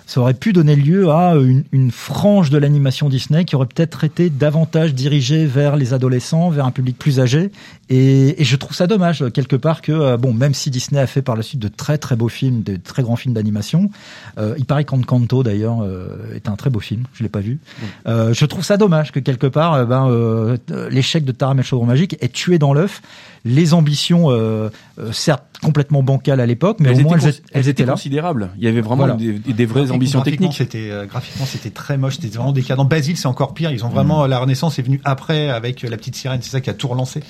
ça 0.07 0.20
aurait 0.20 0.34
pu 0.34 0.52
donner 0.52 0.76
lieu 0.76 1.11
à 1.11 1.34
une, 1.34 1.64
une 1.72 1.90
frange 1.90 2.50
de 2.50 2.59
l'animation 2.59 3.09
Disney 3.09 3.44
qui 3.44 3.57
aurait 3.57 3.66
peut-être 3.66 4.04
été 4.04 4.30
davantage 4.30 4.94
dirigée 4.94 5.46
vers 5.46 5.76
les 5.76 5.92
adolescents, 5.92 6.48
vers 6.48 6.64
un 6.64 6.70
public 6.70 6.96
plus 6.96 7.18
âgé. 7.18 7.50
Et, 7.89 8.41
et 8.41 8.45
je 8.45 8.57
trouve 8.57 8.74
ça 8.74 8.87
dommage, 8.89 9.24
quelque 9.32 9.55
part, 9.57 9.80
que, 9.80 9.93
euh, 9.93 10.16
bon, 10.16 10.32
même 10.34 10.55
si 10.55 10.70
Disney 10.70 11.01
a 11.01 11.07
fait 11.07 11.22
par 11.22 11.37
la 11.37 11.43
suite 11.43 11.61
de 11.61 11.68
très 11.68 11.99
très 11.99 12.16
beaux 12.16 12.28
films, 12.28 12.62
de 12.62 12.76
très 12.76 13.03
grands 13.03 13.14
films 13.16 13.34
d'animation, 13.34 13.91
euh, 14.39 14.55
il 14.59 14.64
paraît 14.64 14.84
qu'Encanto, 14.84 15.43
d'ailleurs, 15.45 15.82
euh, 15.82 16.34
est 16.34 16.49
un 16.49 16.57
très 16.57 16.68
beau 16.70 16.80
film, 16.80 17.05
je 17.14 17.22
l'ai 17.22 17.28
pas 17.28 17.41
vu. 17.41 17.61
Euh, 18.09 18.34
je 18.34 18.45
trouve 18.45 18.64
ça 18.64 18.76
dommage 18.76 19.12
que 19.12 19.20
quelque 19.20 19.47
part, 19.47 19.74
euh, 19.74 19.84
ben, 19.84 20.09
euh, 20.09 20.57
l'échec 20.91 21.24
de 21.24 21.30
Taram 21.32 21.59
et 21.59 21.62
le 21.62 21.66
chaudron 21.66 21.87
magique 21.87 22.16
ait 22.20 22.28
tué 22.28 22.59
dans 22.59 22.72
l'œuf 22.72 23.03
les 23.45 23.74
ambitions, 23.74 24.32
euh, 24.32 24.70
euh, 24.99 25.12
certes 25.12 25.45
complètement 25.62 26.03
bancales 26.03 26.41
à 26.41 26.47
l'époque, 26.47 26.78
mais 26.80 26.89
elles 26.91 26.97
au 26.99 27.03
moins 27.03 27.16
étaient, 27.16 27.28
elles, 27.28 27.32
cons- 27.34 27.41
elles 27.53 27.61
elles 27.61 27.68
étaient 27.68 27.84
là. 27.87 27.93
considérables. 27.93 28.51
Il 28.59 28.64
y 28.64 28.66
avait 28.66 28.80
vraiment 28.80 29.05
Voilà. 29.07 29.14
des, 29.14 29.39
des 29.39 29.66
vraies 29.66 29.93
ambitions 29.93 30.20
techniques. 30.22 30.55
C'était 30.55 30.91
euh, 30.91 31.07
graphiquement, 31.07 31.47
c'était 31.47 31.70
très 31.70 31.97
moche. 31.97 32.16
C'était 32.20 32.37
vraiment 32.37 32.51
décadent. 32.51 32.89
Basile, 32.89 33.16
c'est 33.16 33.28
encore 33.28 33.55
pire. 33.55 33.70
Ils 33.70 33.84
ont 33.84 33.89
vraiment 33.89 34.26
la 34.26 34.41
Renaissance 34.41 34.80
est 34.80 34.82
venue 34.82 35.01
après 35.05 35.49
avec 35.49 35.82
la 35.82 35.97
petite 35.97 36.16
sirène. 36.16 36.41
C'est 36.43 36.51
ça 36.51 36.61
qui 36.61 36.70
a 36.70 36.74
tout 36.74 36.89
relancé. 36.89 37.22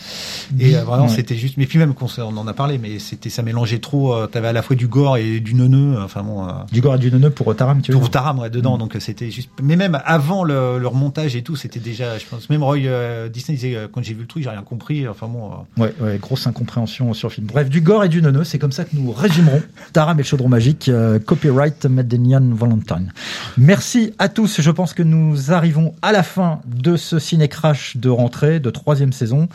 Et 0.58 0.76
euh, 0.76 0.84
vraiment, 0.84 1.04
Ouais. 1.04 1.08
c'était 1.14 1.36
juste. 1.36 1.56
Mais 1.56 1.66
puis 1.66 1.78
même 1.78 1.94
on 2.18 2.36
en 2.36 2.46
a 2.46 2.52
parlé, 2.52 2.78
mais 2.78 2.98
c'était 2.98 3.30
ça 3.30 3.42
mélangeait 3.42 3.78
trop. 3.78 4.14
euh, 4.14 4.26
T'avais 4.26 4.48
à 4.48 4.52
la 4.52 4.62
fois 4.62 4.76
du 4.76 4.86
gore 4.88 5.16
et 5.16 5.40
du 5.40 5.54
neuneux. 5.54 5.96
Enfin 6.02 6.22
bon. 6.22 6.46
euh, 6.46 6.50
Du 6.72 6.80
gore 6.80 6.94
et 6.94 6.98
du 6.98 7.10
neuneu 7.10 7.30
pour 7.30 7.54
Taram, 7.56 7.80
tu 7.82 7.92
veux 7.92 7.98
pour 7.98 8.04
dire 8.08 8.10
Taram 8.12 8.38
ouais, 8.38 8.50
dedans, 8.50 8.78
donc 8.78 8.96
euh, 8.96 9.00
c'était 9.00 9.30
juste. 9.30 9.50
Mais 9.62 9.76
même 9.76 9.98
avant 10.04 10.44
le, 10.44 10.78
leur 10.78 10.94
montage 10.94 11.36
et 11.36 11.42
tout, 11.42 11.56
c'était 11.56 11.80
déjà, 11.80 12.18
je 12.18 12.24
pense, 12.26 12.48
même 12.50 12.62
Roy 12.62 12.78
euh, 12.86 13.28
Disney 13.28 13.56
disait 13.56 13.76
euh, 13.76 13.88
quand 13.90 14.02
j'ai 14.02 14.14
vu 14.14 14.20
le 14.22 14.26
truc, 14.26 14.42
j'ai 14.42 14.50
rien 14.50 14.62
compris. 14.62 15.06
Enfin 15.08 15.26
bon, 15.28 15.50
euh, 15.78 15.82
Ouais, 15.82 15.94
ouais, 16.00 16.18
grosse 16.18 16.46
incompréhension 16.46 17.12
sur 17.14 17.28
le 17.28 17.34
film. 17.34 17.46
Bref, 17.46 17.68
du 17.68 17.80
gore 17.80 18.04
et 18.04 18.08
du 18.08 18.22
neuneu, 18.22 18.44
c'est 18.44 18.58
comme 18.58 18.72
ça 18.72 18.84
que 18.84 18.94
nous 18.94 19.12
résumerons 19.12 19.62
Taram 19.92 20.18
et 20.18 20.22
le 20.22 20.26
chaudron 20.26 20.48
magique, 20.48 20.88
euh, 20.88 21.18
copyright 21.18 21.84
Medenian 21.86 22.50
Valentine. 22.54 23.12
Merci 23.56 24.12
à 24.18 24.28
tous. 24.28 24.60
Je 24.60 24.70
pense 24.70 24.92
que 24.94 25.02
nous 25.02 25.52
arrivons 25.52 25.94
à 26.02 26.12
la 26.12 26.22
fin 26.22 26.60
de 26.66 26.96
ce 26.96 27.18
ciné 27.18 27.48
crash 27.48 27.96
de 27.96 28.08
rentrée 28.08 28.60
de 28.60 28.70
troisième 28.70 29.12
saison. 29.12 29.48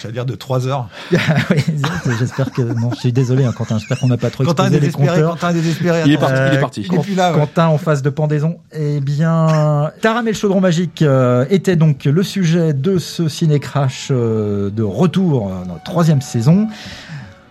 j'allais 0.00 0.14
dire 0.14 0.26
de 0.26 0.31
trois 0.36 0.66
heures. 0.66 0.88
Oui, 1.50 1.62
j'espère 2.18 2.50
que 2.52 2.62
non, 2.62 2.90
je 2.94 3.00
suis 3.00 3.12
désolé, 3.12 3.44
hein, 3.44 3.52
Quentin. 3.56 3.78
J'espère 3.78 3.98
qu'on 3.98 4.08
n'a 4.08 4.16
pas 4.16 4.30
trop 4.30 4.44
Quentin 4.44 4.64
est 4.64 4.66
exposé 4.66 4.80
les 4.80 4.80
désespéré, 4.80 5.08
compteurs. 5.20 5.30
Quentin 5.34 5.50
est 5.50 5.54
désespéré. 5.54 6.02
Il 6.06 6.12
est 6.12 6.18
parti, 6.18 6.34
il 6.36 6.54
est 6.54 6.56
Euh, 6.56 6.60
parti. 6.60 6.86
Il 6.90 6.94
est 6.94 6.98
plus 7.02 7.14
là. 7.14 7.32
ouais. 7.32 7.38
Quentin 7.38 7.66
en 7.68 7.78
face 7.78 8.02
de 8.02 8.10
pendaison. 8.10 8.58
Eh 8.72 9.00
bien, 9.00 9.90
Taram 10.00 10.26
et 10.26 10.32
le 10.32 10.36
chaudron 10.36 10.60
magique 10.60 11.02
euh, 11.02 11.44
était 11.50 11.76
donc 11.76 12.04
le 12.04 12.22
sujet 12.22 12.72
de 12.72 12.98
ce 12.98 13.28
ciné 13.28 13.60
crash 13.60 14.08
euh, 14.10 14.70
de 14.70 14.82
retour 14.82 15.48
euh, 15.48 15.64
dans 15.66 15.74
la 15.74 15.80
troisième 15.80 16.20
saison. 16.22 16.68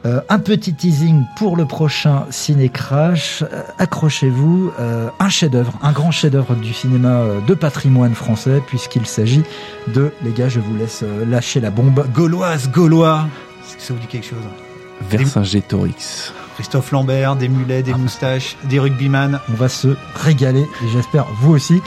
Euh, 0.05 0.21
un 0.29 0.39
petit 0.39 0.73
teasing 0.73 1.25
pour 1.37 1.55
le 1.55 1.65
prochain 1.65 2.25
ciné 2.31 2.69
crash. 2.69 3.43
Euh, 3.43 3.61
Accrochez-vous, 3.77 4.71
euh, 4.79 5.09
un 5.19 5.29
chef-d'œuvre, 5.29 5.73
un 5.83 5.91
grand 5.91 6.09
chef-d'œuvre 6.09 6.55
du 6.55 6.73
cinéma 6.73 7.23
de 7.47 7.53
patrimoine 7.53 8.15
français, 8.15 8.61
puisqu'il 8.65 9.05
s'agit 9.05 9.43
de, 9.93 10.11
les 10.23 10.31
gars, 10.31 10.49
je 10.49 10.59
vous 10.59 10.75
laisse 10.75 11.03
lâcher 11.27 11.59
la 11.59 11.69
bombe. 11.69 12.05
Gauloise, 12.13 12.71
Gaulois. 12.71 13.27
Est-ce 13.63 13.87
ça 13.87 13.93
vous 13.93 13.99
dit 13.99 14.07
quelque 14.07 14.27
chose? 14.27 14.39
Vercingétorix. 15.09 16.33
Christophe 16.61 16.91
Lambert, 16.91 17.37
des 17.37 17.49
mulets, 17.49 17.81
des 17.81 17.95
moustaches, 17.95 18.55
des 18.65 18.77
rugbyman. 18.77 19.39
On 19.49 19.53
va 19.53 19.67
se 19.67 19.97
régaler 20.13 20.61
et 20.61 20.89
j'espère 20.93 21.25
vous 21.39 21.53
aussi. 21.53 21.81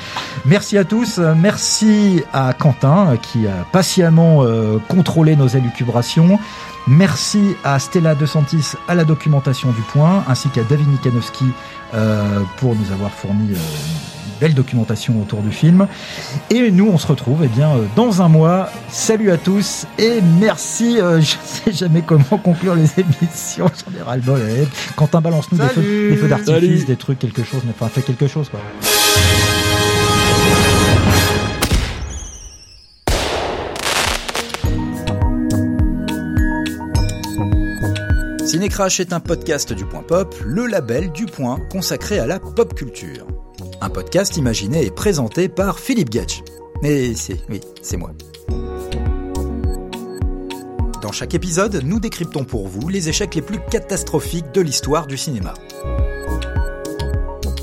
Merci 0.47 0.77
à 0.77 0.83
tous. 0.83 1.18
Merci 1.18 2.25
à 2.33 2.53
Quentin 2.53 3.16
qui 3.22 3.47
a 3.47 3.64
patiemment 3.70 4.43
euh, 4.43 4.79
contrôlé 4.89 5.37
nos 5.37 5.47
élucubrations. 5.47 6.41
Merci 6.89 7.55
à 7.62 7.79
Stella 7.79 8.16
De 8.16 8.27
Santis 8.27 8.72
à 8.89 8.97
la 8.97 9.05
documentation 9.05 9.70
du 9.70 9.83
point, 9.93 10.25
ainsi 10.27 10.49
qu'à 10.49 10.64
David 10.64 10.89
Nikanowski 10.89 11.47
euh, 11.95 12.41
pour 12.57 12.75
nous 12.75 12.91
avoir 12.91 13.12
fourni 13.12 13.53
euh, 13.53 14.14
belle 14.41 14.55
documentation 14.55 15.20
autour 15.20 15.41
du 15.43 15.51
film. 15.51 15.87
Et 16.51 16.70
nous, 16.70 16.89
on 16.89 16.99
se 16.99 17.07
retrouve 17.07 17.41
eh 17.45 17.49
bien 17.49 17.70
euh, 17.70 17.85
dans 17.97 18.22
un 18.22 18.28
mois. 18.28 18.70
Salut 18.89 19.30
à 19.30 19.37
tous 19.37 19.87
et 19.99 20.20
merci. 20.41 20.99
euh, 21.01 21.20
je 21.20 21.37
sais 21.45 21.72
jamais 21.72 22.03
comment 22.03 22.39
conclure 22.43 22.74
les 22.74 22.91
émissions. 22.99 23.66
J'en 23.66 23.99
ai 23.99 24.03
ras 24.03 24.16
le 24.16 24.22
bol. 24.22 24.41
allez. 24.41 24.68
Quentin, 24.97 25.20
balance-nous 25.20 25.59
des 25.59 25.68
feux, 25.68 26.11
des 26.11 26.16
feux 26.16 26.28
d'artifice, 26.28 26.87
des 26.87 26.97
trucs, 26.97 27.18
quelque 27.18 27.43
chose. 27.45 27.61
Mais 27.64 27.72
enfin, 27.78 27.89
fais 27.89 28.03
quelque 28.03 28.26
chose 28.26 28.49
quoi. 28.49 28.61
Cinécrash 38.55 39.01
est 39.01 39.12
un 39.12 39.18
podcast 39.18 39.72
du 39.72 39.85
Point 39.85 40.05
Pop, 40.05 40.32
le 40.47 40.66
label 40.66 41.11
du 41.11 41.26
Point 41.26 41.59
consacré 41.72 42.20
à 42.20 42.26
la 42.26 42.39
pop 42.39 42.72
culture. 42.72 43.26
Un 43.85 43.91
podcast 43.91 44.39
imaginé 44.39 44.87
et 44.87 44.91
présenté 44.91 45.49
par 45.49 45.78
Philippe 45.78 46.11
Getch. 46.11 46.43
Et 46.82 47.14
c'est, 47.14 47.39
oui, 47.51 47.61
c'est 47.82 47.99
moi. 47.99 48.12
Dans 51.03 51.12
chaque 51.12 51.35
épisode, 51.35 51.82
nous 51.85 52.01
décryptons 52.01 52.45
pour 52.45 52.66
vous 52.66 52.89
les 52.89 53.11
échecs 53.11 53.35
les 53.35 53.43
plus 53.43 53.59
catastrophiques 53.70 54.53
de 54.55 54.62
l'histoire 54.62 55.07
du 55.07 55.18
cinéma. 55.18 55.53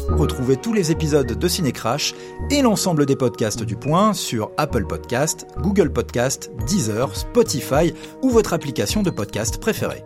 Retrouvez 0.09 0.57
tous 0.57 0.73
les 0.73 0.91
épisodes 0.91 1.25
de 1.25 1.47
Cinécrash 1.47 2.13
et 2.51 2.61
l'ensemble 2.61 3.07
des 3.07 3.15
podcasts 3.15 3.63
du 3.63 3.75
Point 3.75 4.13
sur 4.13 4.51
Apple 4.57 4.85
Podcast, 4.85 5.47
Google 5.57 5.91
Podcast, 5.91 6.51
Deezer, 6.67 7.15
Spotify 7.15 7.95
ou 8.21 8.29
votre 8.29 8.53
application 8.53 9.01
de 9.01 9.09
podcast 9.09 9.59
préférée. 9.59 10.03